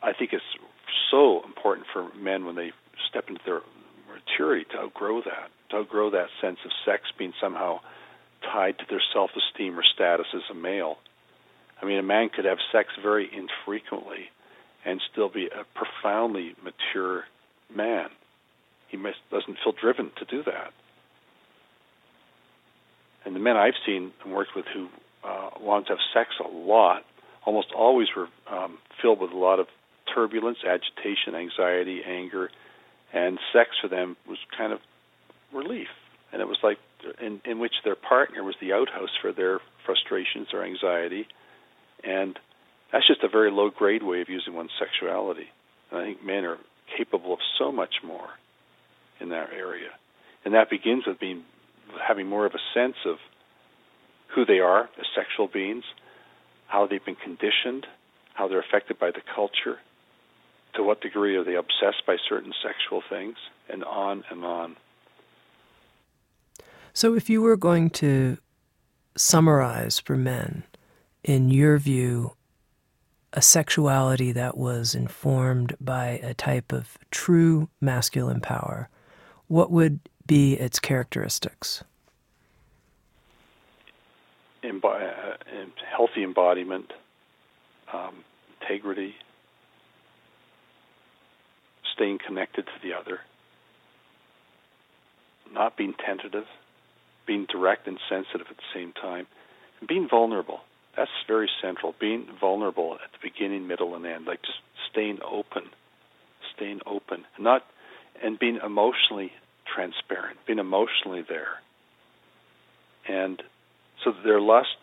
I 0.00 0.12
think 0.12 0.32
it's 0.32 0.44
so 1.10 1.42
important 1.44 1.86
for 1.92 2.08
men 2.14 2.44
when 2.44 2.56
they 2.56 2.72
step 3.08 3.28
into 3.28 3.40
their 3.44 3.60
maturity 4.12 4.64
to 4.72 4.78
outgrow 4.78 5.20
that, 5.22 5.50
to 5.70 5.76
outgrow 5.76 6.10
that 6.10 6.28
sense 6.40 6.58
of 6.64 6.70
sex 6.84 7.04
being 7.18 7.32
somehow 7.40 7.80
tied 8.42 8.78
to 8.78 8.84
their 8.88 9.02
self 9.12 9.30
esteem 9.36 9.78
or 9.78 9.84
status 9.84 10.26
as 10.34 10.42
a 10.50 10.54
male. 10.54 10.98
I 11.80 11.86
mean, 11.86 11.98
a 11.98 12.02
man 12.02 12.28
could 12.28 12.44
have 12.44 12.58
sex 12.72 12.90
very 13.00 13.28
infrequently 13.32 14.30
and 14.84 15.00
still 15.12 15.28
be 15.28 15.46
a 15.46 15.64
profoundly 15.74 16.54
mature 16.62 17.24
man. 17.74 18.08
He 18.88 18.96
must, 18.96 19.18
doesn't 19.30 19.58
feel 19.62 19.72
driven 19.78 20.10
to 20.18 20.24
do 20.24 20.42
that. 20.44 20.72
And 23.24 23.34
the 23.36 23.40
men 23.40 23.56
I've 23.56 23.74
seen 23.84 24.12
and 24.24 24.32
worked 24.32 24.56
with 24.56 24.64
who 24.72 24.88
uh, 25.24 25.50
wanted 25.60 25.86
to 25.86 25.92
have 25.92 25.98
sex 26.14 26.30
a 26.42 26.48
lot 26.48 27.04
almost 27.44 27.72
always 27.72 28.08
were 28.16 28.28
um, 28.50 28.78
filled 29.00 29.20
with 29.20 29.32
a 29.32 29.36
lot 29.36 29.60
of 29.60 29.66
turbulence, 30.14 30.58
agitation, 30.66 31.34
anxiety, 31.34 32.02
anger, 32.04 32.50
and 33.12 33.38
sex 33.52 33.70
for 33.80 33.88
them 33.88 34.16
was 34.28 34.38
kind 34.56 34.72
of 34.72 34.80
relief. 35.52 35.88
And 36.32 36.42
it 36.42 36.48
was 36.48 36.58
like 36.62 36.78
in, 37.20 37.40
in 37.44 37.58
which 37.58 37.72
their 37.84 37.96
partner 37.96 38.44
was 38.44 38.54
the 38.60 38.72
outhouse 38.72 39.10
for 39.20 39.32
their 39.32 39.60
frustrations 39.86 40.48
or 40.52 40.62
anxiety. 40.62 41.26
And 42.04 42.38
that's 42.92 43.06
just 43.06 43.22
a 43.22 43.28
very 43.28 43.50
low 43.50 43.70
grade 43.70 44.02
way 44.02 44.20
of 44.20 44.28
using 44.28 44.54
one's 44.54 44.70
sexuality. 44.78 45.48
And 45.90 46.00
I 46.00 46.04
think 46.04 46.24
men 46.24 46.44
are 46.44 46.58
capable 46.96 47.32
of 47.32 47.38
so 47.58 47.72
much 47.72 47.96
more 48.04 48.28
in 49.20 49.30
that 49.30 49.50
area. 49.52 49.90
And 50.44 50.54
that 50.54 50.70
begins 50.70 51.04
with 51.06 51.18
being 51.18 51.44
having 52.06 52.26
more 52.26 52.46
of 52.46 52.52
a 52.52 52.78
sense 52.78 52.96
of 53.06 53.16
who 54.34 54.44
they 54.44 54.60
are 54.60 54.82
as 54.82 55.06
sexual 55.14 55.48
beings, 55.48 55.84
how 56.66 56.86
they've 56.86 57.04
been 57.04 57.16
conditioned, 57.16 57.86
how 58.34 58.48
they're 58.48 58.60
affected 58.60 58.98
by 58.98 59.10
the 59.10 59.22
culture, 59.34 59.78
to 60.74 60.82
what 60.82 61.00
degree 61.00 61.36
are 61.36 61.44
they 61.44 61.54
obsessed 61.54 62.06
by 62.06 62.16
certain 62.28 62.52
sexual 62.62 63.02
things, 63.08 63.36
and 63.68 63.84
on 63.84 64.24
and 64.30 64.44
on. 64.44 64.76
So, 66.92 67.14
if 67.14 67.30
you 67.30 67.42
were 67.42 67.56
going 67.56 67.90
to 67.90 68.38
summarize 69.16 69.98
for 69.98 70.16
men, 70.16 70.64
in 71.24 71.50
your 71.50 71.78
view, 71.78 72.34
a 73.32 73.42
sexuality 73.42 74.32
that 74.32 74.56
was 74.56 74.94
informed 74.94 75.76
by 75.80 76.20
a 76.22 76.34
type 76.34 76.72
of 76.72 76.96
true 77.10 77.68
masculine 77.80 78.40
power, 78.40 78.88
what 79.48 79.70
would 79.70 80.00
be 80.26 80.54
its 80.54 80.78
characteristics? 80.78 81.84
Emb- 84.64 84.84
uh, 84.84 85.36
healthy 85.96 86.22
embodiment, 86.22 86.92
um, 87.92 88.24
integrity, 88.60 89.14
staying 91.98 92.18
connected 92.24 92.64
to 92.64 92.72
the 92.82 92.94
other, 92.94 93.20
not 95.52 95.76
being 95.76 95.94
tentative, 95.94 96.44
being 97.26 97.46
direct 97.50 97.86
and 97.88 97.98
sensitive 98.08 98.46
at 98.48 98.56
the 98.56 98.70
same 98.72 98.92
time, 98.92 99.26
and 99.80 99.88
being 99.88 100.08
vulnerable. 100.08 100.60
That's 100.96 101.10
very 101.26 101.50
central. 101.60 101.94
Being 102.00 102.26
vulnerable 102.40 102.94
at 102.94 103.12
the 103.12 103.18
beginning, 103.22 103.66
middle, 103.66 103.94
and 103.94 104.06
end, 104.06 104.26
like 104.26 104.42
just 104.42 104.58
staying 104.90 105.18
open, 105.28 105.64
staying 106.54 106.80
open, 106.86 107.24
not 107.38 107.64
and 108.22 108.38
being 108.38 108.58
emotionally 108.64 109.32
transparent, 109.72 110.38
being 110.46 110.58
emotionally 110.58 111.24
there, 111.28 111.60
and 113.08 113.42
so 114.04 114.12
their 114.24 114.40
lust 114.40 114.76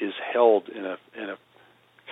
is 0.00 0.12
held 0.32 0.68
in 0.68 0.84
a 0.84 0.96
in 1.16 1.30
a 1.30 1.36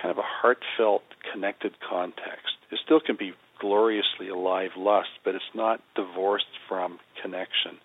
kind 0.01 0.11
of 0.11 0.17
a 0.17 0.23
heartfelt, 0.23 1.03
connected 1.31 1.73
context. 1.87 2.57
It 2.71 2.79
still 2.83 2.99
can 2.99 3.15
be 3.15 3.33
gloriously 3.65 4.29
alive 4.29 4.69
lust, 4.77 5.09
but 5.23 5.33
it's 5.33 5.53
not 5.55 5.81
divorced 5.95 6.53
from 6.69 6.99
connection. 7.19 7.81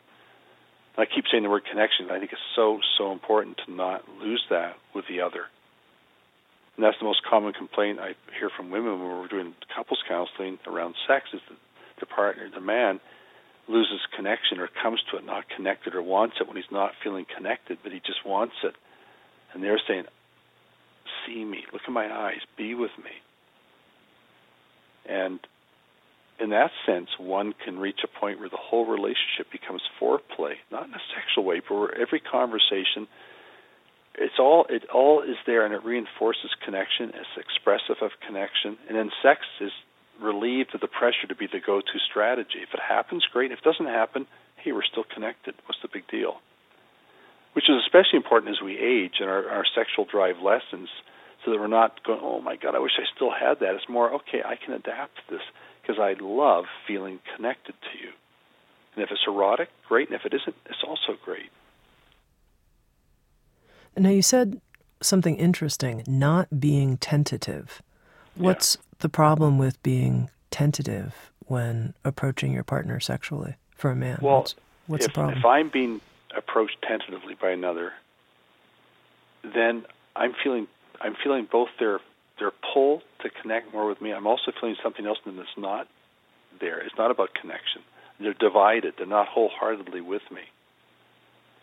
I 0.98 1.06
keep 1.06 1.24
saying 1.30 1.44
the 1.44 1.48
word 1.48 1.64
connection. 1.64 2.10
I 2.10 2.18
think 2.18 2.32
it's 2.32 2.50
so 2.54 2.80
so 2.98 3.12
important 3.12 3.58
to 3.64 3.72
not 3.72 4.04
lose 4.20 4.44
that 4.50 4.76
with 4.94 5.06
the 5.08 5.22
other. 5.22 5.48
And 6.76 6.84
that's 6.84 6.98
the 6.98 7.06
most 7.06 7.22
common 7.24 7.54
complaint 7.54 7.98
I 7.98 8.12
hear 8.38 8.50
from 8.54 8.70
women 8.70 9.00
when 9.00 9.08
we're 9.08 9.28
doing 9.28 9.54
couples 9.74 10.02
counseling 10.06 10.58
around 10.66 10.96
sex 11.08 11.28
is 11.32 11.40
that 11.48 11.56
the 11.98 12.06
partner, 12.06 12.50
the 12.54 12.60
man, 12.60 13.00
loses 13.66 14.00
connection 14.14 14.60
or 14.60 14.68
comes 14.82 15.00
to 15.10 15.16
it 15.16 15.24
not 15.24 15.44
connected 15.48 15.94
or 15.94 16.02
wants 16.02 16.36
it 16.40 16.46
when 16.46 16.56
he's 16.56 16.70
not 16.70 16.92
feeling 17.02 17.24
connected, 17.34 17.78
but 17.82 17.92
he 17.92 18.00
just 18.00 18.26
wants 18.26 18.56
it. 18.62 18.74
And 19.54 19.62
they're 19.62 19.80
saying, 19.88 20.04
"See 21.24 21.42
me, 21.42 21.64
look 21.72 21.82
in 21.88 21.94
my 21.94 22.12
eyes, 22.12 22.42
be 22.56 22.74
with 22.74 22.96
me." 22.98 23.12
And 25.06 25.40
in 26.40 26.50
that 26.50 26.70
sense, 26.86 27.10
one 27.18 27.52
can 27.64 27.78
reach 27.78 28.00
a 28.02 28.20
point 28.20 28.40
where 28.40 28.48
the 28.48 28.56
whole 28.56 28.86
relationship 28.86 29.52
becomes 29.52 29.82
foreplay, 30.00 30.54
not 30.70 30.86
in 30.86 30.94
a 30.94 31.02
sexual 31.14 31.44
way, 31.44 31.60
but 31.60 31.74
where 31.74 31.94
every 31.94 32.20
conversation, 32.20 33.06
it's 34.16 34.38
all 34.38 34.66
it 34.68 34.88
all 34.92 35.22
is 35.22 35.36
there, 35.46 35.64
and 35.64 35.74
it 35.74 35.84
reinforces 35.84 36.50
connection. 36.64 37.10
It's 37.10 37.36
expressive 37.36 38.02
of 38.02 38.12
connection, 38.26 38.78
and 38.88 38.96
then 38.96 39.10
sex 39.22 39.40
is 39.60 39.72
relieved 40.20 40.74
of 40.74 40.80
the 40.80 40.88
pressure 40.88 41.26
to 41.28 41.34
be 41.34 41.46
the 41.46 41.60
go-to 41.60 41.98
strategy. 42.10 42.60
If 42.62 42.74
it 42.74 42.80
happens, 42.80 43.24
great. 43.32 43.52
If 43.52 43.60
it 43.60 43.64
doesn't 43.64 43.86
happen, 43.86 44.26
hey, 44.56 44.72
we're 44.72 44.84
still 44.84 45.04
connected. 45.04 45.54
What's 45.66 45.80
the 45.82 45.88
big 45.92 46.08
deal? 46.08 46.40
Which 47.52 47.68
is 47.68 47.76
especially 47.84 48.16
important 48.16 48.52
as 48.52 48.62
we 48.62 48.78
age 48.78 49.20
and 49.20 49.28
our, 49.28 49.48
our 49.48 49.64
sexual 49.74 50.04
drive 50.04 50.36
lessens, 50.36 50.88
so 51.44 51.50
that 51.50 51.58
we're 51.58 51.68
not 51.68 52.04
going, 52.04 52.20
oh 52.22 52.40
my 52.40 52.56
God, 52.56 52.74
I 52.74 52.78
wish 52.80 52.92
I 52.98 53.08
still 53.16 53.30
had 53.32 53.60
that. 53.60 53.74
It's 53.74 53.88
more, 53.88 54.12
okay, 54.20 54.42
I 54.44 54.56
can 54.56 54.74
adapt 54.74 55.16
to 55.16 55.22
this 55.30 55.46
because 55.80 55.98
I 56.00 56.14
love 56.20 56.64
feeling 56.86 57.20
connected 57.36 57.74
to 57.80 57.98
you. 57.98 58.12
And 58.94 59.04
if 59.04 59.10
it's 59.10 59.22
erotic, 59.26 59.68
great. 59.88 60.08
And 60.08 60.18
if 60.18 60.26
it 60.26 60.34
isn't, 60.34 60.56
it's 60.66 60.82
also 60.86 61.18
great. 61.24 61.50
Now, 63.96 64.10
you 64.10 64.22
said 64.22 64.60
something 65.02 65.36
interesting 65.36 66.04
not 66.06 66.60
being 66.60 66.96
tentative. 66.96 67.82
What's 68.34 68.76
yeah. 68.76 68.82
the 69.00 69.08
problem 69.08 69.58
with 69.58 69.82
being 69.82 70.30
tentative 70.50 71.30
when 71.46 71.94
approaching 72.04 72.52
your 72.52 72.64
partner 72.64 73.00
sexually 73.00 73.56
for 73.74 73.90
a 73.90 73.96
man? 73.96 74.18
Well, 74.20 74.38
what's, 74.38 74.54
what's 74.86 75.04
if, 75.06 75.10
the 75.10 75.14
problem? 75.14 75.38
If 75.38 75.44
I'm 75.44 75.68
being 75.68 76.00
approached 76.36 76.76
tentatively 76.82 77.34
by 77.40 77.50
another, 77.50 77.92
then 79.42 79.84
I'm 80.14 80.34
feeling 80.42 80.66
I'm 81.00 81.16
feeling 81.22 81.48
both 81.50 81.68
their 81.78 81.98
their 82.40 82.50
pull 82.74 83.02
to 83.22 83.30
connect 83.30 83.72
more 83.72 83.86
with 83.86 84.00
me. 84.00 84.12
I'm 84.12 84.26
also 84.26 84.50
feeling 84.60 84.76
something 84.82 85.06
else 85.06 85.18
that's 85.24 85.48
not 85.56 85.86
there. 86.60 86.80
It's 86.80 86.96
not 86.98 87.10
about 87.10 87.34
connection. 87.40 87.82
They're 88.18 88.34
divided. 88.34 88.94
They're 88.98 89.06
not 89.06 89.28
wholeheartedly 89.28 90.00
with 90.00 90.22
me. 90.32 90.42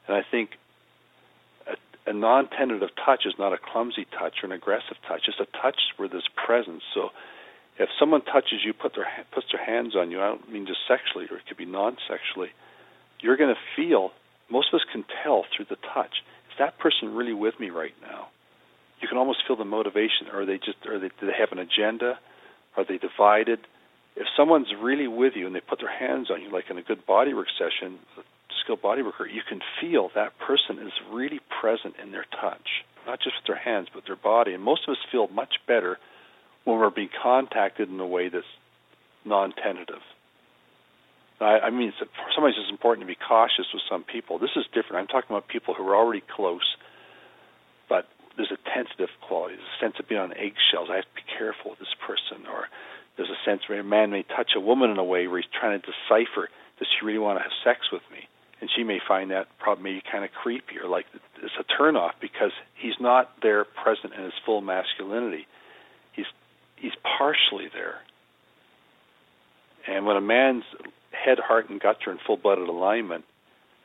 And 0.08 0.16
I 0.16 0.22
think 0.30 0.52
a, 1.68 1.76
a 2.10 2.14
non-tentative 2.14 2.90
touch 3.06 3.26
is 3.26 3.34
not 3.38 3.54
a 3.54 3.58
clumsy 3.58 4.06
touch 4.18 4.36
or 4.42 4.46
an 4.48 4.54
aggressive 4.54 4.98
touch. 5.08 5.24
It's 5.28 5.40
a 5.40 5.62
touch 5.62 5.78
where 5.98 6.08
there's 6.08 6.30
presence. 6.46 6.84
So 6.94 7.10
if 7.78 7.90
someone 8.00 8.22
touches 8.22 8.64
you, 8.66 8.74
put 8.74 8.96
their 8.96 9.08
puts 9.34 9.48
their 9.52 9.64
hands 9.64 9.96
on 9.96 10.10
you, 10.10 10.22
I 10.22 10.28
don't 10.28 10.52
mean 10.52 10.66
just 10.66 10.80
sexually, 10.88 11.28
or 11.30 11.38
it 11.38 11.46
could 11.48 11.58
be 11.58 11.66
non-sexually, 11.66 12.50
you're 13.20 13.38
going 13.38 13.54
to 13.54 13.62
feel. 13.76 14.12
Most 14.50 14.70
of 14.74 14.78
us 14.80 14.86
can 14.92 15.04
tell 15.24 15.46
through 15.56 15.66
the 15.70 15.78
touch. 15.94 16.24
Is 16.50 16.58
that 16.58 16.80
person 16.80 17.14
really 17.14 17.34
with 17.34 17.60
me 17.60 17.70
right 17.70 17.94
now? 18.02 18.30
You 19.00 19.08
can 19.08 19.18
almost 19.18 19.39
feel 19.48 19.56
the 19.56 19.66
motivation. 19.66 20.28
Or 20.34 20.45
they 20.45 20.58
just, 20.58 20.78
or 20.88 21.00
they, 21.00 21.10
do 21.20 21.28
they 21.28 21.38
have 21.38 21.52
an 21.52 21.60
agenda? 21.60 22.20
Are 22.76 22.86
they 22.86 22.98
divided? 22.98 23.60
If 24.16 24.28
someone's 24.36 24.74
really 24.82 25.08
with 25.08 25.34
you 25.36 25.45
and 25.45 25.56
they 25.56 25.62
put 25.62 25.80
their 25.80 25.91
hands 25.91 26.32
on 26.32 26.41
you, 26.41 26.52
like 26.52 26.66
in 26.70 26.78
a 26.78 26.84
good 26.84 27.06
bodywork 27.06 27.50
session, 27.58 28.00
a 28.18 28.22
skilled 28.64 28.82
bodyworker, 28.82 29.32
you 29.32 29.41
can 29.48 29.62
feel 29.80 30.10
that 30.16 30.38
person 30.39 30.80
is 30.86 30.93
really 31.12 31.39
present 31.62 31.95
in 32.02 32.12
their 32.12 32.26
touch, 32.41 32.84
not 33.06 33.20
just 33.20 33.36
with 33.38 33.45
their 33.45 33.64
hands, 33.64 33.88
but 33.93 34.04
their 34.08 34.16
body. 34.16 34.54
And 34.54 34.64
most 34.64 34.88
of 34.88 34.93
us 34.93 34.98
feel 35.12 35.28
much 35.28 35.56
better 35.68 35.98
when 36.64 36.80
we're 36.80 36.89
being 36.89 37.10
contacted 37.24 37.89
in 37.89 38.00
a 38.00 38.08
way 38.08 38.30
that's 38.30 38.45
non-tentative. 39.24 40.02
I, 41.39 41.60
I 41.60 41.70
mean, 41.70 41.89
it's, 41.89 42.12
sometimes 42.34 42.56
it's 42.58 42.72
important 42.72 43.08
to 43.08 43.08
be 43.08 43.18
cautious 43.18 43.68
with 43.74 43.84
some 43.89 44.04
people. 44.04 44.39
This 44.39 44.56
is 44.56 44.66
different. 44.74 44.98
I'm 44.98 45.08
talking 45.08 45.36
about 45.36 45.48
people 45.48 45.76
who 45.76 45.88
are 45.88 45.95
already 45.95 46.24
close, 46.36 46.76
but 47.88 48.08
there's 48.38 48.52
a 48.52 48.70
tentative 48.70 49.10
quality, 49.22 49.56
there's 49.56 49.68
a 49.68 49.84
sense 49.84 49.96
of 50.00 50.08
being 50.08 50.22
on 50.22 50.32
eggshells. 50.32 50.90
I 50.90 50.98
have 50.98 51.10
to 51.10 51.16
be 51.16 51.26
careful 51.38 51.72
with 51.72 51.80
this 51.80 51.96
person, 52.06 52.46
or 52.48 52.70
there's 53.18 53.30
a 53.30 53.42
sense 53.44 53.68
where 53.68 53.80
a 53.80 53.84
man 53.84 54.12
may 54.12 54.24
touch 54.24 54.52
a 54.56 54.62
woman 54.62 54.92
in 54.92 54.98
a 54.98 55.04
way 55.04 55.28
where 55.28 55.42
he's 55.42 55.50
trying 55.60 55.80
to 55.80 55.86
decipher, 55.86 56.50
does 56.80 56.88
she 56.88 57.06
really 57.06 57.20
want 57.20 57.40
to 57.40 57.44
have 57.44 57.52
sex 57.64 57.92
with 57.92 58.04
me? 58.12 58.30
And 58.62 58.70
she 58.76 58.84
may 58.84 59.00
find 59.06 59.32
that 59.32 59.48
probably 59.60 60.02
kind 60.10 60.24
of 60.24 60.32
creepy 60.32 60.80
or 60.82 60.88
like 60.88 61.06
it's 61.44 61.54
a 61.60 61.82
turnoff 61.82 62.14
because 62.22 62.52
he's 62.76 63.00
not 63.00 63.30
there 63.42 63.66
present 63.66 64.14
in 64.14 64.24
his 64.24 64.34
full 64.46 64.62
masculinity. 64.62 65.46
He's 66.14 66.26
he's 66.76 66.94
partially 67.18 67.70
there. 67.72 68.02
And 69.88 70.06
when 70.06 70.18
a 70.18 70.22
man's 70.22 70.64
head, 71.12 71.40
heart, 71.40 71.70
and 71.70 71.80
guts 71.80 72.00
are 72.08 72.12
in 72.12 72.18
full-blooded 72.26 72.68
alignment, 72.68 73.26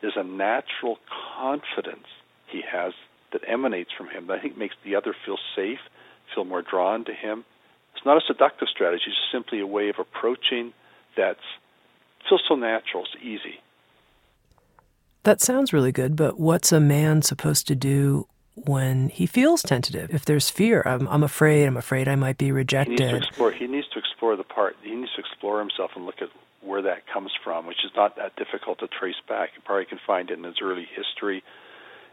there's 0.00 0.16
a 0.16 0.24
natural 0.24 0.98
confidence 1.36 2.06
he 2.48 2.62
has 2.70 2.92
that 3.32 3.42
emanates 3.46 3.90
from 3.96 4.08
him 4.08 4.26
that 4.26 4.38
I 4.38 4.40
think 4.40 4.56
makes 4.56 4.74
the 4.84 4.96
other 4.96 5.14
feel 5.24 5.38
safe, 5.56 5.80
feel 6.34 6.44
more 6.44 6.62
drawn 6.62 7.04
to 7.06 7.12
him. 7.12 7.44
It's 7.94 8.06
not 8.06 8.16
a 8.16 8.22
seductive 8.26 8.68
strategy; 8.68 9.04
it's 9.08 9.16
simply 9.32 9.60
a 9.60 9.66
way 9.66 9.88
of 9.88 9.96
approaching 9.98 10.72
that's 11.16 11.40
feels 12.28 12.42
so 12.48 12.54
natural, 12.54 13.04
it's 13.04 13.22
easy. 13.22 13.60
That 15.24 15.40
sounds 15.40 15.72
really 15.72 15.92
good, 15.92 16.16
but 16.16 16.38
what's 16.38 16.72
a 16.72 16.80
man 16.80 17.22
supposed 17.22 17.66
to 17.68 17.74
do 17.74 18.26
when 18.54 19.08
he 19.08 19.26
feels 19.26 19.62
tentative? 19.62 20.10
If 20.12 20.24
there's 20.24 20.50
fear, 20.50 20.82
I'm, 20.84 21.06
I'm 21.08 21.22
afraid, 21.22 21.66
I'm 21.66 21.76
afraid 21.76 22.08
I 22.08 22.16
might 22.16 22.38
be 22.38 22.50
rejected. 22.50 22.98
He 22.98 23.06
needs, 23.06 23.12
to 23.12 23.28
explore, 23.28 23.52
he 23.52 23.66
needs 23.66 23.88
to 23.92 23.98
explore 23.98 24.36
the 24.36 24.44
part, 24.44 24.76
he 24.82 24.94
needs 24.94 25.12
to 25.14 25.20
explore 25.20 25.60
himself 25.60 25.92
and 25.94 26.06
look 26.06 26.20
at 26.20 26.28
where 26.60 26.82
that 26.82 27.06
comes 27.12 27.32
from, 27.44 27.66
which 27.66 27.84
is 27.84 27.90
not 27.96 28.16
that 28.16 28.34
difficult 28.36 28.78
to 28.80 28.88
trace 28.88 29.20
back. 29.28 29.50
You 29.54 29.62
probably 29.64 29.84
can 29.84 30.00
find 30.06 30.30
it 30.30 30.38
in 30.38 30.44
his 30.44 30.56
early 30.62 30.86
history. 30.94 31.42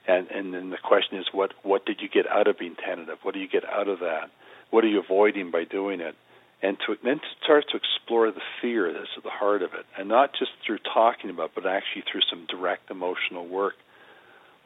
And, 0.09 0.27
and 0.31 0.53
then 0.53 0.69
the 0.71 0.77
question 0.81 1.19
is, 1.19 1.27
what, 1.31 1.51
what 1.63 1.85
did 1.85 2.01
you 2.01 2.09
get 2.09 2.25
out 2.27 2.47
of 2.47 2.57
being 2.57 2.75
tentative? 2.75 3.19
What 3.21 3.33
do 3.35 3.39
you 3.39 3.47
get 3.47 3.63
out 3.63 3.87
of 3.87 3.99
that? 3.99 4.31
What 4.71 4.83
are 4.83 4.87
you 4.87 4.99
avoiding 4.99 5.51
by 5.51 5.65
doing 5.65 5.99
it? 6.01 6.15
and 6.61 6.77
to 6.85 6.95
then 7.03 7.19
to 7.19 7.25
start 7.43 7.65
to 7.71 7.77
explore 7.77 8.31
the 8.31 8.41
fear 8.61 8.91
that's 8.91 9.07
at 9.15 9.23
the 9.23 9.29
heart 9.29 9.61
of 9.61 9.73
it, 9.73 9.85
and 9.97 10.09
not 10.09 10.31
just 10.37 10.51
through 10.65 10.79
talking 10.93 11.29
about, 11.29 11.51
but 11.55 11.65
actually 11.65 12.03
through 12.11 12.21
some 12.29 12.45
direct 12.49 12.91
emotional 12.91 13.47
work 13.47 13.75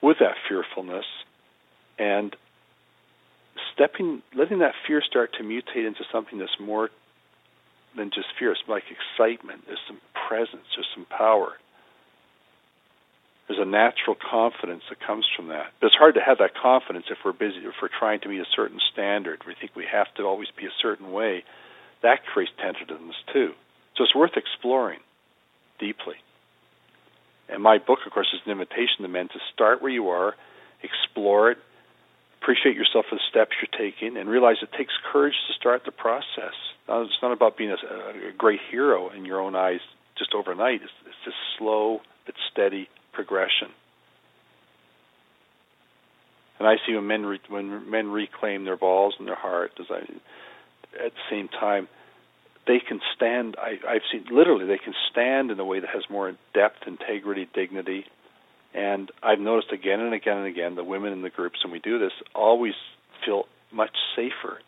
with 0.01 0.17
that 0.19 0.35
fearfulness, 0.49 1.05
and 1.99 2.35
stepping, 3.73 4.21
letting 4.35 4.59
that 4.59 4.73
fear 4.87 5.01
start 5.01 5.33
to 5.37 5.43
mutate 5.43 5.85
into 5.85 6.03
something 6.11 6.39
that's 6.39 6.59
more 6.59 6.89
than 7.95 8.09
just 8.09 8.27
fear. 8.39 8.51
It's 8.51 8.61
like 8.67 8.83
excitement. 8.89 9.63
There's 9.67 9.79
some 9.87 10.01
presence. 10.27 10.65
There's 10.75 10.89
some 10.95 11.05
power. 11.05 11.53
There's 13.47 13.59
a 13.59 13.65
natural 13.65 14.15
confidence 14.15 14.83
that 14.89 15.05
comes 15.05 15.27
from 15.35 15.47
that. 15.49 15.73
But 15.79 15.87
it's 15.87 15.95
hard 15.95 16.15
to 16.15 16.21
have 16.21 16.37
that 16.37 16.55
confidence 16.55 17.05
if 17.11 17.17
we're 17.25 17.33
busy, 17.33 17.57
if 17.57 17.75
we're 17.81 17.89
trying 17.89 18.21
to 18.21 18.29
meet 18.29 18.39
a 18.39 18.55
certain 18.55 18.79
standard. 18.91 19.43
We 19.45 19.53
think 19.59 19.75
we 19.75 19.85
have 19.91 20.07
to 20.15 20.23
always 20.23 20.47
be 20.55 20.65
a 20.65 20.75
certain 20.81 21.11
way 21.11 21.43
that 22.03 22.25
creates 22.25 22.51
tentativeness 22.61 23.15
too. 23.31 23.53
So 23.95 24.03
it's 24.03 24.13
worth 24.13 24.37
exploring 24.37 24.99
deeply. 25.79 26.15
And 27.49 27.63
my 27.63 27.77
book, 27.79 27.99
of 28.05 28.11
course, 28.11 28.27
is 28.33 28.41
an 28.45 28.51
invitation 28.51 29.01
to 29.01 29.07
men 29.07 29.27
to 29.29 29.39
start 29.53 29.81
where 29.81 29.91
you 29.91 30.09
are, 30.09 30.35
explore 30.81 31.51
it, 31.51 31.57
appreciate 32.41 32.75
yourself 32.75 33.05
for 33.09 33.15
the 33.15 33.21
steps 33.29 33.51
you're 33.61 33.79
taking, 33.79 34.17
and 34.17 34.29
realize 34.29 34.57
it 34.61 34.69
takes 34.77 34.93
courage 35.11 35.35
to 35.47 35.53
start 35.53 35.83
the 35.85 35.91
process. 35.91 36.55
It's 36.87 37.21
not 37.21 37.31
about 37.31 37.57
being 37.57 37.71
a, 37.71 38.29
a 38.29 38.31
great 38.37 38.59
hero 38.69 39.09
in 39.09 39.25
your 39.25 39.39
own 39.39 39.55
eyes 39.55 39.79
just 40.17 40.33
overnight. 40.33 40.81
It's, 40.83 40.91
it's 41.05 41.15
just 41.23 41.37
slow 41.57 42.01
but 42.25 42.35
steady 42.51 42.89
progression. 43.13 43.69
And 46.59 46.67
I 46.67 46.75
see 46.85 46.95
when 46.95 47.07
men 47.07 47.25
re- 47.25 47.39
when 47.49 47.89
men 47.89 48.09
reclaim 48.09 48.65
their 48.65 48.77
balls 48.77 49.15
and 49.19 49.27
their 49.27 49.35
heart, 49.35 49.71
as 49.79 49.87
I 49.89 49.99
at 51.03 51.11
the 51.13 51.25
same 51.29 51.47
time, 51.47 51.87
they 52.67 52.79
can 52.79 53.01
stand. 53.15 53.55
I, 53.59 53.79
I've 53.87 54.01
seen 54.11 54.25
literally 54.31 54.65
they 54.65 54.77
can 54.77 54.93
stand 55.11 55.51
in 55.51 55.59
a 55.59 55.65
way 55.65 55.79
that 55.79 55.89
has 55.89 56.03
more 56.09 56.33
depth, 56.53 56.87
integrity, 56.87 57.47
dignity. 57.53 58.05
And 58.73 59.11
I've 59.21 59.39
noticed 59.39 59.71
again 59.71 59.99
and 59.99 60.13
again 60.13 60.37
and 60.37 60.47
again 60.47 60.75
the 60.75 60.83
women 60.83 61.13
in 61.13 61.21
the 61.21 61.29
groups, 61.29 61.59
and 61.63 61.71
we 61.71 61.79
do 61.79 61.99
this, 61.99 62.13
always 62.33 62.73
feel 63.25 63.45
much 63.71 63.95
safer 64.15 64.59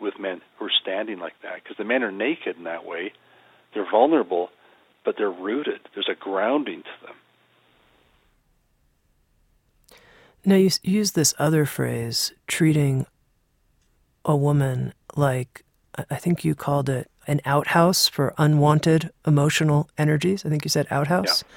with 0.00 0.14
men 0.18 0.40
who 0.58 0.66
are 0.66 0.72
standing 0.82 1.18
like 1.18 1.34
that 1.42 1.62
because 1.62 1.76
the 1.76 1.84
men 1.84 2.02
are 2.02 2.12
naked 2.12 2.56
in 2.56 2.64
that 2.64 2.84
way. 2.84 3.12
They're 3.72 3.90
vulnerable, 3.90 4.50
but 5.04 5.14
they're 5.16 5.30
rooted. 5.30 5.80
There's 5.94 6.08
a 6.10 6.18
grounding 6.18 6.82
to 6.82 7.06
them. 7.06 7.14
Now, 10.46 10.54
you 10.54 10.70
use 10.82 11.12
this 11.12 11.34
other 11.38 11.66
phrase, 11.66 12.32
treating 12.46 13.04
a 14.24 14.36
woman 14.36 14.94
like 15.16 15.64
I 16.10 16.16
think 16.16 16.44
you 16.44 16.54
called 16.54 16.88
it 16.88 17.10
an 17.26 17.40
outhouse 17.44 18.06
for 18.06 18.34
unwanted 18.38 19.10
emotional 19.26 19.88
energies. 19.98 20.44
I 20.44 20.48
think 20.48 20.64
you 20.64 20.68
said 20.68 20.86
outhouse. 20.90 21.42
Yeah. 21.42 21.52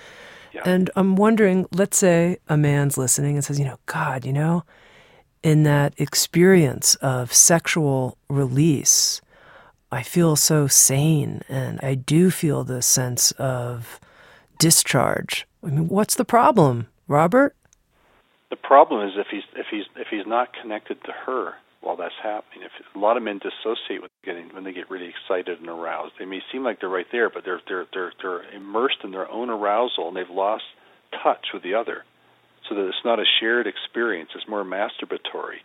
Yeah. 0.52 0.62
And 0.66 0.90
I'm 0.96 1.16
wondering, 1.16 1.68
let's 1.72 1.98
say 1.98 2.40
a 2.48 2.58
man's 2.58 2.98
listening 2.98 3.36
and 3.36 3.46
says, 3.46 3.60
you 3.60 3.66
know, 3.66 3.78
God, 3.86 4.26
you 4.26 4.34
know, 4.34 4.64
in 5.44 5.64
that 5.64 5.94
experience 5.98 6.96
of 6.96 7.32
sexual 7.32 8.18
release, 8.30 9.22
I 9.92 10.02
feel 10.02 10.36
so 10.36 10.66
sane 10.68 11.44
and 11.50 11.80
I 11.84 11.94
do 11.94 12.32
feel 12.32 12.64
the 12.64 12.82
sense 12.82 13.32
of 13.34 14.00
discharge. 14.58 15.48
I 15.64 15.68
mean, 15.68 15.88
what's 15.88 16.16
the 16.16 16.26
problem, 16.26 16.88
Robert? 17.08 17.56
The 18.50 18.56
problem 18.56 19.08
is 19.08 19.14
if 19.16 19.28
he's 19.32 19.44
if 19.56 19.68
he's 19.70 19.86
if 19.96 20.08
he's 20.10 20.26
not 20.26 20.50
connected 20.60 20.98
to 21.06 21.12
her 21.26 21.54
while 21.82 21.96
that's 21.96 22.16
happening. 22.22 22.64
If 22.64 22.96
a 22.96 23.00
lot 23.00 23.18
of 23.18 23.24
men 23.24 23.40
dissociate 23.40 24.02
with 24.02 24.12
getting 24.24 24.50
when 24.54 24.64
they 24.64 24.74
get 24.74 24.90
really 24.90 25.10
excited 25.10 25.60
and 25.60 25.70
aroused, 25.70 26.14
they 26.20 26.26
may 26.26 26.42
seem 26.52 26.64
like 26.64 26.80
they're 26.80 26.90
right 26.90 27.08
there, 27.12 27.30
but 27.30 27.44
they're 27.46 27.62
they're 27.68 27.86
they're 27.94 28.14
they're 28.22 28.54
immersed 28.54 28.98
in 29.04 29.12
their 29.12 29.30
own 29.30 29.50
arousal 29.50 30.08
and 30.08 30.18
they've 30.18 30.30
lost 30.30 30.64
touch 31.24 31.48
with 31.54 31.64
the 31.64 31.76
other, 31.76 32.04
so 32.68 32.76
that 32.76 32.88
it's 32.88 33.06
not 33.06 33.20
a 33.20 33.26
shared 33.40 33.68
experience. 33.68 34.30
It's 34.36 34.48
more 34.48 34.64
masturbatory. 34.64 35.64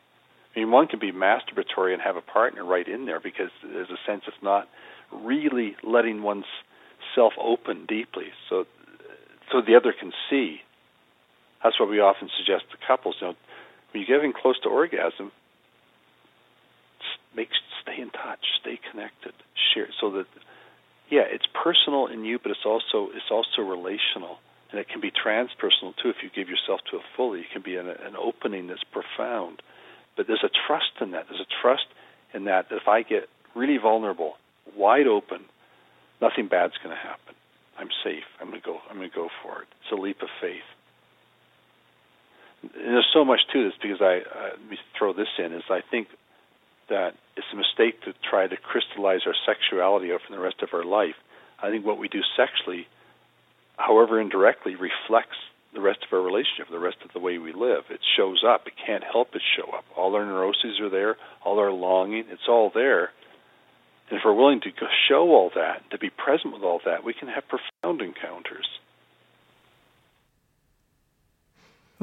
I 0.55 0.61
mean, 0.61 0.71
one 0.71 0.87
can 0.87 1.01
be 1.01 1.11
masturbatory 1.11 1.93
and 1.93 2.01
have 2.01 2.17
a 2.17 2.23
partner 2.23 2.65
right 2.65 2.87
in 2.87 3.07
there 3.07 3.21
because 3.21 3.51
there's 3.63 3.91
a 3.91 3.99
sense 4.07 4.23
of 4.29 4.35
not 4.43 4.69
really 5.13 5.75
letting 5.83 6.23
one's 6.23 6.45
self 7.15 7.33
open 7.43 7.87
deeply, 7.87 8.27
so 8.49 8.67
so 9.51 9.61
the 9.67 9.75
other 9.75 9.93
can 9.99 10.13
see. 10.31 10.61
That's 11.65 11.81
what 11.81 11.89
we 11.89 11.99
often 11.99 12.29
suggest 12.37 12.71
to 12.71 12.77
couples. 12.87 13.17
You 13.21 13.29
know, 13.29 13.35
when 13.91 14.05
you're 14.05 14.19
getting 14.19 14.35
close 14.35 14.61
to 14.61 14.69
orgasm, 14.69 15.33
make 17.35 17.49
stay 17.83 18.01
in 18.01 18.11
touch, 18.11 18.45
stay 18.61 18.79
connected, 18.91 19.33
share 19.73 19.89
so 20.01 20.11
that 20.13 20.27
yeah, 21.11 21.25
it's 21.27 21.47
personal 21.47 22.07
in 22.07 22.25
you, 22.25 22.39
but 22.39 22.51
it's 22.51 22.65
also 22.67 23.09
it's 23.15 23.31
also 23.31 23.63
relational, 23.63 24.39
and 24.71 24.81
it 24.81 24.89
can 24.89 25.01
be 25.01 25.11
transpersonal 25.11 25.97
too 25.97 26.11
if 26.11 26.17
you 26.23 26.31
give 26.35 26.49
yourself 26.49 26.81
to 26.91 26.99
it 26.99 27.03
fully. 27.17 27.41
It 27.41 27.51
can 27.53 27.63
be 27.63 27.77
an, 27.77 27.89
an 27.89 28.17
opening 28.17 28.69
that's 28.69 28.85
profound, 28.85 29.63
but 30.17 30.27
there's 30.27 30.45
a 30.45 30.53
trust 30.67 31.01
in 31.01 31.13
that. 31.13 31.27
There's 31.29 31.41
a 31.41 31.53
trust 31.63 31.87
in 32.33 32.45
that 32.45 32.67
if 32.71 32.89
I 32.89 33.03
get 33.03 33.29
really 33.55 33.79
vulnerable, 33.79 34.35
wide 34.77 35.07
open, 35.07 35.45
nothing 36.21 36.49
bad's 36.49 36.75
going 36.83 36.95
to 36.95 37.01
happen. 37.01 37.35
I'm 37.79 37.89
safe. 38.05 38.25
I'm 38.41 38.49
going 38.49 38.61
to 38.61 38.67
go. 38.67 38.79
I'm 38.91 38.97
going 38.97 39.11
to 39.11 39.15
go 39.15 39.29
for 39.43 39.63
it. 39.63 39.69
It's 39.83 39.93
a 39.93 40.01
leap 40.01 40.23
of 40.23 40.29
faith. 40.41 40.67
And 42.75 42.95
there's 42.95 43.11
so 43.13 43.25
much 43.25 43.41
to 43.53 43.65
this 43.65 43.75
because 43.81 44.01
I 44.01 44.23
let 44.51 44.71
me 44.71 44.79
throw 44.99 45.13
this 45.13 45.29
in 45.39 45.53
is 45.53 45.65
I 45.71 45.81
think 45.91 46.09
that 46.89 47.15
it's 47.37 47.47
a 47.53 47.57
mistake 47.57 48.03
to 48.03 48.15
try 48.29 48.47
to 48.47 48.57
crystallize 48.57 49.21
our 49.27 49.35
sexuality 49.47 50.09
from 50.09 50.37
the 50.37 50.43
rest 50.43 50.63
of 50.63 50.69
our 50.73 50.85
life. 50.85 51.17
I 51.63 51.71
think 51.71 51.85
what 51.85 51.99
we 51.99 52.09
do 52.09 52.21
sexually 52.37 52.87
however 53.77 54.21
indirectly, 54.21 54.75
reflects 54.75 55.37
the 55.73 55.81
rest 55.81 56.01
of 56.07 56.13
our 56.13 56.25
relationship, 56.25 56.69
the 56.71 56.79
rest 56.79 56.99
of 57.05 57.13
the 57.13 57.19
way 57.19 57.39
we 57.39 57.53
live. 57.53 57.85
It 57.91 58.01
shows 58.17 58.45
up. 58.47 58.67
It 58.67 58.75
can't 58.87 59.03
help 59.03 59.31
but 59.33 59.43
show 59.57 59.71
up. 59.73 59.85
All 59.97 60.15
our 60.15 60.25
neuroses 60.25 60.81
are 60.81 60.91
there, 60.91 61.17
all 61.45 61.59
our 61.59 61.73
longing, 61.73 62.25
it's 62.31 62.49
all 62.49 62.71
there. 62.73 63.11
And 64.09 64.19
if 64.19 64.23
we're 64.25 64.35
willing 64.35 64.61
to 64.61 64.71
show 65.09 65.31
all 65.31 65.51
that, 65.55 65.91
to 65.91 65.99
be 65.99 66.11
present 66.11 66.53
with 66.53 66.63
all 66.63 66.81
that, 66.85 67.05
we 67.05 67.15
can 67.15 67.29
have 67.29 67.45
profound 67.49 68.03
encounters. 68.03 68.69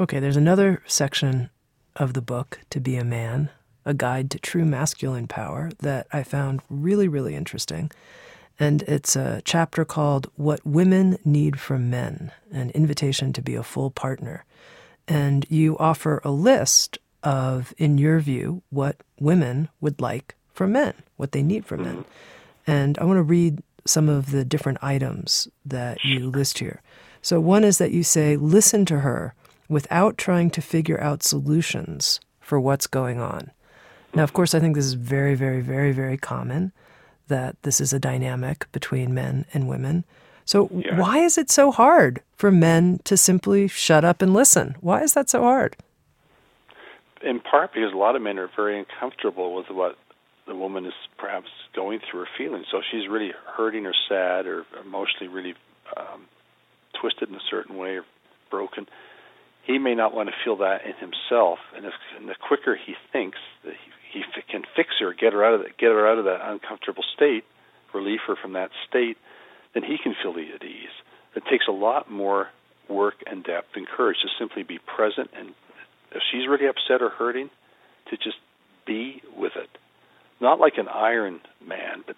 Okay, 0.02 0.20
there's 0.20 0.36
another 0.36 0.82
section 0.88 1.52
of 1.96 2.16
the 2.16 2.24
book, 2.24 2.62
To 2.72 2.80
Be 2.80 2.96
a 2.96 3.04
Man, 3.04 3.52
a 3.86 3.94
guide 3.94 4.32
to 4.32 4.40
true 4.40 4.66
masculine 4.66 5.28
power, 5.28 5.70
that 5.78 6.08
I 6.12 6.24
found 6.24 6.62
really, 6.72 7.08
really 7.08 7.36
interesting. 7.36 7.92
And 8.60 8.82
it's 8.88 9.16
a 9.16 9.44
chapter 9.46 9.86
called 9.86 10.32
What 10.38 10.66
Women 10.66 11.20
Need 11.24 11.60
from 11.60 11.92
Men 11.92 12.32
An 12.52 12.72
Invitation 12.72 13.32
to 13.34 13.44
Be 13.44 13.54
a 13.54 13.62
Full 13.62 13.92
Partner. 13.92 14.44
And 15.08 15.46
you 15.50 15.78
offer 15.78 16.20
a 16.24 16.32
list 16.32 16.98
of, 17.22 17.72
in 17.78 18.00
your 18.00 18.20
view, 18.22 18.64
what 18.72 19.04
women 19.20 19.70
would 19.82 20.02
like 20.02 20.34
from 20.52 20.72
men, 20.72 20.96
what 21.18 21.32
they 21.32 21.44
need 21.44 21.64
from 21.64 21.84
men. 21.84 22.06
And 22.66 22.98
I 22.98 23.04
want 23.04 23.18
to 23.18 23.24
read 23.24 23.62
some 23.86 24.10
of 24.10 24.32
the 24.32 24.46
different 24.46 24.80
items 24.82 25.48
that 25.64 26.04
you 26.04 26.28
list 26.28 26.58
here. 26.58 26.82
So, 27.22 27.40
one 27.40 27.64
is 27.64 27.78
that 27.78 27.92
you 27.92 28.02
say, 28.02 28.36
listen 28.36 28.84
to 28.86 29.02
her 29.02 29.36
without 29.72 30.18
trying 30.18 30.50
to 30.52 30.62
figure 30.62 31.00
out 31.00 31.24
solutions 31.24 32.20
for 32.42 32.60
what's 32.60 32.88
going 32.88 33.22
on. 33.22 33.50
Now, 34.14 34.24
of 34.24 34.34
course, 34.34 34.54
I 34.54 34.60
think 34.60 34.76
this 34.76 34.86
is 34.86 34.96
very, 34.96 35.34
very, 35.34 35.62
very, 35.62 35.94
very 35.94 36.18
common 36.18 36.74
that 37.30 37.56
this 37.64 37.80
is 37.80 37.94
a 37.94 38.00
dynamic 38.00 38.70
between 38.74 39.14
men 39.14 39.46
and 39.54 39.70
women. 39.70 40.04
So, 40.44 40.70
yeah. 40.74 41.00
why 41.00 41.20
is 41.20 41.38
it 41.38 41.50
so 41.50 41.72
hard 41.72 42.22
for 42.36 42.52
men 42.52 43.00
to 43.06 43.16
simply 43.16 43.70
shut 43.70 44.04
up 44.04 44.22
and 44.22 44.34
listen? 44.34 44.76
Why 44.82 45.02
is 45.02 45.14
that 45.14 45.30
so 45.30 45.44
hard? 45.44 45.78
In 47.24 47.40
part 47.40 47.74
because 47.74 47.94
a 47.94 47.98
lot 47.98 48.18
of 48.18 48.22
men 48.22 48.38
are 48.38 48.50
very 48.54 48.78
uncomfortable 48.78 49.56
with 49.56 49.68
what 49.70 49.98
the 50.48 50.56
woman 50.56 50.86
is 50.86 50.94
perhaps 51.18 51.48
going 51.74 52.00
through 52.00 52.24
or 52.24 52.28
feeling. 52.38 52.66
So 52.70 52.82
she's 52.92 53.08
really 53.08 53.32
hurting 53.56 53.86
or 53.86 53.94
sad 54.10 54.48
or 54.48 54.66
emotionally 54.84 55.30
really 55.30 55.54
um, 55.96 56.26
twisted 57.00 57.30
in 57.30 57.36
a 57.36 57.46
certain 57.50 57.78
way 57.78 57.92
or 57.92 58.04
broken. 58.50 58.88
He 59.64 59.78
may 59.78 59.96
not 59.96 60.14
want 60.14 60.30
to 60.30 60.36
feel 60.44 60.58
that 60.58 60.86
in 60.86 60.94
himself, 60.94 61.60
and, 61.76 61.86
if, 61.86 61.94
and 62.18 62.28
the 62.28 62.36
quicker 62.36 62.76
he 62.76 62.96
thinks 63.12 63.38
that 63.64 63.74
he, 64.12 64.20
he 64.20 64.42
can 64.50 64.64
fix 64.76 64.90
her, 65.00 65.14
get 65.14 65.34
her 65.34 65.46
out 65.46 65.54
of 65.54 65.66
get 65.78 65.92
her 65.92 66.08
out 66.08 66.18
of 66.18 66.26
that 66.26 66.42
uncomfortable 66.44 67.04
state, 67.16 67.44
relieve 67.94 68.20
her 68.28 68.36
from 68.36 68.54
that 68.54 68.72
state, 68.90 69.18
then 69.74 69.84
he 69.84 69.98
can 70.02 70.16
feel 70.22 70.32
at 70.32 70.64
ease. 70.64 70.96
It 71.36 71.44
takes 71.50 71.66
a 71.70 71.72
lot 71.72 72.12
more 72.12 72.50
work 72.90 73.16
and 73.26 73.44
depth 73.44 73.70
and 73.76 73.88
courage 73.88 74.18
to 74.22 74.28
simply 74.38 74.64
be 74.64 74.80
present 74.80 75.30
and 75.38 75.54
if 76.12 76.22
she's 76.30 76.46
really 76.46 76.68
upset 76.68 77.02
or 77.02 77.10
hurting, 77.10 77.50
to 78.10 78.18
just 78.18 78.36
be 78.86 79.22
with 79.38 79.54
it 79.56 79.70
not 80.42 80.60
like 80.60 80.74
an 80.78 80.88
iron 80.90 81.40
man, 81.66 82.04
but 82.06 82.16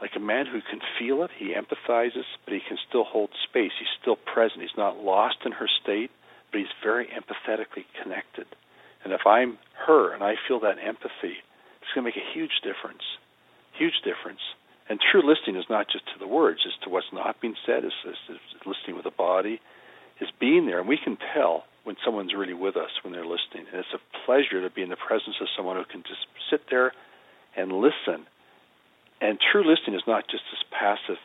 like 0.00 0.10
a 0.16 0.20
man 0.20 0.46
who 0.46 0.60
can 0.60 0.80
feel 0.98 1.22
it. 1.22 1.30
He 1.38 1.54
empathizes, 1.54 2.24
but 2.44 2.52
he 2.52 2.60
can 2.66 2.76
still 2.88 3.04
hold 3.04 3.30
space. 3.48 3.70
He's 3.78 3.88
still 4.02 4.16
present. 4.16 4.60
He's 4.60 4.76
not 4.76 4.98
lost 4.98 5.36
in 5.46 5.52
her 5.52 5.68
state, 5.82 6.10
but 6.50 6.60
he's 6.60 6.74
very 6.82 7.06
empathetically 7.06 7.84
connected. 8.02 8.46
And 9.04 9.12
if 9.12 9.26
I'm 9.26 9.58
her 9.86 10.12
and 10.12 10.22
I 10.22 10.34
feel 10.46 10.60
that 10.60 10.76
empathy, 10.78 11.40
it's 11.80 11.90
going 11.94 12.04
to 12.04 12.10
make 12.10 12.16
a 12.16 12.32
huge 12.34 12.60
difference. 12.62 13.02
Huge 13.78 14.02
difference. 14.04 14.40
And 14.88 14.98
true 15.00 15.22
listening 15.22 15.56
is 15.56 15.70
not 15.70 15.86
just 15.90 16.04
to 16.12 16.18
the 16.18 16.26
words, 16.26 16.60
it's 16.66 16.76
to 16.84 16.90
what's 16.90 17.12
not 17.12 17.40
being 17.40 17.54
said, 17.64 17.84
it's, 17.84 17.94
it's, 18.04 18.18
it's 18.28 18.66
listening 18.66 18.96
with 18.96 19.04
the 19.04 19.14
body, 19.14 19.60
is 20.20 20.28
being 20.38 20.66
there. 20.66 20.80
And 20.80 20.88
we 20.88 20.98
can 20.98 21.16
tell 21.32 21.64
when 21.84 21.96
someone's 22.04 22.34
really 22.34 22.54
with 22.54 22.76
us 22.76 22.90
when 23.02 23.12
they're 23.12 23.24
listening. 23.24 23.66
And 23.70 23.80
it's 23.80 23.94
a 23.94 24.26
pleasure 24.26 24.60
to 24.60 24.70
be 24.74 24.82
in 24.82 24.90
the 24.90 24.96
presence 24.96 25.36
of 25.40 25.48
someone 25.56 25.76
who 25.76 25.84
can 25.84 26.02
just 26.02 26.26
sit 26.50 26.62
there 26.70 26.92
and 27.56 27.72
listen. 27.72 28.26
And 29.20 29.38
true 29.40 29.64
listening 29.64 29.96
is 29.96 30.06
not 30.06 30.28
just 30.28 30.44
this 30.50 30.62
passive 30.70 31.16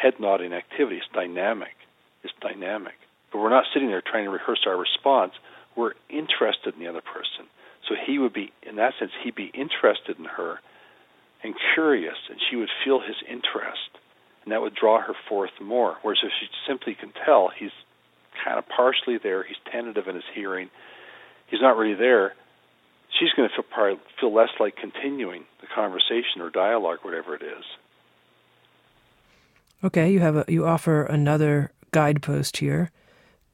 head 0.00 0.14
nodding 0.20 0.52
activity, 0.52 0.96
it's 0.96 1.06
dynamic. 1.12 1.74
It's 2.22 2.32
dynamic. 2.40 2.94
But 3.32 3.38
we're 3.38 3.50
not 3.50 3.64
sitting 3.72 3.88
there 3.88 4.02
trying 4.02 4.24
to 4.24 4.30
rehearse 4.30 4.60
our 4.66 4.76
response. 4.76 5.32
We're 5.76 5.94
interested 6.08 6.74
in 6.74 6.80
the 6.80 6.88
other 6.88 7.02
person. 7.02 7.46
So 7.88 7.94
he 7.94 8.18
would 8.18 8.32
be, 8.32 8.52
in 8.62 8.76
that 8.76 8.94
sense, 8.98 9.12
he'd 9.22 9.34
be 9.34 9.50
interested 9.54 10.18
in 10.18 10.24
her 10.24 10.60
and 11.42 11.54
curious, 11.74 12.16
and 12.28 12.38
she 12.50 12.56
would 12.56 12.70
feel 12.84 13.00
his 13.00 13.16
interest, 13.28 13.90
and 14.42 14.52
that 14.52 14.60
would 14.60 14.74
draw 14.74 15.00
her 15.00 15.14
forth 15.28 15.50
more. 15.60 15.96
Whereas 16.02 16.18
if 16.24 16.32
she 16.40 16.48
simply 16.66 16.94
can 16.94 17.12
tell 17.24 17.50
he's 17.56 17.70
kind 18.44 18.58
of 18.58 18.64
partially 18.68 19.18
there, 19.22 19.44
he's 19.44 19.56
tentative 19.70 20.08
in 20.08 20.14
his 20.16 20.24
hearing, 20.34 20.70
he's 21.46 21.60
not 21.60 21.76
really 21.76 21.94
there, 21.94 22.34
she's 23.18 23.30
going 23.36 23.48
to 23.48 23.54
feel, 23.54 23.64
probably 23.70 24.00
feel 24.20 24.34
less 24.34 24.48
like 24.58 24.76
continuing 24.76 25.44
the 25.60 25.66
conversation 25.72 26.40
or 26.40 26.50
dialogue, 26.50 26.98
whatever 27.02 27.34
it 27.34 27.42
is. 27.42 27.64
Okay, 29.84 30.10
you 30.10 30.20
have 30.20 30.36
a, 30.36 30.44
you 30.48 30.66
offer 30.66 31.04
another 31.04 31.72
guidepost 31.92 32.56
here. 32.56 32.90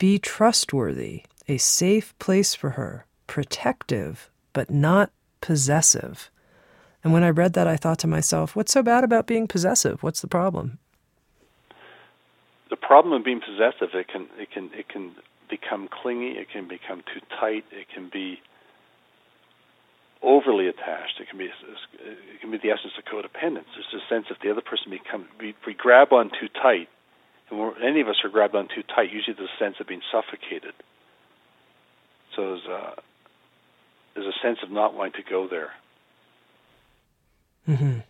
Be 0.02 0.18
trustworthy, 0.18 1.22
a 1.46 1.58
safe 1.58 2.12
place 2.18 2.56
for 2.56 2.70
her, 2.70 3.06
protective 3.28 4.32
but 4.52 4.68
not 4.68 5.12
possessive. 5.40 6.28
And 7.04 7.12
when 7.12 7.22
I 7.22 7.30
read 7.30 7.52
that, 7.52 7.68
I 7.68 7.76
thought 7.76 8.00
to 8.00 8.08
myself, 8.08 8.56
what's 8.56 8.72
so 8.72 8.82
bad 8.82 9.04
about 9.04 9.28
being 9.28 9.46
possessive? 9.46 10.02
What's 10.02 10.20
the 10.20 10.26
problem? 10.26 10.80
The 12.68 12.74
problem 12.74 13.14
of 13.14 13.24
being 13.24 13.40
possessive, 13.40 13.94
it 13.94 14.08
can 14.08 14.26
it 14.36 14.50
can 14.50 14.70
it 14.74 14.88
can 14.88 15.12
become 15.48 15.86
clingy, 15.86 16.32
it 16.32 16.50
can 16.50 16.66
become 16.66 17.04
too 17.06 17.20
tight, 17.38 17.64
it 17.70 17.86
can 17.94 18.10
be 18.12 18.40
overly 20.20 20.66
attached. 20.66 21.20
It 21.20 21.28
can 21.28 21.38
be 21.38 21.44
it 21.44 22.40
can 22.40 22.50
be 22.50 22.58
the 22.58 22.70
essence 22.70 22.94
of 22.98 23.04
codependence. 23.04 23.70
There's 23.76 24.02
a 24.02 24.08
sense 24.12 24.26
if 24.30 24.40
the 24.42 24.50
other 24.50 24.62
person 24.62 24.90
becomes 24.90 25.26
we, 25.38 25.54
we 25.64 25.74
grab 25.74 26.12
on 26.12 26.30
too 26.30 26.48
tight, 26.60 26.88
and 27.52 27.84
any 27.84 28.00
of 28.00 28.08
us 28.08 28.16
are 28.24 28.30
grabbed 28.30 28.54
on 28.54 28.68
too 28.68 28.82
tight. 28.82 29.10
Usually, 29.12 29.34
there's 29.36 29.50
a 29.54 29.62
sense 29.62 29.76
of 29.80 29.86
being 29.86 30.02
suffocated. 30.10 30.74
So 32.34 32.48
there's 32.48 32.66
a 32.66 32.94
there's 34.14 34.26
a 34.26 34.46
sense 34.46 34.58
of 34.62 34.70
not 34.70 34.94
wanting 34.94 35.22
to 35.22 35.30
go 35.30 35.48
there. 35.48 35.70
Mm-hmm. 37.68 38.00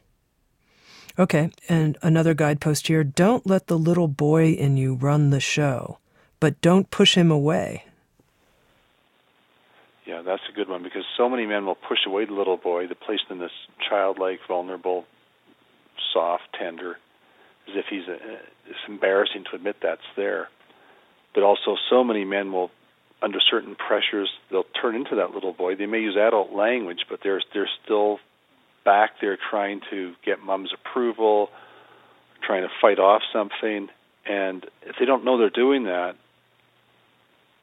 Okay, 1.18 1.50
and 1.68 1.98
another 2.02 2.34
guidepost 2.34 2.86
here: 2.86 3.04
Don't 3.04 3.46
let 3.46 3.66
the 3.66 3.78
little 3.78 4.08
boy 4.08 4.52
in 4.52 4.76
you 4.76 4.94
run 4.94 5.30
the 5.30 5.40
show, 5.40 5.98
but 6.40 6.60
don't 6.60 6.90
push 6.90 7.16
him 7.16 7.30
away. 7.30 7.84
Yeah, 10.06 10.22
that's 10.22 10.42
a 10.48 10.52
good 10.54 10.68
one 10.68 10.82
because 10.82 11.04
so 11.16 11.28
many 11.28 11.46
men 11.46 11.66
will 11.66 11.76
push 11.76 12.00
away 12.06 12.24
the 12.24 12.32
little 12.32 12.56
boy, 12.56 12.86
the 12.86 12.94
place 12.94 13.20
in 13.30 13.38
this 13.38 13.52
childlike, 13.88 14.40
vulnerable, 14.48 15.04
soft, 16.12 16.44
tender, 16.58 16.96
as 17.68 17.74
if 17.76 17.86
he's 17.90 18.08
a, 18.08 18.14
it's 18.66 18.78
embarrassing 18.88 19.44
to 19.50 19.56
admit 19.56 19.76
that's 19.82 20.00
there. 20.16 20.48
But 21.34 21.42
also, 21.42 21.76
so 21.88 22.04
many 22.04 22.24
men 22.24 22.52
will, 22.52 22.70
under 23.22 23.38
certain 23.40 23.74
pressures, 23.74 24.30
they'll 24.50 24.66
turn 24.80 24.94
into 24.94 25.16
that 25.16 25.30
little 25.30 25.52
boy. 25.52 25.76
They 25.76 25.86
may 25.86 26.00
use 26.00 26.16
adult 26.16 26.52
language, 26.52 27.06
but 27.08 27.20
they're 27.22 27.42
they're 27.54 27.70
still 27.84 28.18
back 28.84 29.12
there 29.20 29.38
trying 29.50 29.80
to 29.90 30.14
get 30.24 30.42
mom's 30.42 30.72
approval, 30.74 31.48
trying 32.44 32.62
to 32.62 32.68
fight 32.80 32.98
off 32.98 33.22
something. 33.32 33.88
And 34.26 34.66
if 34.82 34.96
they 34.98 35.04
don't 35.04 35.24
know 35.24 35.38
they're 35.38 35.50
doing 35.50 35.84
that, 35.84 36.16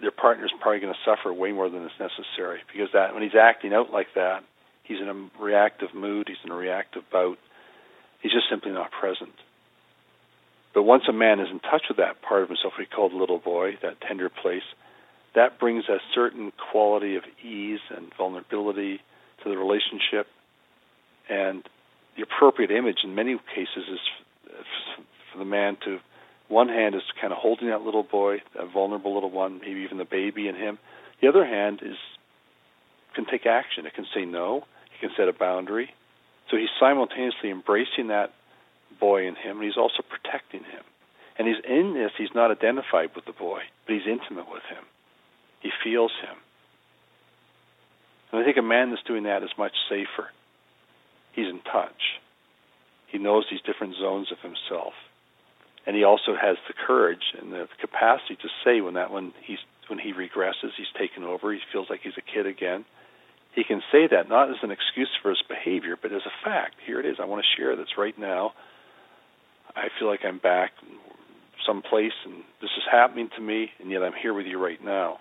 their 0.01 0.11
partner 0.11 0.45
is 0.45 0.51
probably 0.59 0.79
going 0.79 0.93
to 0.93 0.99
suffer 1.09 1.33
way 1.33 1.51
more 1.51 1.69
than 1.69 1.83
is 1.83 1.91
necessary 1.99 2.59
because 2.71 2.89
that 2.93 3.13
when 3.13 3.23
he's 3.23 3.35
acting 3.35 3.73
out 3.73 3.91
like 3.91 4.07
that, 4.15 4.43
he's 4.83 4.99
in 4.99 5.09
a 5.09 5.43
reactive 5.43 5.93
mood, 5.93 6.27
he's 6.27 6.37
in 6.43 6.51
a 6.51 6.55
reactive 6.55 7.03
bout. 7.11 7.37
He's 8.21 8.31
just 8.31 8.49
simply 8.49 8.71
not 8.71 8.91
present. 8.91 9.33
But 10.73 10.83
once 10.83 11.03
a 11.09 11.13
man 11.13 11.39
is 11.39 11.47
in 11.51 11.59
touch 11.59 11.83
with 11.89 11.97
that 11.97 12.21
part 12.21 12.43
of 12.43 12.49
himself 12.49 12.73
we 12.77 12.85
call 12.85 13.09
the 13.09 13.15
little 13.15 13.39
boy, 13.39 13.77
that 13.81 14.01
tender 14.01 14.29
place, 14.29 14.63
that 15.35 15.59
brings 15.59 15.85
a 15.89 15.97
certain 16.13 16.51
quality 16.71 17.15
of 17.15 17.23
ease 17.43 17.79
and 17.95 18.11
vulnerability 18.17 18.99
to 19.43 19.49
the 19.49 19.57
relationship. 19.57 20.27
And 21.29 21.63
the 22.17 22.23
appropriate 22.23 22.71
image 22.71 22.99
in 23.03 23.15
many 23.15 23.39
cases 23.53 23.83
is 23.91 23.99
for 25.31 25.37
the 25.37 25.45
man 25.45 25.77
to 25.85 25.99
one 26.47 26.67
hand 26.67 26.95
is 26.95 27.03
kind 27.21 27.31
of 27.31 27.37
holding 27.37 27.69
that 27.69 27.81
little 27.81 28.03
boy, 28.03 28.41
that 28.55 28.71
vulnerable 28.73 29.13
little 29.13 29.29
one, 29.29 29.59
maybe 29.59 29.81
even 29.81 29.99
the 29.99 30.05
baby 30.05 30.47
in 30.47 30.55
him. 30.55 30.79
The 31.21 31.27
other 31.27 31.45
hand 31.45 31.81
is 31.83 31.95
can 33.13 33.25
take 33.25 33.45
action. 33.45 33.85
It 33.85 33.93
can 33.93 34.05
say 34.13 34.25
no. 34.25 34.63
He 34.91 35.07
can 35.07 35.15
set 35.15 35.27
a 35.27 35.33
boundary. 35.33 35.93
So 36.49 36.57
he's 36.57 36.69
simultaneously 36.79 37.51
embracing 37.51 38.07
that 38.07 38.33
boy 38.99 39.27
in 39.27 39.35
him, 39.35 39.57
and 39.57 39.63
he's 39.63 39.77
also 39.77 40.03
protecting 40.07 40.61
him. 40.61 40.83
And 41.37 41.47
he's 41.47 41.63
in 41.67 41.93
this. 41.93 42.11
He's 42.17 42.35
not 42.35 42.51
identified 42.51 43.11
with 43.15 43.25
the 43.25 43.31
boy, 43.31 43.61
but 43.85 43.93
he's 43.93 44.07
intimate 44.07 44.51
with 44.51 44.63
him. 44.69 44.83
He 45.61 45.71
feels 45.83 46.11
him. 46.21 46.35
And 48.31 48.41
I 48.41 48.45
think 48.45 48.57
a 48.57 48.61
man 48.61 48.89
that's 48.89 49.03
doing 49.03 49.23
that 49.23 49.43
is 49.43 49.49
much 49.57 49.73
safer. 49.89 50.29
He's 51.33 51.47
in 51.47 51.61
touch. 51.61 52.19
He 53.07 53.17
knows 53.17 53.45
these 53.49 53.61
different 53.61 53.95
zones 53.95 54.31
of 54.31 54.39
himself 54.39 54.93
and 55.89 55.95
he 55.95 56.03
also 56.03 56.35
has 56.39 56.55
the 56.67 56.73
courage 56.73 57.33
and 57.39 57.51
the 57.51 57.67
capacity 57.81 58.35
to 58.35 58.49
say 58.63 58.79
when 58.79 58.93
that 58.93 59.11
when 59.11 59.33
he's 59.43 59.57
when 59.87 59.97
he 59.97 60.13
regresses, 60.13 60.77
he's 60.77 60.91
taken 60.95 61.23
over, 61.23 61.51
he 61.51 61.59
feels 61.71 61.89
like 61.89 62.01
he's 62.03 62.13
a 62.15 62.21
kid 62.21 62.45
again. 62.45 62.85
He 63.55 63.63
can 63.63 63.81
say 63.91 64.05
that 64.05 64.29
not 64.29 64.51
as 64.51 64.57
an 64.61 64.69
excuse 64.69 65.09
for 65.19 65.29
his 65.29 65.41
behavior, 65.49 65.97
but 65.99 66.11
as 66.11 66.21
a 66.27 66.45
fact. 66.45 66.75
Here 66.85 66.99
it 66.99 67.07
is. 67.07 67.17
I 67.19 67.25
want 67.25 67.43
to 67.43 67.59
share 67.59 67.75
this 67.75 67.97
right 67.97 68.17
now. 68.19 68.53
I 69.79 69.87
feel 69.97 70.07
like 70.07 70.21
I'm 70.25 70.39
back 70.39 70.71
someplace 71.65 72.13
and 72.25 72.35
this 72.61 72.71
is 72.77 72.83
happening 72.91 73.29
to 73.35 73.41
me 73.41 73.71
and 73.79 73.91
yet 73.91 74.03
I'm 74.03 74.13
here 74.13 74.33
with 74.33 74.45
you 74.45 74.61
right 74.63 74.83
now. 74.83 75.19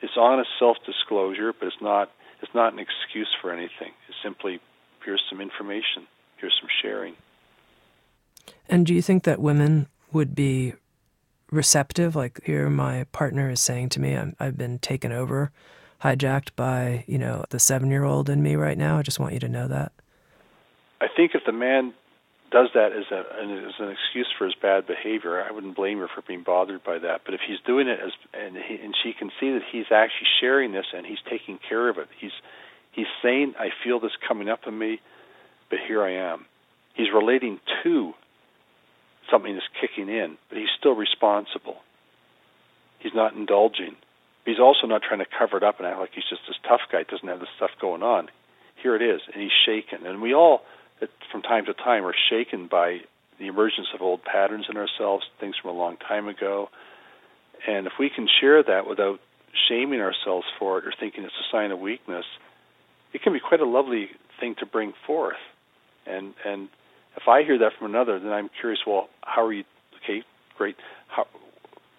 It's 0.00 0.14
honest 0.16 0.48
self 0.58 0.76
disclosure, 0.86 1.52
but 1.58 1.66
it's 1.66 1.82
not 1.82 2.10
it's 2.40 2.54
not 2.54 2.72
an 2.72 2.78
excuse 2.78 3.28
for 3.40 3.52
anything. 3.52 3.92
It's 4.08 4.16
simply 4.22 4.60
here's 5.04 5.22
some 5.28 5.40
information, 5.40 6.06
here's 6.38 6.54
some 6.60 6.68
sharing. 6.82 7.14
And 8.68 8.86
do 8.86 8.94
you 8.94 9.02
think 9.02 9.24
that 9.24 9.40
women 9.40 9.88
would 10.12 10.34
be 10.34 10.74
receptive? 11.50 12.16
Like 12.16 12.40
here, 12.44 12.68
my 12.70 13.04
partner 13.12 13.50
is 13.50 13.60
saying 13.60 13.90
to 13.90 14.00
me, 14.00 14.16
i 14.16 14.44
have 14.44 14.56
been 14.56 14.78
taken 14.78 15.12
over, 15.12 15.52
hijacked 16.02 16.50
by 16.56 17.04
you 17.06 17.18
know 17.18 17.44
the 17.50 17.58
seven-year-old 17.58 18.28
in 18.30 18.42
me 18.42 18.56
right 18.56 18.78
now. 18.78 18.98
I 18.98 19.02
just 19.02 19.20
want 19.20 19.34
you 19.34 19.40
to 19.40 19.48
know 19.48 19.68
that. 19.68 19.92
I 21.00 21.06
think 21.14 21.32
if 21.34 21.42
the 21.44 21.52
man 21.52 21.94
does 22.52 22.68
that 22.74 22.92
as, 22.92 23.10
a, 23.10 23.18
as 23.18 23.74
an 23.80 23.90
excuse 23.90 24.28
for 24.36 24.44
his 24.44 24.54
bad 24.54 24.86
behavior, 24.86 25.42
I 25.42 25.50
wouldn't 25.50 25.74
blame 25.74 25.98
her 25.98 26.08
for 26.08 26.22
being 26.22 26.42
bothered 26.42 26.84
by 26.84 26.98
that. 26.98 27.22
But 27.24 27.34
if 27.34 27.40
he's 27.46 27.58
doing 27.66 27.88
it 27.88 27.98
as 27.98 28.12
and 28.34 28.56
he, 28.56 28.74
and 28.76 28.94
she 29.02 29.12
can 29.12 29.30
see 29.40 29.50
that 29.52 29.62
he's 29.72 29.90
actually 29.90 30.28
sharing 30.40 30.72
this 30.72 30.86
and 30.94 31.06
he's 31.06 31.22
taking 31.28 31.58
care 31.66 31.88
of 31.88 31.98
it, 31.98 32.08
he's 32.20 32.36
he's 32.92 33.10
saying, 33.22 33.54
"I 33.58 33.70
feel 33.82 33.98
this 34.00 34.12
coming 34.26 34.48
up 34.48 34.60
in 34.66 34.78
me, 34.78 35.00
but 35.70 35.78
here 35.86 36.02
I 36.02 36.32
am." 36.32 36.44
He's 36.94 37.08
relating 37.12 37.58
to 37.82 38.12
something 39.30 39.56
is 39.56 39.62
kicking 39.80 40.08
in, 40.08 40.36
but 40.48 40.58
he's 40.58 40.68
still 40.78 40.94
responsible. 40.94 41.76
He's 42.98 43.14
not 43.14 43.34
indulging. 43.34 43.96
He's 44.44 44.58
also 44.60 44.86
not 44.86 45.02
trying 45.02 45.20
to 45.20 45.26
cover 45.26 45.56
it 45.56 45.62
up 45.62 45.78
and 45.78 45.86
act 45.86 45.98
like 45.98 46.10
he's 46.14 46.28
just 46.28 46.42
this 46.46 46.58
tough 46.68 46.82
guy, 46.90 47.04
doesn't 47.04 47.28
have 47.28 47.40
this 47.40 47.48
stuff 47.56 47.70
going 47.80 48.02
on. 48.02 48.28
Here 48.82 48.96
it 48.96 49.02
is, 49.02 49.20
and 49.32 49.40
he's 49.40 49.52
shaken. 49.64 50.06
And 50.06 50.20
we 50.20 50.34
all, 50.34 50.62
from 51.30 51.42
time 51.42 51.66
to 51.66 51.74
time, 51.74 52.04
are 52.04 52.14
shaken 52.30 52.68
by 52.68 52.98
the 53.38 53.46
emergence 53.46 53.88
of 53.94 54.02
old 54.02 54.22
patterns 54.22 54.66
in 54.70 54.76
ourselves, 54.76 55.24
things 55.40 55.56
from 55.60 55.70
a 55.74 55.78
long 55.78 55.96
time 55.96 56.28
ago. 56.28 56.68
And 57.66 57.86
if 57.86 57.94
we 57.98 58.10
can 58.10 58.28
share 58.40 58.62
that 58.62 58.86
without 58.86 59.20
shaming 59.68 60.00
ourselves 60.00 60.46
for 60.58 60.78
it 60.78 60.86
or 60.86 60.92
thinking 60.98 61.24
it's 61.24 61.34
a 61.34 61.48
sign 61.50 61.70
of 61.70 61.78
weakness, 61.78 62.24
it 63.12 63.22
can 63.22 63.32
be 63.32 63.40
quite 63.40 63.60
a 63.60 63.66
lovely 63.66 64.08
thing 64.40 64.54
to 64.60 64.66
bring 64.66 64.92
forth. 65.06 65.42
And 66.06 66.34
and 66.44 66.68
if 67.16 67.28
I 67.28 67.42
hear 67.42 67.58
that 67.58 67.72
from 67.78 67.88
another, 67.88 68.18
then 68.18 68.32
I'm 68.32 68.50
curious. 68.60 68.80
Well, 68.86 69.08
how 69.22 69.44
are 69.44 69.52
you? 69.52 69.64
Okay, 70.02 70.22
great. 70.56 70.76
How 71.08 71.26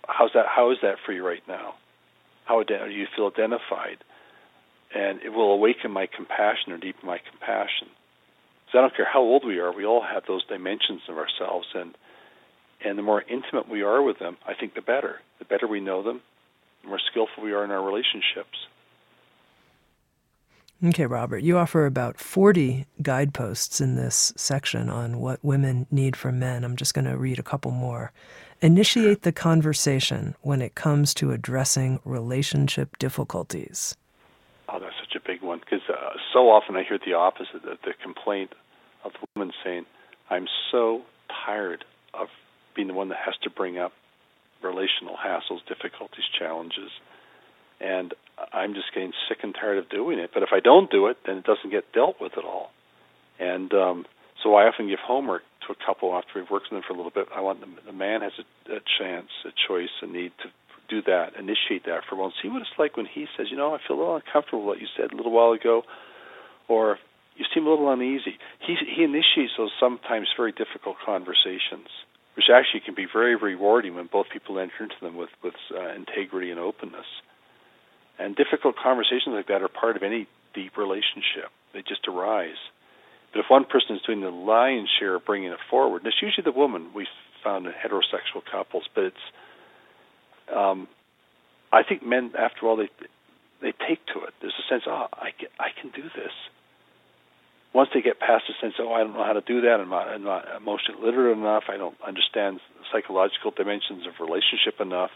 how's 0.08 0.32
that? 0.34 0.46
How 0.48 0.72
is 0.72 0.78
that 0.82 0.96
for 1.06 1.14
you 1.14 1.26
right 1.26 1.44
now? 1.48 1.76
How 2.46 2.62
do 2.64 2.74
you 2.90 3.08
feel 3.16 3.28
identified? 3.28 3.98
And 4.94 5.22
it 5.22 5.30
will 5.30 5.54
awaken 5.54 5.92
my 5.92 6.08
compassion 6.08 6.72
or 6.72 6.78
deepen 6.78 7.08
my 7.08 7.20
compassion. 7.30 7.88
So 8.74 8.80
I 8.80 8.82
don't 8.82 8.96
care 8.96 9.08
how 9.12 9.22
old 9.22 9.46
we 9.46 9.60
are. 9.60 9.72
We 9.72 9.86
all 9.86 10.02
have 10.02 10.24
those 10.28 10.44
dimensions 10.46 11.02
of 11.08 11.18
ourselves, 11.18 11.68
and 11.76 11.96
and 12.84 12.98
the 12.98 13.04
more 13.04 13.22
intimate 13.22 13.70
we 13.70 13.84
are 13.84 14.02
with 14.02 14.18
them, 14.18 14.36
I 14.48 14.56
think 14.56 14.74
the 14.74 14.82
better. 14.82 15.20
The 15.38 15.46
better 15.46 15.68
we 15.68 15.80
know 15.80 16.02
them, 16.02 16.22
the 16.82 16.90
more 16.90 17.00
skillful 17.12 17.44
we 17.44 17.54
are 17.54 17.64
in 17.64 17.72
our 17.72 17.84
relationships. 17.84 18.68
Okay, 20.84 21.06
Robert, 21.06 21.44
you 21.44 21.58
offer 21.58 21.86
about 21.86 22.20
40 22.20 22.86
guideposts 23.02 23.80
in 23.80 23.96
this 23.96 24.34
section 24.36 24.90
on 24.90 25.22
what 25.22 25.40
women 25.42 25.86
need 25.92 26.18
from 26.18 26.40
men. 26.40 26.66
I'm 26.66 26.76
just 26.76 26.94
going 26.94 27.06
to 27.06 27.16
read 27.16 27.40
a 27.40 27.44
couple 27.44 27.72
more. 27.72 28.12
Initiate 28.60 29.22
the 29.22 29.32
conversation 29.32 30.36
when 30.42 30.62
it 30.62 30.76
comes 30.76 31.14
to 31.14 31.32
addressing 31.32 32.02
relationship 32.04 32.98
difficulties. 32.98 33.96
Oh, 34.68 34.80
that's 34.80 34.96
such 35.00 35.16
a 35.16 35.26
big 35.26 35.42
one 35.42 35.60
because 35.60 35.88
uh, 35.88 36.18
so 36.34 36.50
often 36.50 36.76
I 36.76 36.84
hear 36.84 36.98
the 36.98 37.14
opposite 37.14 37.62
the, 37.64 37.78
the 37.84 37.94
complaint 38.02 38.52
of 39.04 39.12
the 39.14 39.28
woman 39.36 39.54
saying, 39.64 39.86
I'm 40.30 40.48
so 40.72 41.02
tired 41.46 41.86
of 42.14 42.28
being 42.76 42.88
the 42.88 42.94
one 42.94 43.10
that 43.10 43.20
has 43.26 43.36
to 43.44 43.50
bring 43.50 43.78
up 43.78 43.92
relational 44.64 45.16
hassles, 45.18 45.60
difficulties, 45.68 46.26
challenges 46.38 46.90
and 47.84 48.14
I'm 48.54 48.74
just 48.74 48.94
getting 48.94 49.12
sick 49.28 49.40
and 49.44 49.54
tired 49.54 49.78
of 49.78 49.90
doing 49.90 50.18
it. 50.18 50.32
But 50.34 50.44
if 50.44 50.50
I 50.54 50.60
don't 50.60 50.90
do 50.90 51.08
it, 51.08 51.18
then 51.26 51.38
it 51.38 51.44
doesn't 51.44 51.70
get 51.70 51.92
dealt 51.94 52.16
with 52.20 52.38
at 52.38 52.46
all. 52.46 52.72
And 53.40 53.74
um, 53.74 54.06
so 54.42 54.56
I 54.56 54.64
often 54.64 54.88
give 54.88 55.00
homework 55.00 55.44
to 55.68 55.74
a 55.74 55.86
couple 55.86 56.16
after 56.16 56.40
we've 56.40 56.50
worked 56.50 56.68
with 56.72 56.82
them 56.82 56.84
for 56.88 56.94
a 56.94 56.98
little 56.98 57.12
bit. 57.12 57.28
I 57.36 57.42
want 57.42 57.60
the, 57.60 57.68
the 57.86 57.94
man 57.94 58.22
has 58.22 58.32
a, 58.40 58.76
a 58.76 58.80
chance, 59.00 59.28
a 59.46 59.52
choice, 59.68 59.92
a 60.02 60.08
need 60.08 60.32
to 60.44 60.50
do 60.90 61.02
that, 61.04 61.36
initiate 61.38 61.86
that 61.86 62.02
for 62.08 62.16
a 62.16 62.18
while, 62.18 62.28
and 62.28 62.36
see 62.42 62.50
what 62.50 62.62
it's 62.62 62.78
like 62.78 62.98
when 62.98 63.06
he 63.06 63.26
says, 63.38 63.48
you 63.50 63.58
know, 63.58 63.74
I 63.74 63.80
feel 63.86 63.98
a 63.98 64.00
little 64.00 64.16
uncomfortable 64.16 64.60
with 64.60 64.68
what 64.68 64.82
you 64.82 64.88
said 64.96 65.12
a 65.12 65.16
little 65.16 65.32
while 65.32 65.52
ago, 65.52 65.84
or 66.68 67.00
you 67.36 67.46
seem 67.54 67.66
a 67.66 67.70
little 67.70 67.92
uneasy. 67.92 68.38
He 68.60 68.76
he 68.76 69.04
initiates 69.04 69.54
those 69.58 69.72
sometimes 69.80 70.28
very 70.38 70.52
difficult 70.52 70.98
conversations, 71.04 71.88
which 72.36 72.46
actually 72.54 72.82
can 72.82 72.96
be 72.96 73.08
very 73.12 73.36
rewarding 73.36 73.96
when 73.96 74.08
both 74.08 74.28
people 74.32 74.60
enter 74.60 74.84
into 74.84 74.96
them 75.02 75.16
with 75.16 75.30
with 75.44 75.56
uh, 75.76 75.94
integrity 75.96 76.52
and 76.52 76.60
openness. 76.60 77.08
And 78.20 78.36
difficult 78.36 78.76
conversations 78.78 79.34
like 79.34 79.48
that 79.48 79.64
are 79.64 79.68
part 79.68 79.96
of 79.96 80.04
any 80.04 80.28
deep 80.54 80.78
relationship. 80.78 81.50
They 81.74 81.82
just 81.82 82.08
arise. 82.08 82.62
But 83.34 83.40
if 83.40 83.46
one 83.50 83.66
person 83.66 83.96
is 83.96 84.02
doing 84.04 84.22
the 84.22 84.30
lion's 84.30 84.90
share 85.00 85.16
of 85.16 85.26
bringing 85.26 85.52
it 85.52 85.58
forward, 85.70 86.04
and 86.04 86.08
it's 86.08 86.22
usually 86.22 86.44
the 86.44 86.58
woman 86.58 86.92
we 86.94 87.08
found 87.44 87.66
in 87.66 87.74
heterosexual 87.74 88.44
couples, 88.50 88.84
but 88.94 89.06
it's, 89.06 89.26
um, 90.56 90.88
I 91.72 91.82
think 91.82 92.06
men, 92.06 92.34
after 92.38 92.68
all, 92.68 92.78
they 92.78 92.90
they 93.62 93.74
take 93.88 94.06
to 94.14 94.24
it. 94.26 94.34
There's 94.42 94.54
a 94.60 94.68
sense, 94.70 94.84
oh, 94.86 95.08
I 95.14 95.32
can, 95.32 95.48
I 95.60 95.70
can 95.80 95.90
do 95.90 96.04
this. 96.04 96.32
Once 97.74 97.90
they 97.94 98.02
get 98.02 98.20
past 98.20 98.44
the 98.48 98.54
sense, 98.62 98.76
oh, 98.80 98.94
I 98.94 99.00
don't 99.00 99.14
know 99.14 99.26
how 99.26 99.34
to 99.34 99.42
do 99.42 99.62
that. 99.62 99.80
I'm 99.80 99.90
not, 99.90 100.08
I'm 100.08 100.24
not 100.24 100.46
emotionally 100.56 101.02
literate 101.04 101.38
enough. 101.38 101.64
I 101.70 101.78
don't 101.78 101.96
understand 102.06 102.60
psychological 102.92 103.52
dimensions 103.52 104.06
of 104.06 104.14
relationship 104.20 104.80
enough 104.80 105.10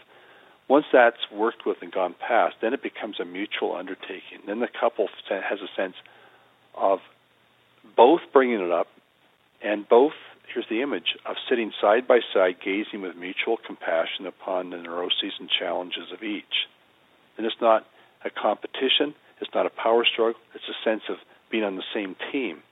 once 0.68 0.84
that's 0.92 1.30
worked 1.32 1.64
with 1.64 1.78
and 1.80 1.90
gone 1.90 2.14
past, 2.20 2.56
then 2.60 2.74
it 2.74 2.82
becomes 2.82 3.18
a 3.18 3.24
mutual 3.24 3.74
undertaking. 3.74 4.44
Then 4.46 4.60
the 4.60 4.68
couple 4.68 5.08
has 5.28 5.58
a 5.60 5.80
sense 5.80 5.94
of 6.74 7.00
both 7.96 8.20
bringing 8.32 8.60
it 8.60 8.70
up 8.70 8.86
and 9.62 9.88
both, 9.88 10.12
here's 10.52 10.68
the 10.68 10.82
image, 10.82 11.16
of 11.24 11.36
sitting 11.48 11.72
side 11.80 12.06
by 12.06 12.20
side, 12.34 12.56
gazing 12.62 13.00
with 13.00 13.16
mutual 13.16 13.56
compassion 13.56 14.26
upon 14.26 14.70
the 14.70 14.76
neuroses 14.76 15.32
and 15.40 15.48
challenges 15.48 16.12
of 16.12 16.22
each. 16.22 16.68
And 17.38 17.46
it's 17.46 17.60
not 17.60 17.86
a 18.24 18.30
competition, 18.30 19.14
it's 19.40 19.54
not 19.54 19.64
a 19.64 19.70
power 19.70 20.04
struggle, 20.04 20.40
it's 20.54 20.68
a 20.68 20.84
sense 20.84 21.02
of 21.08 21.16
being 21.50 21.64
on 21.64 21.76
the 21.76 21.82
same 21.94 22.16
team. 22.32 22.62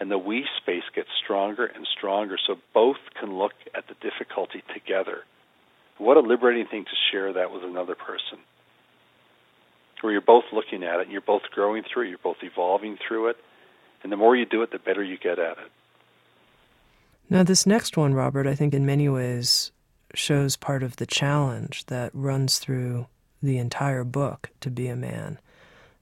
And 0.00 0.10
the 0.10 0.18
we 0.18 0.44
space 0.60 0.82
gets 0.94 1.08
stronger 1.22 1.66
and 1.66 1.86
stronger 1.86 2.36
so 2.44 2.56
both 2.72 2.96
can 3.18 3.38
look 3.38 3.52
at 3.74 3.84
the 3.86 3.94
difficulty 4.00 4.62
together 4.72 5.24
what 5.98 6.16
a 6.16 6.20
liberating 6.20 6.66
thing 6.66 6.84
to 6.84 6.90
share 7.10 7.32
that 7.32 7.52
with 7.52 7.62
another 7.62 7.94
person. 7.94 8.38
Where 10.00 10.12
you're 10.12 10.20
both 10.20 10.44
looking 10.52 10.82
at 10.82 11.00
it, 11.00 11.02
and 11.04 11.12
you're 11.12 11.20
both 11.20 11.42
growing 11.52 11.82
through 11.82 12.06
it, 12.06 12.08
you're 12.08 12.18
both 12.18 12.38
evolving 12.42 12.98
through 13.06 13.28
it, 13.28 13.36
and 14.02 14.12
the 14.12 14.16
more 14.16 14.36
you 14.36 14.44
do 14.44 14.62
it, 14.62 14.70
the 14.70 14.78
better 14.78 15.02
you 15.02 15.16
get 15.16 15.38
at 15.38 15.58
it. 15.58 15.70
Now, 17.30 17.42
this 17.42 17.64
next 17.64 17.96
one, 17.96 18.12
Robert, 18.12 18.46
I 18.46 18.54
think 18.54 18.74
in 18.74 18.84
many 18.84 19.08
ways 19.08 19.72
shows 20.14 20.56
part 20.56 20.82
of 20.82 20.96
the 20.96 21.06
challenge 21.06 21.86
that 21.86 22.10
runs 22.12 22.58
through 22.58 23.06
the 23.42 23.56
entire 23.56 24.04
book 24.04 24.50
to 24.60 24.70
be 24.70 24.88
a 24.88 24.96
man. 24.96 25.38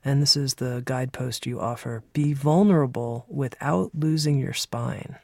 And 0.05 0.21
this 0.21 0.37
is 0.37 0.55
the 0.55 0.83
guidepost 0.85 1.47
you 1.47 1.61
offer 1.61 2.03
be 2.13 2.33
vulnerable 2.33 3.25
without 3.29 3.93
losing 3.95 4.39
your 4.39 4.53
spine. 4.53 5.17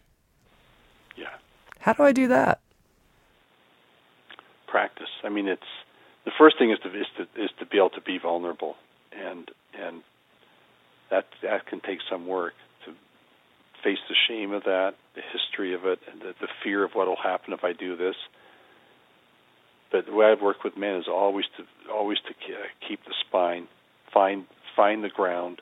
Yeah. 1.17 1.35
How 1.81 1.95
do 1.95 2.05
I 2.05 2.13
do 2.13 2.29
that? 2.29 2.61
practice. 4.69 5.09
I 5.25 5.29
mean, 5.29 5.49
it's 5.49 5.73
the 6.25 6.31
first 6.39 6.59
thing 6.59 6.71
is 6.71 6.79
to 6.81 6.89
is 6.89 7.07
to 7.17 7.43
is 7.43 7.51
to 7.59 7.67
be 7.67 7.79
able 7.79 7.91
to 7.91 8.01
be 8.01 8.19
vulnerable, 8.19 8.77
and 9.13 9.51
and 9.75 10.03
that 11.11 11.27
that 11.43 11.67
can 11.67 11.81
take 11.81 11.99
some 12.09 12.27
work 12.29 12.53
to 12.85 12.93
face 13.83 13.99
the 14.09 14.15
shame 14.29 14.53
of 14.53 14.65
that, 14.65 14.95
the 15.17 15.23
history 15.33 15.75
of 15.75 15.85
it, 15.87 15.99
and 16.11 16.21
the, 16.21 16.35
the 16.41 16.49
fear 16.63 16.85
of 16.85 16.93
what 16.93 17.09
will 17.09 17.17
happen 17.17 17.53
if 17.53 17.65
I 17.65 17.73
do 17.73 17.97
this. 17.97 18.15
But 19.91 20.05
the 20.07 20.13
way 20.13 20.27
I've 20.27 20.43
worked 20.43 20.65
with 20.65 20.77
men 20.77 20.97
is 20.97 21.09
always 21.09 21.47
to 21.57 21.65
always 21.91 22.19
to 22.29 22.35
keep 22.87 23.05
the 23.05 23.15
spine, 23.27 23.67
find 24.13 24.47
find 24.79 25.03
the 25.03 25.09
ground. 25.09 25.61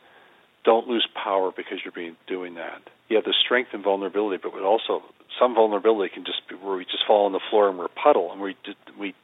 Don't 0.65 0.87
lose 0.87 1.09
power 1.15 1.51
because 1.57 1.79
you're 1.85 1.93
being 1.93 2.17
doing 2.27 2.55
that. 2.55 2.83
You 3.09 3.17
have 3.17 3.25
the 3.25 3.35
strength 3.45 3.71
and 3.73 3.83
vulnerability, 3.83 4.41
but 4.43 4.53
also 4.63 5.03
some 5.41 5.55
vulnerability 5.55 6.13
can 6.15 6.25
just 6.25 6.47
be 6.49 6.55
where 6.55 6.77
we 6.77 6.85
just 6.85 7.07
fall 7.07 7.25
on 7.27 7.33
the 7.33 7.41
floor 7.51 7.69
and 7.69 7.79
we're 7.79 7.87
a 7.87 7.89
puddle 7.89 8.31
and 8.31 8.41
we 8.41 8.57
just, 8.65 8.79
we 8.99 9.15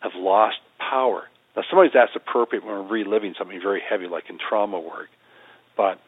have 0.00 0.12
lost 0.14 0.58
power. 0.78 1.24
Now, 1.56 1.62
sometimes 1.68 1.92
that's 1.94 2.14
appropriate 2.14 2.64
when 2.64 2.74
we're 2.74 3.04
reliving 3.04 3.34
something 3.36 3.60
very 3.60 3.80
heavy, 3.80 4.06
like 4.06 4.30
in 4.30 4.38
trauma 4.38 4.78
work. 4.78 5.08
But 5.76 5.98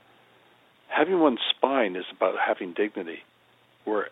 having 0.88 1.18
one's 1.18 1.40
spine 1.50 1.96
is 1.96 2.04
about 2.14 2.34
having 2.38 2.72
dignity, 2.72 3.20
where 3.84 4.08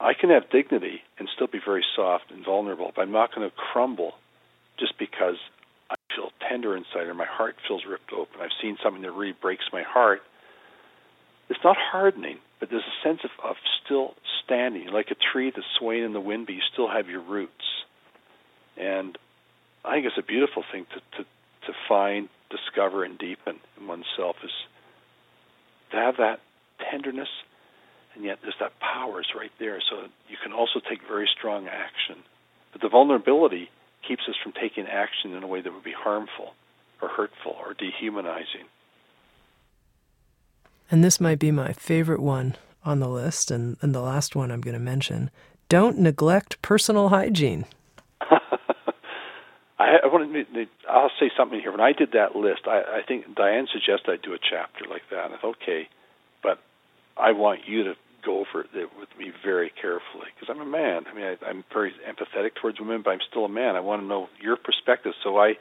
I 0.00 0.14
can 0.14 0.30
have 0.30 0.50
dignity 0.50 1.02
and 1.18 1.28
still 1.34 1.46
be 1.46 1.60
very 1.64 1.84
soft 1.94 2.30
and 2.30 2.44
vulnerable, 2.44 2.92
but 2.94 3.02
I'm 3.02 3.12
not 3.12 3.34
going 3.34 3.48
to 3.48 3.54
crumble 3.54 4.12
just 4.78 4.98
because 4.98 5.36
I 5.94 6.14
feel 6.14 6.30
tender 6.48 6.76
inside 6.76 7.06
or 7.06 7.14
my 7.14 7.26
heart 7.26 7.56
feels 7.66 7.82
ripped 7.88 8.12
open. 8.12 8.40
I've 8.40 8.54
seen 8.60 8.76
something 8.82 9.02
that 9.02 9.12
really 9.12 9.34
breaks 9.40 9.64
my 9.72 9.82
heart. 9.82 10.20
It's 11.48 11.60
not 11.62 11.76
hardening, 11.76 12.38
but 12.60 12.70
there's 12.70 12.82
a 12.82 13.06
sense 13.06 13.20
of, 13.24 13.30
of 13.42 13.56
still 13.84 14.14
standing, 14.44 14.88
like 14.88 15.10
a 15.10 15.16
tree 15.32 15.52
that's 15.54 15.66
swaying 15.78 16.04
in 16.04 16.12
the 16.12 16.20
wind, 16.20 16.46
but 16.46 16.54
you 16.54 16.62
still 16.72 16.88
have 16.88 17.08
your 17.08 17.20
roots. 17.20 17.64
And 18.76 19.16
I 19.84 19.94
think 19.94 20.06
it's 20.06 20.18
a 20.18 20.26
beautiful 20.26 20.64
thing 20.72 20.86
to, 20.94 21.00
to, 21.18 21.24
to 21.24 21.72
find, 21.88 22.28
discover, 22.50 23.04
and 23.04 23.18
deepen 23.18 23.60
in 23.78 23.86
oneself 23.86 24.36
is 24.42 24.50
to 25.90 25.96
have 25.96 26.16
that 26.16 26.40
tenderness, 26.90 27.28
and 28.14 28.24
yet 28.24 28.38
there's 28.42 28.56
that 28.60 28.72
power 28.80 29.20
is 29.20 29.26
right 29.36 29.52
there. 29.58 29.80
So 29.90 30.08
you 30.28 30.36
can 30.42 30.52
also 30.52 30.80
take 30.80 31.00
very 31.06 31.28
strong 31.36 31.68
action. 31.68 32.22
But 32.72 32.80
the 32.82 32.88
vulnerability 32.88 33.68
keeps 34.06 34.22
us 34.28 34.36
from 34.42 34.52
taking 34.52 34.86
action 34.86 35.34
in 35.34 35.42
a 35.42 35.46
way 35.46 35.60
that 35.60 35.72
would 35.72 35.84
be 35.84 35.92
harmful 35.92 36.54
or 37.00 37.08
hurtful 37.08 37.56
or 37.58 37.74
dehumanizing. 37.74 38.66
And 40.90 41.02
this 41.02 41.20
might 41.20 41.38
be 41.38 41.50
my 41.50 41.72
favorite 41.72 42.20
one 42.20 42.56
on 42.84 43.00
the 43.00 43.08
list, 43.08 43.50
and, 43.50 43.76
and 43.80 43.94
the 43.94 44.02
last 44.02 44.36
one 44.36 44.50
I'm 44.50 44.60
going 44.60 44.74
to 44.74 44.80
mention. 44.80 45.30
Don't 45.68 45.98
neglect 45.98 46.60
personal 46.60 47.08
hygiene. 47.08 47.64
I, 48.20 49.96
I 50.04 50.06
want 50.06 50.32
to. 50.32 50.66
I'll 50.88 51.10
say 51.18 51.30
something 51.36 51.60
here. 51.60 51.72
When 51.72 51.80
I 51.80 51.92
did 51.92 52.12
that 52.12 52.36
list, 52.36 52.62
I, 52.66 52.82
I 52.82 53.02
think 53.06 53.34
Diane 53.34 53.66
suggested 53.72 54.10
I 54.10 54.16
do 54.24 54.34
a 54.34 54.38
chapter 54.38 54.84
like 54.88 55.02
that. 55.10 55.26
And 55.26 55.34
I 55.34 55.38
thought, 55.38 55.56
okay, 55.62 55.88
but 56.42 56.58
I 57.16 57.32
want 57.32 57.60
you 57.66 57.84
to 57.84 57.94
go 58.24 58.40
over 58.40 58.62
it 58.62 58.88
with 58.98 59.08
me 59.18 59.32
very 59.44 59.70
carefully 59.70 60.28
because 60.34 60.48
I'm 60.54 60.60
a 60.60 60.70
man. 60.70 61.04
I 61.10 61.14
mean, 61.14 61.24
I, 61.24 61.36
I'm 61.46 61.64
very 61.72 61.92
empathetic 62.08 62.54
towards 62.60 62.80
women, 62.80 63.02
but 63.04 63.10
I'm 63.10 63.20
still 63.28 63.44
a 63.44 63.48
man. 63.48 63.76
I 63.76 63.80
want 63.80 64.02
to 64.02 64.06
know 64.06 64.28
your 64.40 64.56
perspective. 64.56 65.12
So 65.22 65.38
I, 65.38 65.54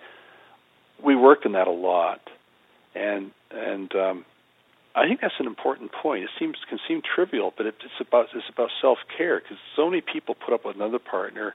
we 1.04 1.16
worked 1.16 1.46
on 1.46 1.54
that 1.54 1.68
a 1.68 1.72
lot, 1.72 2.22
and 2.96 3.32
and 3.52 3.94
um, 3.96 4.26
I 4.96 5.08
think 5.08 5.22
that's 5.22 5.34
an 5.40 5.48
important 5.48 5.92
point. 5.92 6.24
It 6.24 6.30
seems 6.40 6.56
can 6.70 6.80
seem 6.88 7.02
trivial, 7.02 7.54
but 7.56 7.66
it, 7.66 7.76
it's 7.84 8.08
about 8.08 8.28
it's 8.34 8.50
about 8.52 8.70
self 8.82 9.00
care 9.18 9.40
because 9.40 9.58
so 9.76 9.90
many 9.90 10.02
people 10.02 10.36
put 10.36 10.54
up 10.54 10.66
with 10.66 10.76
another 10.76 11.00
partner 11.00 11.54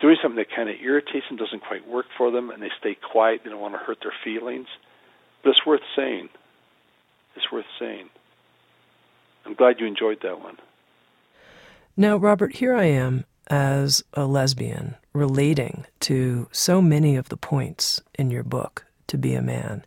doing 0.00 0.16
something 0.22 0.36
that 0.36 0.54
kind 0.54 0.68
of 0.68 0.76
irritates 0.82 1.26
them, 1.28 1.36
doesn't 1.36 1.60
quite 1.60 1.86
work 1.88 2.06
for 2.16 2.30
them, 2.30 2.50
and 2.50 2.62
they 2.62 2.70
stay 2.78 2.96
quiet. 2.96 3.40
They 3.44 3.50
don't 3.50 3.60
want 3.60 3.74
to 3.74 3.78
hurt 3.78 3.98
their 4.02 4.14
feelings. 4.24 4.68
But 5.42 5.50
it's 5.50 5.66
worth 5.66 5.80
saying. 5.96 6.28
It's 7.36 7.50
worth 7.52 7.66
saying. 7.78 8.08
I'm 9.48 9.54
glad 9.54 9.80
you 9.80 9.86
enjoyed 9.86 10.20
that 10.22 10.42
one. 10.42 10.58
Now, 11.96 12.18
Robert, 12.18 12.56
here 12.56 12.74
I 12.74 12.84
am 12.84 13.24
as 13.48 14.04
a 14.12 14.26
lesbian 14.26 14.94
relating 15.14 15.86
to 16.00 16.48
so 16.52 16.82
many 16.82 17.16
of 17.16 17.30
the 17.30 17.38
points 17.38 18.02
in 18.18 18.30
your 18.30 18.42
book, 18.42 18.84
To 19.06 19.16
Be 19.16 19.32
a 19.32 19.40
Man. 19.40 19.86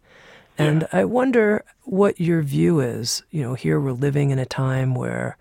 And 0.57 0.81
yeah. 0.81 0.87
I 1.01 1.05
wonder 1.05 1.63
what 1.83 2.19
your 2.19 2.41
view 2.41 2.79
is. 2.79 3.21
You 3.29 3.43
know, 3.43 3.53
here 3.53 3.79
we're 3.79 3.91
living 3.91 4.31
in 4.31 4.39
a 4.39 4.47
time 4.47 4.95
where 4.95 5.37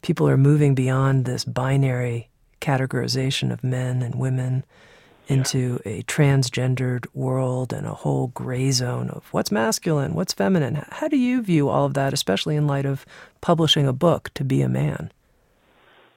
people 0.00 0.28
are 0.28 0.36
moving 0.36 0.76
beyond 0.76 1.24
this 1.24 1.44
binary 1.44 2.28
categorization 2.60 3.52
of 3.52 3.64
men 3.64 4.00
and 4.00 4.14
women 4.14 4.64
into 5.26 5.80
yeah. 5.84 5.92
a 5.92 6.02
transgendered 6.04 7.06
world 7.14 7.72
and 7.72 7.86
a 7.86 7.94
whole 7.94 8.28
gray 8.28 8.70
zone 8.70 9.10
of 9.10 9.26
what's 9.32 9.50
masculine, 9.50 10.14
what's 10.14 10.32
feminine. 10.32 10.84
How 10.90 11.08
do 11.08 11.16
you 11.16 11.42
view 11.42 11.68
all 11.68 11.84
of 11.84 11.94
that, 11.94 12.12
especially 12.12 12.56
in 12.56 12.66
light 12.66 12.86
of 12.86 13.04
publishing 13.40 13.86
a 13.86 13.92
book 13.92 14.30
to 14.34 14.44
be 14.44 14.62
a 14.62 14.68
man? 14.68 15.12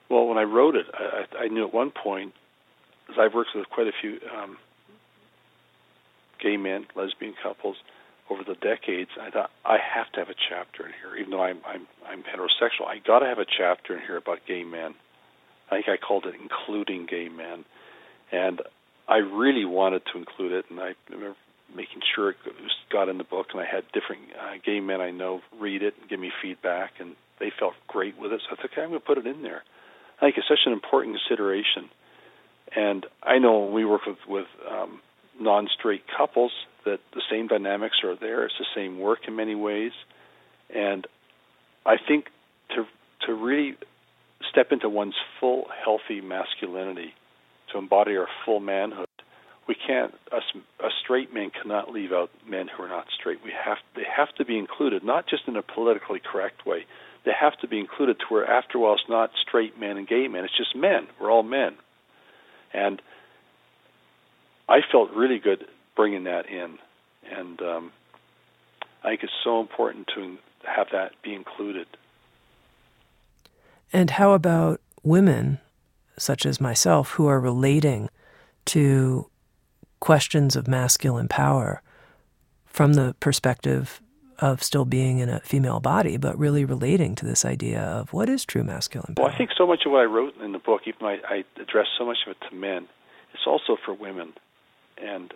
Well, 0.08 0.26
when 0.26 0.38
I 0.38 0.42
wrote 0.42 0.76
it, 0.76 0.86
I, 0.94 1.44
I 1.44 1.48
knew 1.48 1.66
at 1.66 1.74
one 1.74 1.90
point, 1.90 2.34
as 3.08 3.16
I've 3.18 3.34
worked 3.34 3.50
with 3.54 3.68
quite 3.70 3.86
a 3.86 3.92
few 4.00 4.18
um, 4.36 4.56
gay 6.40 6.56
men, 6.56 6.86
lesbian 6.94 7.34
couples 7.42 7.76
over 8.28 8.44
the 8.44 8.54
decades, 8.54 9.10
I 9.20 9.30
thought 9.30 9.50
I 9.64 9.78
have 9.78 10.10
to 10.12 10.20
have 10.20 10.28
a 10.28 10.34
chapter 10.48 10.86
in 10.86 10.92
here, 11.00 11.16
even 11.16 11.30
though 11.30 11.42
I'm 11.42 11.58
I'm, 11.66 11.86
I'm 12.06 12.22
heterosexual. 12.22 12.86
I 12.86 12.98
got 12.98 13.20
to 13.20 13.26
have 13.26 13.38
a 13.38 13.46
chapter 13.46 13.96
in 13.96 14.02
here 14.02 14.16
about 14.16 14.38
gay 14.46 14.62
men 14.62 14.94
I 15.70 15.76
think 15.76 15.88
I 15.88 15.96
called 15.96 16.26
it 16.26 16.34
including 16.40 17.06
gay 17.06 17.28
men, 17.28 17.64
and 18.32 18.60
I 19.10 19.16
really 19.16 19.64
wanted 19.64 20.02
to 20.12 20.18
include 20.18 20.52
it, 20.52 20.66
and 20.70 20.78
I 20.78 20.94
remember 21.10 21.36
making 21.74 22.00
sure 22.14 22.30
it 22.30 22.36
got 22.92 23.08
in 23.08 23.18
the 23.18 23.24
book, 23.24 23.48
and 23.52 23.60
I 23.60 23.66
had 23.66 23.82
different 23.92 24.22
uh, 24.40 24.54
gay 24.64 24.78
men 24.78 25.00
I 25.00 25.10
know 25.10 25.40
read 25.58 25.82
it 25.82 25.94
and 26.00 26.08
give 26.08 26.20
me 26.20 26.30
feedback, 26.40 26.92
and 27.00 27.16
they 27.40 27.50
felt 27.58 27.74
great 27.88 28.16
with 28.16 28.32
it. 28.32 28.40
So 28.48 28.54
I 28.54 28.56
thought, 28.56 28.70
okay, 28.72 28.82
I'm 28.82 28.90
going 28.90 29.00
to 29.00 29.06
put 29.06 29.18
it 29.18 29.26
in 29.26 29.42
there. 29.42 29.62
I 30.18 30.26
think 30.26 30.36
it's 30.38 30.46
such 30.48 30.60
an 30.64 30.72
important 30.72 31.16
consideration, 31.16 31.90
and 32.74 33.04
I 33.22 33.38
know 33.38 33.66
we 33.66 33.84
work 33.84 34.02
with 34.06 34.18
with 34.28 34.46
um, 34.70 35.00
non-straight 35.40 36.04
couples 36.16 36.52
that 36.84 37.00
the 37.12 37.22
same 37.30 37.48
dynamics 37.48 37.96
are 38.04 38.14
there. 38.14 38.44
It's 38.44 38.54
the 38.58 38.66
same 38.76 39.00
work 39.00 39.20
in 39.26 39.34
many 39.34 39.56
ways, 39.56 39.92
and 40.72 41.06
I 41.84 41.96
think 41.96 42.26
to 42.76 42.86
to 43.26 43.34
really 43.34 43.76
step 44.50 44.72
into 44.72 44.88
one's 44.88 45.16
full 45.40 45.66
healthy 45.84 46.20
masculinity, 46.20 47.14
to 47.72 47.78
embody 47.78 48.16
our 48.16 48.28
full 48.44 48.60
manhood. 48.60 49.06
We 49.66 49.74
can't. 49.74 50.14
Us 50.32 50.42
straight 51.02 51.32
man 51.32 51.50
cannot 51.50 51.92
leave 51.92 52.12
out 52.12 52.30
men 52.48 52.68
who 52.68 52.82
are 52.82 52.88
not 52.88 53.06
straight. 53.18 53.38
We 53.44 53.52
have. 53.52 53.78
They 53.94 54.06
have 54.16 54.34
to 54.36 54.44
be 54.44 54.58
included, 54.58 55.04
not 55.04 55.28
just 55.28 55.46
in 55.46 55.56
a 55.56 55.62
politically 55.62 56.20
correct 56.20 56.66
way. 56.66 56.86
They 57.24 57.32
have 57.38 57.56
to 57.60 57.68
be 57.68 57.78
included 57.78 58.18
to 58.20 58.24
where, 58.30 58.46
after 58.46 58.78
a 58.78 58.80
while, 58.80 58.94
it's 58.94 59.08
not 59.08 59.30
straight 59.46 59.78
men 59.78 59.96
and 59.96 60.08
gay 60.08 60.26
men. 60.26 60.44
It's 60.44 60.56
just 60.56 60.74
men. 60.74 61.06
We're 61.20 61.30
all 61.30 61.42
men, 61.42 61.74
and 62.72 63.00
I 64.68 64.80
felt 64.90 65.10
really 65.12 65.38
good 65.38 65.66
bringing 65.94 66.24
that 66.24 66.48
in, 66.48 66.78
and 67.30 67.60
um, 67.60 67.92
I 69.04 69.10
think 69.10 69.22
it's 69.22 69.32
so 69.44 69.60
important 69.60 70.08
to 70.14 70.38
have 70.64 70.88
that 70.92 71.12
be 71.22 71.34
included. 71.34 71.86
And 73.92 74.10
how 74.10 74.32
about 74.32 74.80
women, 75.02 75.58
such 76.20 76.44
as 76.44 76.60
myself, 76.60 77.12
who 77.12 77.26
are 77.26 77.40
relating 77.40 78.08
to 78.66 79.28
questions 80.00 80.54
of 80.54 80.68
masculine 80.68 81.28
power 81.28 81.82
from 82.66 82.92
the 82.94 83.14
perspective 83.20 84.00
of 84.38 84.62
still 84.62 84.84
being 84.84 85.18
in 85.18 85.28
a 85.28 85.40
female 85.40 85.80
body, 85.80 86.16
but 86.16 86.38
really 86.38 86.64
relating 86.64 87.14
to 87.14 87.26
this 87.26 87.44
idea 87.44 87.80
of 87.80 88.12
what 88.12 88.28
is 88.28 88.44
true 88.44 88.64
masculine 88.64 89.14
power? 89.14 89.26
Well, 89.26 89.34
I 89.34 89.36
think 89.36 89.50
so 89.56 89.66
much 89.66 89.82
of 89.84 89.92
what 89.92 90.00
I 90.00 90.04
wrote 90.04 90.34
in 90.42 90.52
the 90.52 90.58
book, 90.58 90.82
even 90.86 90.98
though 91.00 91.08
I, 91.08 91.18
I 91.28 91.44
address 91.60 91.86
so 91.98 92.06
much 92.06 92.18
of 92.26 92.32
it 92.32 92.48
to 92.48 92.54
men, 92.54 92.86
it's 93.34 93.46
also 93.46 93.76
for 93.84 93.92
women. 93.92 94.32
And 94.96 95.34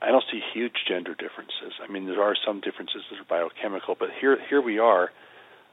I 0.00 0.08
don't 0.08 0.24
see 0.30 0.40
huge 0.52 0.84
gender 0.86 1.14
differences. 1.14 1.74
I 1.82 1.90
mean, 1.90 2.06
there 2.06 2.22
are 2.22 2.36
some 2.46 2.60
differences 2.60 3.02
that 3.10 3.20
are 3.20 3.24
biochemical, 3.24 3.96
but 3.98 4.10
here, 4.20 4.38
here 4.48 4.60
we 4.60 4.78
are 4.78 5.10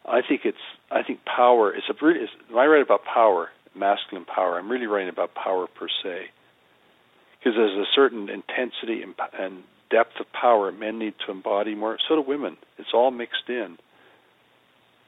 I 0.05 0.21
think 0.27 0.41
it's 0.43 0.57
I 0.91 1.03
think 1.03 1.19
power 1.25 1.75
is 1.75 1.83
a 1.89 1.93
is, 2.09 2.29
when 2.49 2.63
I 2.63 2.67
write 2.67 2.81
about 2.81 3.03
power, 3.03 3.49
masculine 3.75 4.25
power, 4.25 4.57
I'm 4.57 4.69
really 4.69 4.87
writing 4.87 5.09
about 5.09 5.35
power 5.35 5.67
per 5.67 5.87
se, 6.03 6.29
because 7.37 7.53
there's 7.55 7.77
a 7.77 7.85
certain 7.95 8.29
intensity 8.29 9.03
and, 9.03 9.63
depth 9.89 10.19
of 10.19 10.31
power 10.31 10.71
men 10.71 10.99
need 10.99 11.15
to 11.25 11.31
embody 11.31 11.73
more. 11.73 11.97
So 12.07 12.15
do 12.15 12.21
women. 12.21 12.57
It's 12.77 12.93
all 12.93 13.09
mixed 13.09 13.49
in. 13.49 13.79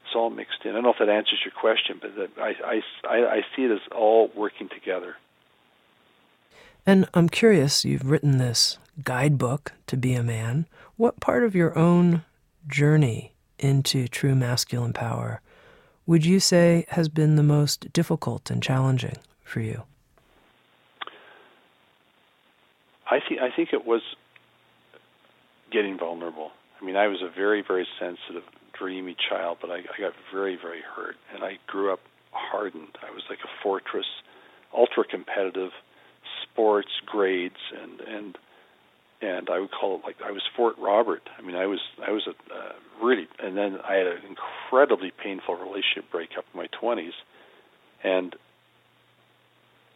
It's 0.03 0.15
all 0.15 0.31
mixed 0.31 0.65
in. 0.65 0.71
I 0.71 0.73
don't 0.73 0.83
know 0.83 0.89
if 0.89 0.97
that 0.97 1.07
answers 1.07 1.39
your 1.45 1.53
question, 1.53 2.01
but 2.01 2.11
I 2.41 2.55
I 2.65 2.81
I 3.07 3.41
see 3.55 3.65
it 3.65 3.71
as 3.71 3.79
all 3.95 4.31
working 4.35 4.69
together. 4.69 5.17
And 6.83 7.07
I'm 7.13 7.29
curious. 7.29 7.85
You've 7.85 8.09
written 8.09 8.39
this 8.39 8.79
guidebook 9.03 9.73
to 9.85 9.95
be 9.95 10.15
a 10.15 10.23
man. 10.23 10.65
What 10.97 11.19
part 11.19 11.43
of 11.43 11.53
your 11.53 11.77
own 11.77 12.23
journey 12.67 13.33
into 13.59 14.07
true 14.07 14.33
masculine 14.33 14.93
power 14.93 15.41
would 16.11 16.25
you 16.25 16.41
say 16.41 16.83
has 16.89 17.07
been 17.07 17.37
the 17.37 17.43
most 17.57 17.93
difficult 17.93 18.51
and 18.51 18.61
challenging 18.61 19.15
for 19.45 19.61
you? 19.61 19.83
I 23.09 23.19
think 23.25 23.39
I 23.39 23.49
think 23.49 23.69
it 23.71 23.85
was 23.85 24.01
getting 25.71 25.97
vulnerable. 25.97 26.51
I 26.81 26.83
mean, 26.83 26.97
I 26.97 27.07
was 27.07 27.21
a 27.21 27.29
very 27.33 27.63
very 27.65 27.87
sensitive, 27.97 28.43
dreamy 28.77 29.15
child, 29.29 29.59
but 29.61 29.71
I, 29.71 29.77
I 29.77 30.01
got 30.01 30.11
very 30.33 30.57
very 30.61 30.81
hurt, 30.81 31.15
and 31.33 31.45
I 31.45 31.59
grew 31.65 31.93
up 31.93 32.01
hardened. 32.31 32.97
I 33.07 33.11
was 33.11 33.23
like 33.29 33.39
a 33.45 33.63
fortress, 33.63 34.07
ultra 34.75 35.05
competitive, 35.05 35.71
sports 36.43 36.91
grades, 37.05 37.71
and 37.81 38.01
and 38.01 38.37
and 39.21 39.49
I 39.49 39.59
would 39.59 39.71
call 39.71 39.95
it 39.97 40.01
like 40.03 40.17
I 40.25 40.31
was 40.31 40.41
Fort 40.55 40.75
Robert. 40.79 41.21
I 41.37 41.41
mean, 41.41 41.55
I 41.55 41.67
was 41.67 41.79
I 42.05 42.11
was 42.11 42.27
a 42.27 42.31
uh, 42.31 42.73
really, 43.03 43.27
and 43.39 43.55
then 43.55 43.77
I 43.87 43.95
had 43.95 44.07
an 44.07 44.21
incredibly 44.27 45.11
painful 45.11 45.55
relationship 45.55 46.11
breakup 46.11 46.45
in 46.53 46.57
my 46.59 46.67
twenties, 46.67 47.13
and 48.03 48.35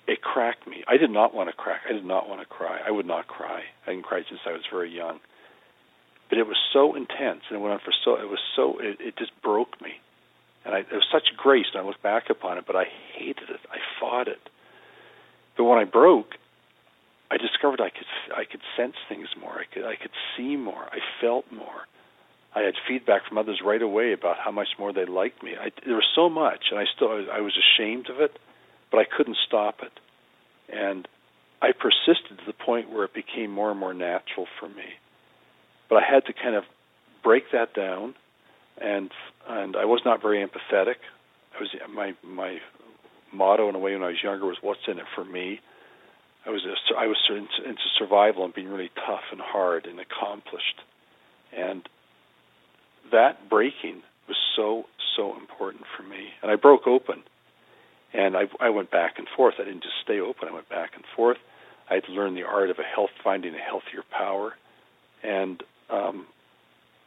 it 0.08 0.22
cracked 0.22 0.68
me. 0.68 0.84
I 0.88 0.98
did 0.98 1.10
not 1.10 1.34
want 1.34 1.50
to 1.50 1.56
crack. 1.56 1.82
I 1.90 1.94
did 1.94 2.06
not 2.06 2.30
want 2.30 2.42
to 2.42 2.46
cry. 2.46 2.80
I 2.86 2.92
would 2.92 3.08
not 3.08 3.28
cry. 3.28 3.64
I 3.86 3.92
didn't 3.92 4.06
cry 4.06 4.22
since 4.30 4.42
I 4.46 4.52
was 4.52 4.62
very 4.72 4.96
young, 4.96 5.20
but 6.30 6.38
it 6.38 6.46
was 6.46 6.58
so 6.72 6.96
intense, 6.96 7.42
and 7.50 7.58
it 7.58 7.62
went 7.62 7.74
on 7.74 7.80
for 7.80 7.94
so. 8.04 8.16
It 8.16 8.30
was 8.30 8.42
so. 8.56 8.80
It, 8.80 8.98
it 9.00 9.18
just 9.18 9.32
broke 9.42 9.82
me, 9.82 9.94
and 10.64 10.76
I, 10.76 10.80
it 10.80 10.94
was 10.94 11.08
such 11.12 11.36
grace. 11.36 11.66
And 11.74 11.82
I 11.82 11.86
look 11.86 12.02
back 12.04 12.30
upon 12.30 12.60
it, 12.60 12.66
but 12.68 12.76
I 12.76 12.86
hated 13.16 13.50
it. 13.50 13.60
I 13.72 13.78
fought 14.00 14.28
it. 14.28 14.50
But 15.58 15.64
when 15.64 15.80
I 15.80 15.86
broke, 15.86 16.36
I 17.32 17.38
discovered 17.38 17.82
I 17.82 17.90
could 17.90 18.08
I 18.36 18.46
could 18.46 18.62
sense 18.78 18.96
things 19.10 19.28
more. 19.40 19.60
I 19.60 19.66
could 19.72 19.86
I 19.86 19.96
could 19.96 20.12
see 20.36 20.56
more. 20.56 20.84
I 20.92 21.00
felt 21.22 21.46
more. 21.52 21.88
I 22.56 22.62
had 22.62 22.76
feedback 22.88 23.28
from 23.28 23.38
others 23.38 23.62
right 23.64 23.82
away 23.82 24.14
about 24.14 24.38
how 24.38 24.52
much 24.52 24.70
more 24.80 24.94
they 24.94 25.06
liked 25.06 25.44
me. 25.44 25.56
I, 25.60 25.72
there 25.86 25.96
was 25.96 26.08
so 26.16 26.30
much, 26.30 26.72
and 26.72 26.80
I 26.80 26.86
still 26.96 27.10
I 27.32 27.42
was 27.42 27.54
ashamed 27.58 28.10
of 28.10 28.22
it, 28.22 28.40
but 28.92 29.00
I 29.00 29.04
couldn't 29.04 29.38
stop 29.46 29.82
it, 29.84 29.92
and 30.74 31.08
I 31.62 31.72
persisted 31.74 32.38
to 32.38 32.46
the 32.46 32.54
point 32.54 32.90
where 32.90 33.04
it 33.04 33.14
became 33.14 33.52
more 33.52 33.72
and 33.72 33.80
more 33.80 33.94
natural 33.94 34.48
for 34.60 34.70
me. 34.70 34.96
But 35.90 35.98
I 35.98 36.04
had 36.10 36.26
to 36.28 36.34
kind 36.34 36.56
of 36.56 36.64
break 37.24 37.52
that 37.52 37.74
down, 37.74 38.16
and 38.80 39.12
and 39.50 39.76
I 39.76 39.86
was 39.86 40.02
not 40.06 40.22
very 40.22 40.46
empathetic. 40.46 40.96
I 41.56 41.60
was 41.60 41.76
my 41.94 42.14
my 42.24 42.60
motto 43.34 43.68
in 43.68 43.76
a 43.76 43.80
way 43.80 43.94
when 43.94 44.04
I 44.04 44.08
was 44.08 44.24
younger 44.24 44.46
was 44.46 44.58
"What's 44.62 44.88
in 44.88 45.00
it 45.00 45.06
for 45.14 45.26
me." 45.26 45.60
I 46.46 46.50
was 46.52 46.64
a, 46.66 46.96
I 46.96 47.08
was 47.08 47.18
into, 47.30 47.76
survival 47.98 48.46
and 48.46 48.54
being 48.54 48.70
really 48.70 48.92
tough 49.06 49.24
and 49.32 49.42
hard 49.42 49.86
and 49.86 50.00
accomplished, 50.00 50.82
and 51.56 51.88
that 53.12 53.50
breaking 53.50 54.02
was 54.28 54.38
so 54.56 54.86
so 55.16 55.36
important 55.38 55.86
for 55.96 56.04
me. 56.04 56.30
And 56.42 56.52
I 56.52 56.56
broke 56.56 56.88
open, 56.88 57.24
and 58.14 58.38
I 58.38 58.44
I 58.60 58.70
went 58.70 58.92
back 58.92 59.16
and 59.18 59.28
forth. 59.36 59.56
I 59.60 59.64
didn't 59.64 59.84
just 59.84 59.96
stay 60.04 60.20
open. 60.20 60.48
I 60.50 60.54
went 60.54 60.70
back 60.70 60.92
and 60.96 61.04
forth. 61.16 61.38
I 61.90 61.96
had 61.96 62.04
to 62.06 62.12
learn 62.12 62.36
the 62.36 62.44
art 62.44 62.70
of 62.70 62.80
a 62.80 62.84
health, 62.84 63.12
finding 63.24 63.54
a 63.54 63.60
healthier 63.60 64.04
power, 64.12 64.56
and 65.24 65.62
um, 65.90 66.26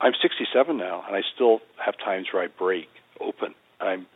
I'm 0.01 0.13
67 0.21 0.77
now, 0.77 1.05
and 1.07 1.17
I 1.17 1.23
still 1.35 1.61
have 1.85 1.99
times 1.99 2.29
where 2.33 2.43
I 2.43 2.47
break 2.47 2.89
open. 3.21 3.55
I'm 3.81 4.07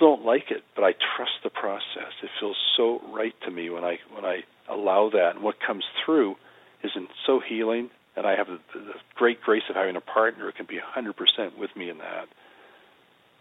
don't 0.00 0.24
like 0.24 0.50
it, 0.50 0.62
but 0.74 0.82
I 0.84 0.92
trust 1.16 1.32
the 1.42 1.50
process. 1.50 2.12
It 2.22 2.30
feels 2.40 2.56
so 2.76 3.00
right 3.12 3.34
to 3.44 3.50
me 3.50 3.70
when 3.70 3.84
I 3.84 3.98
when 4.14 4.24
I 4.24 4.40
allow 4.68 5.10
that, 5.10 5.32
and 5.34 5.44
what 5.44 5.56
comes 5.64 5.84
through 6.04 6.36
isn't 6.82 7.08
so 7.26 7.40
healing. 7.40 7.90
And 8.16 8.26
I 8.26 8.34
have 8.36 8.46
the, 8.46 8.58
the 8.72 8.94
great 9.14 9.42
grace 9.42 9.64
of 9.68 9.76
having 9.76 9.94
a 9.94 10.00
partner 10.00 10.46
who 10.46 10.52
can 10.52 10.64
be 10.64 10.78
100% 10.78 11.58
with 11.58 11.68
me 11.76 11.90
in 11.90 11.98
that. 11.98 12.28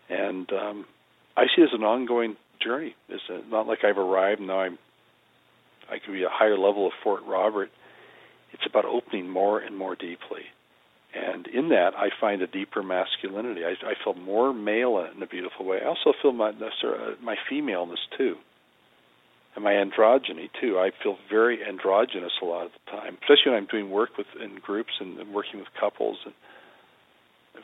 And 0.10 0.52
um, 0.52 0.86
I 1.38 1.46
see 1.46 1.62
it 1.62 1.66
as 1.66 1.70
an 1.74 1.86
ongoing 1.86 2.36
journey. 2.62 2.94
It's 3.08 3.24
not 3.50 3.68
like 3.68 3.86
I've 3.86 3.98
arrived 3.98 4.42
now. 4.42 4.60
I'm 4.60 4.78
I 5.90 6.00
can 6.00 6.14
be 6.14 6.24
a 6.24 6.30
higher 6.30 6.58
level 6.58 6.88
of 6.88 6.94
Fort 7.04 7.22
Robert. 7.26 7.70
It's 8.52 8.66
about 8.66 8.86
opening 8.86 9.30
more 9.30 9.60
and 9.60 9.78
more 9.78 9.96
deeply 9.96 10.42
and 11.16 11.48
in 11.48 11.70
that, 11.70 11.92
I 11.96 12.10
find 12.20 12.42
a 12.42 12.48
deeper 12.48 12.84
masculinity. 12.84 13.62
I, 13.64 13.72
I 13.88 13.94
feel 14.04 14.16
more 14.16 14.54
male 14.54 15.06
in 15.16 15.24
a 15.24 15.28
beautiful 15.28 15.66
way. 15.66 15.80
I 15.82 15.86
also 15.86 16.14
feel 16.22 16.34
my 16.34 16.50
uh, 16.50 17.16
my 17.22 17.36
femaleness 17.50 18.00
too, 18.18 18.36
and 19.56 19.64
my 19.64 19.74
androgyny 19.74 20.50
too. 20.60 20.78
I 20.78 20.92
feel 21.02 21.18
very 21.30 21.66
androgynous 21.66 22.34
a 22.42 22.46
lot 22.46 22.66
of 22.66 22.72
the 22.74 22.92
time, 22.92 23.18
especially 23.22 23.52
when 23.52 23.56
I'm 23.56 23.68
doing 23.68 23.90
work 23.90 24.18
with 24.18 24.28
in 24.42 24.56
groups 24.56 24.92
and, 25.00 25.18
and 25.18 25.34
working 25.34 25.60
with 25.60 25.70
couples. 25.80 26.18
And 26.26 26.34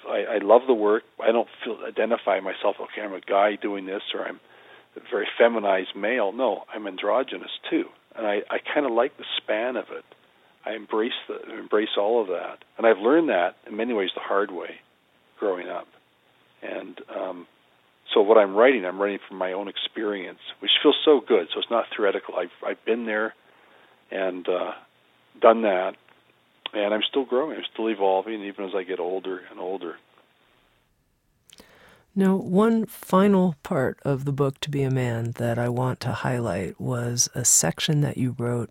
I, 0.07 0.35
I 0.35 0.37
love 0.37 0.61
the 0.65 0.73
work. 0.73 1.03
I 1.21 1.33
don't 1.33 1.49
feel 1.65 1.77
identify 1.85 2.39
myself. 2.39 2.77
Okay, 2.79 3.01
I'm 3.03 3.13
a 3.13 3.19
guy 3.19 3.57
doing 3.61 3.85
this, 3.85 4.03
or 4.13 4.25
I'm 4.25 4.39
a 4.95 5.01
very 5.11 5.27
feminized 5.37 5.95
male. 5.95 6.31
No, 6.31 6.63
I'm 6.73 6.87
androgynous 6.87 7.51
too, 7.69 7.85
and 8.15 8.25
I, 8.25 8.43
I 8.49 8.59
kind 8.73 8.85
of 8.85 8.93
like 8.93 9.17
the 9.17 9.25
span 9.37 9.75
of 9.75 9.85
it. 9.91 10.05
I 10.65 10.73
embrace 10.73 11.13
the 11.27 11.57
embrace 11.57 11.89
all 11.97 12.21
of 12.21 12.27
that, 12.27 12.63
and 12.77 12.85
I've 12.85 12.99
learned 12.99 13.29
that 13.29 13.55
in 13.67 13.75
many 13.75 13.93
ways 13.93 14.09
the 14.13 14.21
hard 14.21 14.51
way, 14.51 14.79
growing 15.39 15.67
up, 15.67 15.87
and 16.61 16.99
um, 17.15 17.47
so 18.13 18.21
what 18.21 18.37
I'm 18.37 18.55
writing, 18.55 18.85
I'm 18.85 19.01
writing 19.01 19.19
from 19.27 19.37
my 19.37 19.53
own 19.53 19.67
experience, 19.67 20.39
which 20.59 20.71
feels 20.83 20.97
so 21.05 21.21
good. 21.25 21.47
So 21.53 21.59
it's 21.59 21.71
not 21.71 21.85
theoretical. 21.95 22.35
I've 22.35 22.51
I've 22.65 22.83
been 22.85 23.05
there, 23.05 23.33
and 24.11 24.47
uh, 24.47 24.71
done 25.39 25.61
that, 25.63 25.95
and 26.73 26.93
I'm 26.93 27.03
still 27.09 27.25
growing. 27.25 27.57
I'm 27.57 27.63
still 27.73 27.89
evolving, 27.89 28.43
even 28.43 28.65
as 28.65 28.71
I 28.75 28.83
get 28.83 28.99
older 28.99 29.41
and 29.49 29.59
older. 29.59 29.95
Now, 32.13 32.35
one 32.35 32.85
final 32.87 33.55
part 33.63 33.97
of 34.03 34.25
the 34.25 34.33
book, 34.33 34.59
To 34.61 34.69
Be 34.69 34.83
a 34.83 34.91
Man, 34.91 35.31
that 35.37 35.57
I 35.57 35.69
want 35.69 36.01
to 36.01 36.11
highlight 36.11 36.79
was 36.79 37.29
a 37.33 37.45
section 37.45 38.01
that 38.01 38.17
you 38.17 38.35
wrote 38.37 38.69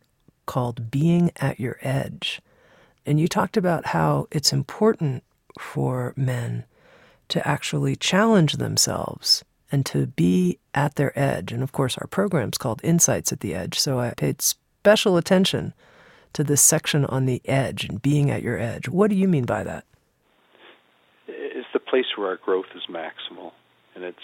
called 0.50 0.90
Being 0.90 1.30
at 1.36 1.60
Your 1.60 1.78
Edge. 1.80 2.42
And 3.06 3.20
you 3.20 3.28
talked 3.28 3.56
about 3.56 3.86
how 3.86 4.26
it's 4.32 4.52
important 4.52 5.22
for 5.60 6.12
men 6.16 6.64
to 7.28 7.46
actually 7.46 7.94
challenge 7.94 8.54
themselves 8.54 9.44
and 9.70 9.86
to 9.86 10.08
be 10.08 10.58
at 10.74 10.96
their 10.96 11.16
edge. 11.16 11.52
And 11.52 11.62
of 11.62 11.70
course, 11.70 11.96
our 11.98 12.08
program's 12.08 12.58
called 12.58 12.80
Insights 12.82 13.30
at 13.32 13.38
the 13.38 13.54
Edge. 13.54 13.78
So 13.78 14.00
I 14.00 14.12
paid 14.14 14.42
special 14.42 15.16
attention 15.16 15.72
to 16.32 16.42
this 16.42 16.60
section 16.60 17.04
on 17.04 17.26
the 17.26 17.40
edge 17.44 17.84
and 17.84 18.02
being 18.02 18.28
at 18.28 18.42
your 18.42 18.58
edge. 18.58 18.88
What 18.88 19.08
do 19.08 19.14
you 19.14 19.28
mean 19.28 19.44
by 19.44 19.62
that? 19.62 19.84
It's 21.28 21.68
the 21.72 21.78
place 21.78 22.06
where 22.16 22.26
our 22.26 22.38
growth 22.38 22.66
is 22.74 22.82
maximal. 22.90 23.52
And 23.94 24.02
it's 24.02 24.18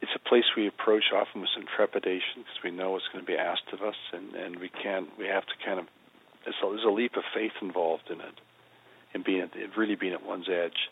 it's 0.00 0.12
a 0.14 0.28
place 0.28 0.44
we 0.56 0.66
approach 0.66 1.10
often 1.14 1.40
with 1.40 1.50
some 1.54 1.64
trepidation 1.66 2.46
because 2.46 2.62
we 2.62 2.70
know 2.70 2.90
what's 2.92 3.08
going 3.12 3.24
to 3.24 3.30
be 3.30 3.36
asked 3.36 3.72
of 3.72 3.82
us, 3.82 3.96
and 4.12 4.34
and 4.34 4.58
we 4.58 4.68
can't. 4.68 5.08
We 5.18 5.26
have 5.26 5.44
to 5.46 5.54
kind 5.64 5.80
of. 5.80 5.86
There's 6.44 6.56
a, 6.62 6.66
there's 6.66 6.86
a 6.86 6.90
leap 6.90 7.16
of 7.16 7.24
faith 7.34 7.52
involved 7.60 8.10
in 8.10 8.20
it, 8.20 8.40
in 9.14 9.22
being 9.22 9.42
at, 9.42 9.76
really 9.76 9.96
being 9.96 10.14
at 10.14 10.24
one's 10.24 10.48
edge, 10.48 10.88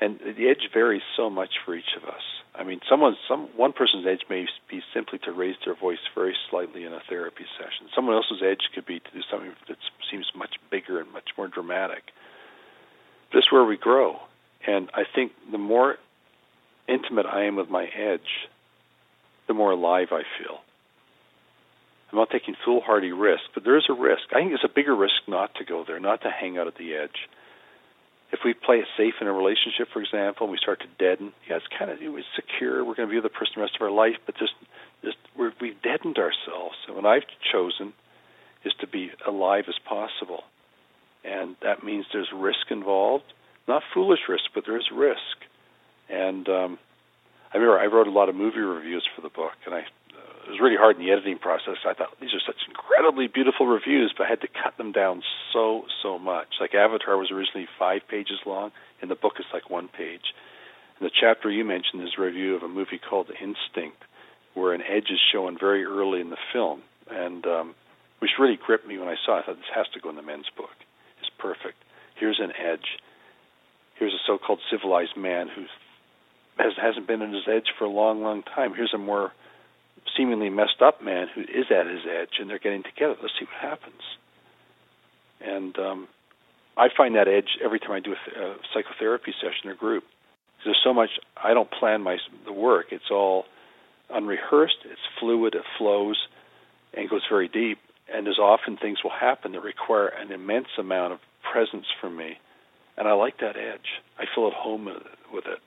and 0.00 0.18
the 0.18 0.48
edge 0.48 0.68
varies 0.72 1.02
so 1.16 1.30
much 1.30 1.50
for 1.64 1.74
each 1.74 1.94
of 1.96 2.08
us. 2.08 2.22
I 2.54 2.64
mean, 2.64 2.80
someone, 2.88 3.16
some 3.28 3.48
one 3.56 3.72
person's 3.72 4.06
edge 4.06 4.22
may 4.28 4.46
be 4.68 4.82
simply 4.92 5.20
to 5.20 5.32
raise 5.32 5.54
their 5.64 5.76
voice 5.76 6.02
very 6.14 6.34
slightly 6.50 6.84
in 6.84 6.92
a 6.92 7.00
therapy 7.08 7.44
session. 7.56 7.88
Someone 7.94 8.16
else's 8.16 8.42
edge 8.42 8.66
could 8.74 8.84
be 8.84 8.98
to 8.98 9.10
do 9.14 9.20
something 9.30 9.52
that 9.68 9.76
seems 10.10 10.26
much 10.34 10.56
bigger 10.70 11.00
and 11.00 11.12
much 11.12 11.30
more 11.38 11.46
dramatic. 11.46 12.10
This 13.32 13.44
is 13.44 13.52
where 13.52 13.64
we 13.64 13.76
grow, 13.76 14.16
and 14.66 14.90
I 14.92 15.04
think 15.14 15.32
the 15.52 15.58
more 15.58 15.96
intimate 16.90 17.26
I 17.26 17.44
am 17.44 17.56
with 17.56 17.70
my 17.70 17.84
edge, 17.86 18.48
the 19.46 19.54
more 19.54 19.70
alive 19.72 20.08
I 20.10 20.22
feel. 20.38 20.58
I'm 22.10 22.18
not 22.18 22.30
taking 22.30 22.56
foolhardy 22.64 23.12
risks, 23.12 23.46
but 23.54 23.64
there 23.64 23.78
is 23.78 23.84
a 23.88 23.92
risk. 23.92 24.24
I 24.32 24.40
think 24.40 24.52
it's 24.52 24.64
a 24.64 24.74
bigger 24.74 24.94
risk 24.94 25.22
not 25.28 25.54
to 25.56 25.64
go 25.64 25.84
there, 25.86 26.00
not 26.00 26.22
to 26.22 26.30
hang 26.30 26.58
out 26.58 26.66
at 26.66 26.76
the 26.76 26.94
edge. 26.94 27.28
If 28.32 28.40
we 28.44 28.54
play 28.54 28.76
it 28.76 28.86
safe 28.96 29.14
in 29.20 29.26
a 29.26 29.32
relationship, 29.32 29.88
for 29.92 30.00
example, 30.02 30.46
and 30.46 30.52
we 30.52 30.58
start 30.58 30.80
to 30.80 30.86
deaden, 30.98 31.32
yeah, 31.48 31.56
it's 31.56 31.66
kind 31.76 31.90
of 31.90 31.98
it's 32.00 32.26
secure. 32.34 32.84
We're 32.84 32.94
going 32.94 33.08
to 33.08 33.10
be 33.10 33.20
with 33.20 33.24
the 33.24 33.38
person 33.38 33.54
the 33.56 33.62
rest 33.62 33.76
of 33.76 33.82
our 33.82 33.90
life, 33.90 34.16
but 34.26 34.36
just, 34.36 34.54
just 35.04 35.16
we're, 35.36 35.52
we've 35.60 35.80
deadened 35.82 36.18
ourselves. 36.18 36.76
And 36.86 36.96
what 36.96 37.06
I've 37.06 37.26
chosen 37.52 37.92
is 38.64 38.72
to 38.80 38.86
be 38.86 39.10
alive 39.26 39.64
as 39.68 39.78
possible, 39.84 40.44
and 41.24 41.56
that 41.62 41.82
means 41.82 42.06
there's 42.12 42.30
risk 42.34 42.70
involved. 42.70 43.24
Not 43.66 43.82
foolish 43.94 44.20
risk, 44.28 44.44
but 44.54 44.64
there's 44.66 44.90
risk. 44.92 45.46
And 46.10 46.48
um, 46.48 46.78
I 47.52 47.56
remember 47.56 47.78
I 47.78 47.86
wrote 47.86 48.06
a 48.06 48.10
lot 48.10 48.28
of 48.28 48.34
movie 48.34 48.58
reviews 48.58 49.06
for 49.14 49.22
the 49.22 49.28
book, 49.28 49.54
and 49.64 49.74
I 49.74 49.80
uh, 49.80 50.46
it 50.46 50.50
was 50.50 50.60
really 50.60 50.76
hard 50.76 50.96
in 50.96 51.04
the 51.04 51.12
editing 51.12 51.38
process. 51.38 51.76
I 51.86 51.94
thought 51.94 52.18
these 52.20 52.34
are 52.34 52.42
such 52.44 52.58
incredibly 52.66 53.28
beautiful 53.28 53.66
reviews, 53.66 54.12
but 54.16 54.26
I 54.26 54.30
had 54.30 54.40
to 54.40 54.48
cut 54.48 54.76
them 54.76 54.92
down 54.92 55.22
so 55.52 55.84
so 56.02 56.18
much. 56.18 56.48
Like 56.60 56.74
Avatar 56.74 57.16
was 57.16 57.30
originally 57.30 57.68
five 57.78 58.02
pages 58.08 58.38
long, 58.44 58.72
and 59.00 59.10
the 59.10 59.14
book 59.14 59.34
is 59.38 59.46
like 59.52 59.70
one 59.70 59.88
page. 59.88 60.34
And 60.98 61.06
the 61.06 61.14
chapter 61.14 61.50
you 61.50 61.64
mentioned 61.64 62.02
is 62.02 62.14
a 62.18 62.22
review 62.22 62.56
of 62.56 62.62
a 62.62 62.68
movie 62.68 62.98
called 62.98 63.30
Instinct, 63.30 64.02
where 64.54 64.74
an 64.74 64.82
edge 64.82 65.10
is 65.10 65.20
shown 65.32 65.56
very 65.58 65.84
early 65.84 66.20
in 66.20 66.30
the 66.30 66.42
film, 66.52 66.82
and 67.10 67.46
um, 67.46 67.74
which 68.18 68.32
really 68.38 68.58
gripped 68.58 68.86
me 68.86 68.98
when 68.98 69.08
I 69.08 69.16
saw 69.24 69.38
it. 69.38 69.42
I 69.42 69.46
thought 69.46 69.56
this 69.56 69.74
has 69.74 69.86
to 69.94 70.00
go 70.00 70.10
in 70.10 70.16
the 70.16 70.22
men's 70.22 70.50
book. 70.56 70.74
It's 71.20 71.30
perfect. 71.38 71.78
Here's 72.18 72.40
an 72.40 72.52
edge. 72.58 72.98
Here's 73.98 74.12
a 74.12 74.22
so-called 74.26 74.60
civilized 74.70 75.16
man 75.16 75.48
who's 75.48 75.70
has, 76.62 76.74
hasn't 76.80 77.06
been 77.06 77.22
at 77.22 77.32
his 77.32 77.48
edge 77.48 77.72
for 77.78 77.84
a 77.84 77.90
long, 77.90 78.22
long 78.22 78.42
time. 78.42 78.74
Here's 78.74 78.94
a 78.94 78.98
more 78.98 79.32
seemingly 80.16 80.50
messed 80.50 80.82
up 80.82 81.02
man 81.02 81.28
who 81.34 81.42
is 81.42 81.66
at 81.70 81.86
his 81.86 82.02
edge, 82.06 82.38
and 82.38 82.48
they're 82.48 82.58
getting 82.58 82.82
together. 82.82 83.16
Let's 83.20 83.34
see 83.38 83.46
what 83.46 83.70
happens. 83.70 84.02
And 85.40 85.78
um, 85.78 86.08
I 86.76 86.88
find 86.94 87.14
that 87.16 87.28
edge 87.28 87.58
every 87.64 87.78
time 87.78 87.92
I 87.92 88.00
do 88.00 88.12
a, 88.12 88.30
th- 88.30 88.36
a 88.36 88.56
psychotherapy 88.74 89.32
session 89.40 89.70
or 89.70 89.74
group. 89.74 90.04
There's 90.64 90.80
so 90.84 90.92
much 90.92 91.10
I 91.42 91.54
don't 91.54 91.70
plan 91.70 92.02
my 92.02 92.18
the 92.44 92.52
work. 92.52 92.86
It's 92.90 93.10
all 93.10 93.46
unrehearsed. 94.10 94.76
It's 94.84 95.00
fluid. 95.18 95.54
It 95.54 95.62
flows, 95.78 96.18
and 96.92 97.08
goes 97.08 97.22
very 97.28 97.48
deep. 97.48 97.78
And 98.12 98.26
there's 98.26 98.38
often 98.38 98.76
things 98.76 98.98
will 99.02 99.10
happen 99.10 99.52
that 99.52 99.62
require 99.62 100.08
an 100.08 100.32
immense 100.32 100.68
amount 100.78 101.14
of 101.14 101.20
presence 101.50 101.86
from 102.00 102.16
me, 102.16 102.38
and 102.98 103.08
I 103.08 103.12
like 103.12 103.38
that 103.38 103.56
edge. 103.56 104.02
I 104.18 104.24
feel 104.34 104.48
at 104.48 104.52
home 104.52 104.84
with 105.32 105.46
it 105.46 105.60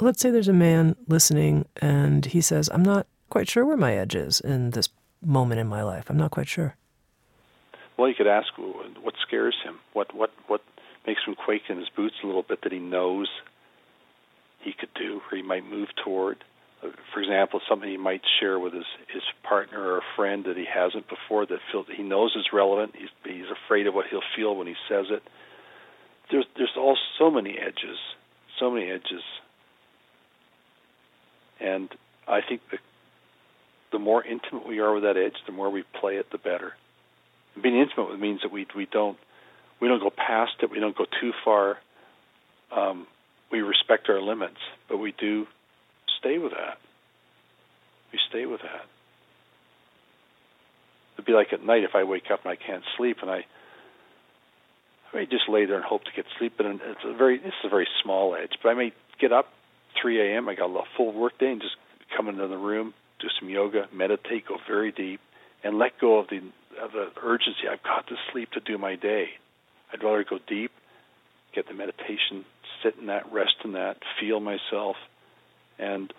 let's 0.00 0.20
say 0.20 0.30
there's 0.30 0.48
a 0.48 0.52
man 0.52 0.96
listening 1.08 1.66
and 1.80 2.26
he 2.26 2.40
says, 2.40 2.68
I'm 2.72 2.82
not 2.82 3.06
quite 3.28 3.48
sure 3.48 3.64
where 3.64 3.76
my 3.76 3.94
edge 3.94 4.14
is 4.14 4.40
in 4.40 4.70
this 4.70 4.88
moment 5.24 5.60
in 5.60 5.66
my 5.66 5.82
life. 5.82 6.10
I'm 6.10 6.16
not 6.16 6.30
quite 6.30 6.48
sure. 6.48 6.76
Well, 7.96 8.08
you 8.08 8.14
could 8.14 8.26
ask 8.26 8.48
what 8.56 9.14
scares 9.26 9.56
him, 9.62 9.78
what 9.92 10.14
what 10.14 10.30
what 10.46 10.62
makes 11.06 11.20
him 11.26 11.34
quake 11.34 11.62
in 11.68 11.78
his 11.78 11.88
boots 11.94 12.16
a 12.22 12.26
little 12.26 12.42
bit 12.42 12.62
that 12.62 12.72
he 12.72 12.78
knows 12.78 13.28
he 14.60 14.72
could 14.72 14.88
do 14.94 15.20
or 15.30 15.36
he 15.36 15.42
might 15.42 15.64
move 15.64 15.88
toward. 16.02 16.44
For 17.12 17.20
example, 17.20 17.60
something 17.68 17.90
he 17.90 17.98
might 17.98 18.22
share 18.40 18.58
with 18.58 18.72
his 18.72 18.86
his 19.12 19.22
partner 19.42 19.80
or 19.80 19.98
a 19.98 20.12
friend 20.16 20.44
that 20.46 20.56
he 20.56 20.64
hasn't 20.64 21.08
before 21.08 21.44
that 21.46 21.58
he 21.94 22.02
knows 22.02 22.34
is 22.36 22.46
relevant. 22.52 22.94
He's 22.96 23.10
he's 23.24 23.50
afraid 23.50 23.86
of 23.86 23.94
what 23.94 24.06
he'll 24.08 24.22
feel 24.34 24.56
when 24.56 24.66
he 24.66 24.76
says 24.88 25.06
it. 25.10 25.22
There's 26.30 26.46
there's 26.56 26.76
all 26.78 26.96
so 27.18 27.30
many 27.30 27.58
edges, 27.58 27.98
so 28.58 28.70
many 28.70 28.90
edges, 28.90 29.22
and 31.60 31.88
I 32.26 32.40
think 32.46 32.62
the 32.70 32.78
the 33.92 33.98
more 33.98 34.24
intimate 34.24 34.66
we 34.66 34.78
are 34.78 34.94
with 34.94 35.02
that 35.02 35.16
edge, 35.16 35.34
the 35.46 35.52
more 35.52 35.68
we 35.68 35.82
play 36.00 36.16
it, 36.16 36.30
the 36.30 36.38
better. 36.38 36.74
being 37.60 37.76
intimate 37.76 38.10
with 38.10 38.20
means 38.20 38.40
that 38.42 38.52
we 38.52 38.66
we 38.76 38.86
don't 38.86 39.18
we 39.80 39.88
don't 39.88 40.00
go 40.00 40.10
past 40.10 40.52
it, 40.62 40.70
we 40.70 40.80
don't 40.80 40.96
go 40.96 41.06
too 41.20 41.32
far. 41.44 41.78
Um, 42.70 43.06
we 43.50 43.62
respect 43.62 44.08
our 44.08 44.20
limits, 44.20 44.58
but 44.88 44.98
we 44.98 45.12
do 45.18 45.46
stay 46.20 46.38
with 46.38 46.52
that. 46.52 46.78
We 48.12 48.18
stay 48.28 48.46
with 48.46 48.60
that. 48.62 48.86
It'd 51.14 51.26
be 51.26 51.32
like 51.32 51.52
at 51.52 51.64
night 51.64 51.82
if 51.82 51.94
I 51.94 52.04
wake 52.04 52.30
up 52.32 52.40
and 52.44 52.52
I 52.52 52.56
can't 52.56 52.84
sleep, 52.96 53.18
and 53.22 53.30
I 53.30 53.44
I 55.12 55.16
may 55.16 55.26
just 55.26 55.48
lay 55.48 55.66
there 55.66 55.76
and 55.76 55.84
hope 55.84 56.04
to 56.04 56.10
get 56.14 56.26
sleep. 56.38 56.54
But 56.56 56.66
it's 56.66 57.04
a 57.04 57.12
very 57.12 57.38
this 57.38 57.48
is 57.48 57.64
a 57.64 57.68
very 57.68 57.88
small 58.02 58.36
edge. 58.36 58.52
But 58.62 58.68
I 58.70 58.74
may 58.74 58.92
get 59.20 59.32
up 59.32 59.46
3 60.02 60.34
a.m. 60.34 60.48
I 60.48 60.54
got 60.54 60.70
a 60.70 60.82
full 60.96 61.12
work 61.12 61.38
day 61.38 61.52
and 61.52 61.60
just 61.60 61.76
come 62.16 62.28
into 62.28 62.46
the 62.46 62.56
room, 62.56 62.94
do 63.20 63.28
some 63.38 63.48
yoga, 63.48 63.86
meditate, 63.92 64.46
go 64.48 64.56
very 64.68 64.92
deep, 64.92 65.20
and 65.62 65.78
let 65.78 65.98
go 66.00 66.18
of 66.18 66.28
the 66.28 66.38
of 66.80 66.92
the 66.92 67.10
urgency. 67.22 67.68
I've 67.70 67.82
got 67.82 68.06
to 68.08 68.14
sleep 68.32 68.50
to 68.52 68.60
do 68.60 68.78
my 68.78 68.96
day. 68.96 69.26
I'd 69.92 70.02
rather 70.02 70.24
go 70.28 70.38
deep, 70.48 70.70
get 71.54 71.66
the 71.68 71.74
meditation, 71.74 72.44
sit 72.82 72.94
in 72.98 73.06
that, 73.06 73.30
rest 73.32 73.56
in 73.64 73.72
that, 73.72 73.98
feel 74.20 74.40
myself, 74.40 74.96
and 75.78 76.12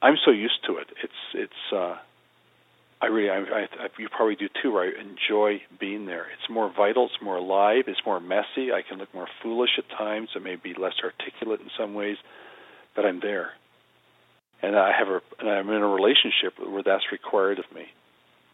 I'm 0.00 0.16
so 0.24 0.30
used 0.30 0.64
to 0.66 0.76
it. 0.78 0.86
It's 1.02 1.20
it's. 1.34 1.72
uh 1.72 1.96
I 2.98 3.06
really, 3.06 3.28
I, 3.28 3.40
I, 3.62 3.88
you 3.98 4.08
probably 4.08 4.36
do 4.36 4.48
too. 4.62 4.78
I 4.78 4.90
enjoy 4.98 5.60
being 5.78 6.06
there. 6.06 6.26
It's 6.32 6.48
more 6.48 6.72
vital. 6.74 7.04
It's 7.06 7.22
more 7.22 7.36
alive. 7.36 7.84
It's 7.88 8.00
more 8.06 8.20
messy. 8.20 8.72
I 8.72 8.80
can 8.88 8.96
look 8.96 9.12
more 9.12 9.28
foolish 9.42 9.72
at 9.76 9.84
times. 9.98 10.30
I 10.34 10.38
may 10.38 10.56
be 10.56 10.72
less 10.72 10.94
articulate 11.04 11.60
in 11.60 11.68
some 11.78 11.92
ways, 11.92 12.16
but 12.96 13.04
I'm 13.04 13.20
there 13.20 13.50
and 14.62 14.76
I 14.76 14.92
have 14.96 15.08
a 15.08 15.20
and 15.38 15.48
I'm 15.48 15.68
in 15.68 15.82
a 15.82 15.88
relationship 15.88 16.54
where 16.58 16.82
that's 16.82 17.12
required 17.12 17.58
of 17.58 17.64
me. 17.74 17.86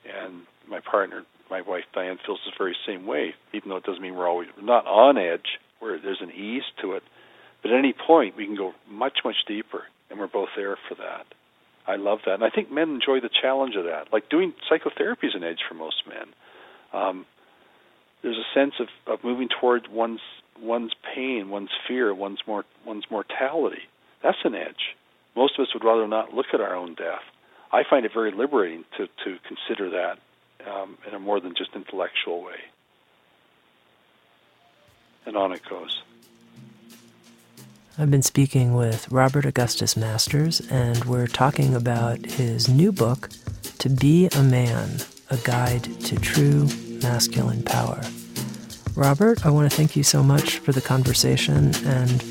And 0.05 0.43
my 0.69 0.81
partner, 0.81 1.25
my 1.51 1.61
wife 1.63 1.85
Diane, 1.95 2.19
feels 2.25 2.41
the 2.45 2.53
very 2.59 2.77
same 2.87 3.07
way, 3.07 3.35
even 3.53 3.69
though 3.69 3.77
it 3.77 3.85
doesn't 3.85 4.03
mean 4.03 4.15
we're 4.15 4.29
always 4.29 4.49
not 4.61 4.87
on 4.87 5.17
edge, 5.17 5.59
where 5.79 5.99
there's 6.01 6.21
an 6.21 6.33
ease 6.33 6.65
to 6.83 6.93
it. 6.93 7.03
But 7.63 7.71
at 7.71 7.79
any 7.79 7.95
point, 7.95 8.37
we 8.37 8.47
can 8.47 8.57
go 8.57 8.73
much, 8.91 9.19
much 9.25 9.37
deeper, 9.47 9.85
and 10.11 10.19
we're 10.19 10.27
both 10.27 10.49
there 10.57 10.77
for 10.89 10.97
that. 10.97 11.27
I 11.87 11.97
love 11.97 12.19
that, 12.27 12.35
and 12.35 12.45
I 12.45 12.51
think 12.51 12.71
men 12.71 12.91
enjoy 12.91 13.21
the 13.21 13.31
challenge 13.41 13.75
of 13.77 13.85
that. 13.85 14.13
Like 14.13 14.29
doing 14.29 14.53
psychotherapy 14.69 15.29
is 15.29 15.35
an 15.35 15.45
edge 15.45 15.61
for 15.69 15.75
most 15.75 16.03
men. 16.09 16.35
Um, 16.93 17.27
there's 18.23 18.37
a 18.37 18.59
sense 18.59 18.75
of, 18.81 18.89
of 19.07 19.25
moving 19.25 19.49
towards 19.61 19.87
one's 19.89 20.21
one's 20.61 20.93
pain, 21.15 21.49
one's 21.49 21.71
fear, 21.89 22.15
one's 22.15 22.41
more 22.47 22.65
one's 22.85 23.05
mortality. 23.11 23.83
That's 24.23 24.39
an 24.45 24.55
edge 24.55 24.97
most 25.35 25.59
of 25.59 25.65
us 25.65 25.75
would 25.75 25.85
rather 25.85 26.07
not 26.07 26.35
look 26.35 26.47
at 26.53 26.61
our 26.61 26.75
own 26.75 26.95
death. 26.95 27.23
I 27.73 27.85
find 27.89 28.05
it 28.05 28.13
very 28.13 28.33
liberating 28.33 28.85
to, 28.99 29.07
to 29.25 29.39
consider 29.47 29.91
that 29.91 30.19
um, 30.71 30.99
in 31.07 31.15
a 31.15 31.19
more 31.19 31.41
than 31.41 31.55
just 31.55 31.71
intellectual 31.75 32.43
way. 32.43 32.57
And 35.25 35.37
on 35.37 35.53
it 35.53 35.63
goes. 35.69 36.03
I've 37.99 38.11
been 38.11 38.23
speaking 38.23 38.75
with 38.75 39.11
Robert 39.11 39.45
Augustus 39.45 39.97
Masters, 39.97 40.61
and 40.71 41.05
we're 41.05 41.27
talking 41.27 41.75
about 41.75 42.25
his 42.25 42.69
new 42.69 42.91
book, 42.91 43.29
To 43.79 43.89
Be 43.89 44.29
a 44.35 44.43
Man 44.43 44.97
A 45.31 45.37
Guide 45.39 45.85
to 45.85 46.17
True 46.17 46.69
Masculine 47.03 47.63
Power. 47.63 48.01
Robert, 48.95 49.47
I 49.47 49.51
want 49.51 49.71
to 49.71 49.77
thank 49.77 49.95
you 49.95 50.03
so 50.03 50.23
much 50.23 50.59
for 50.59 50.73
the 50.73 50.81
conversation 50.81 51.75
and 51.87 52.23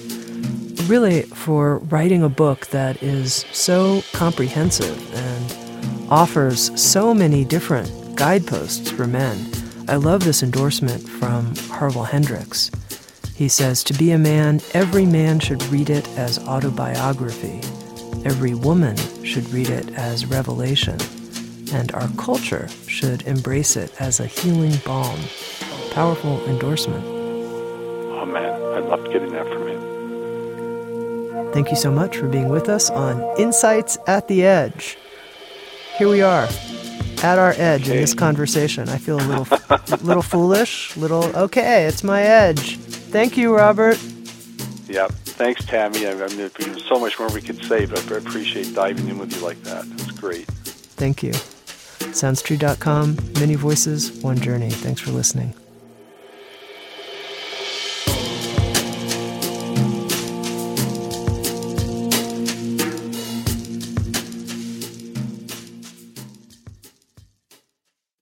really 0.87 1.23
for 1.23 1.77
writing 1.77 2.23
a 2.23 2.29
book 2.29 2.67
that 2.67 3.01
is 3.01 3.45
so 3.51 4.03
comprehensive 4.13 5.13
and 5.15 6.11
offers 6.11 6.79
so 6.79 7.13
many 7.13 7.45
different 7.45 8.15
guideposts 8.15 8.91
for 8.91 9.07
men. 9.07 9.51
I 9.87 9.95
love 9.95 10.23
this 10.23 10.43
endorsement 10.43 11.07
from 11.07 11.55
Harville 11.69 12.03
Hendrix. 12.03 12.71
He 13.35 13.47
says, 13.47 13.83
To 13.85 13.93
be 13.93 14.11
a 14.11 14.17
man, 14.17 14.61
every 14.73 15.05
man 15.05 15.39
should 15.39 15.63
read 15.65 15.89
it 15.89 16.07
as 16.17 16.37
autobiography. 16.47 17.59
Every 18.23 18.53
woman 18.53 18.95
should 19.23 19.49
read 19.49 19.69
it 19.69 19.89
as 19.95 20.25
revelation. 20.25 20.99
And 21.73 21.91
our 21.93 22.07
culture 22.17 22.67
should 22.87 23.23
embrace 23.23 23.75
it 23.75 23.99
as 23.99 24.19
a 24.19 24.27
healing 24.27 24.77
balm. 24.85 25.19
Powerful 25.91 26.45
endorsement. 26.45 27.03
Oh 27.05 28.25
man, 28.25 28.61
I 28.61 28.79
loved 28.79 29.11
getting 29.11 29.31
that 29.31 29.47
from 29.47 29.67
him. 29.67 29.80
Thank 31.53 31.69
you 31.69 31.75
so 31.75 31.91
much 31.91 32.17
for 32.17 32.27
being 32.27 32.49
with 32.49 32.69
us 32.69 32.89
on 32.89 33.21
Insights 33.37 33.97
at 34.07 34.27
the 34.27 34.45
Edge. 34.45 34.97
Here 35.97 36.07
we 36.07 36.21
are, 36.21 36.47
at 37.23 37.37
our 37.37 37.53
edge 37.57 37.83
okay. 37.83 37.95
in 37.95 38.01
this 38.01 38.13
conversation. 38.13 38.87
I 38.87 38.97
feel 38.97 39.17
a 39.17 39.27
little, 39.27 39.47
little 40.01 40.23
foolish, 40.23 40.95
little 40.95 41.25
okay. 41.35 41.85
It's 41.85 42.03
my 42.03 42.21
edge. 42.21 42.77
Thank 42.77 43.37
you, 43.37 43.55
Robert. 43.55 44.01
Yeah, 44.87 45.07
thanks, 45.09 45.65
Tami. 45.65 46.07
I 46.07 46.27
mean, 46.35 46.49
there's 46.57 46.85
so 46.85 46.99
much 46.99 47.19
more 47.19 47.29
we 47.29 47.41
could 47.41 47.63
say, 47.65 47.85
but 47.85 48.11
I 48.11 48.15
appreciate 48.15 48.73
diving 48.73 49.09
in 49.09 49.17
with 49.17 49.35
you 49.35 49.41
like 49.41 49.61
that. 49.63 49.85
It's 49.85 50.11
great. 50.11 50.47
Thank 50.47 51.21
you. 51.21 51.31
SoundsTrue.com, 51.31 53.17
many 53.39 53.55
voices, 53.55 54.11
one 54.23 54.37
journey. 54.37 54.69
Thanks 54.69 55.01
for 55.01 55.11
listening. 55.11 55.53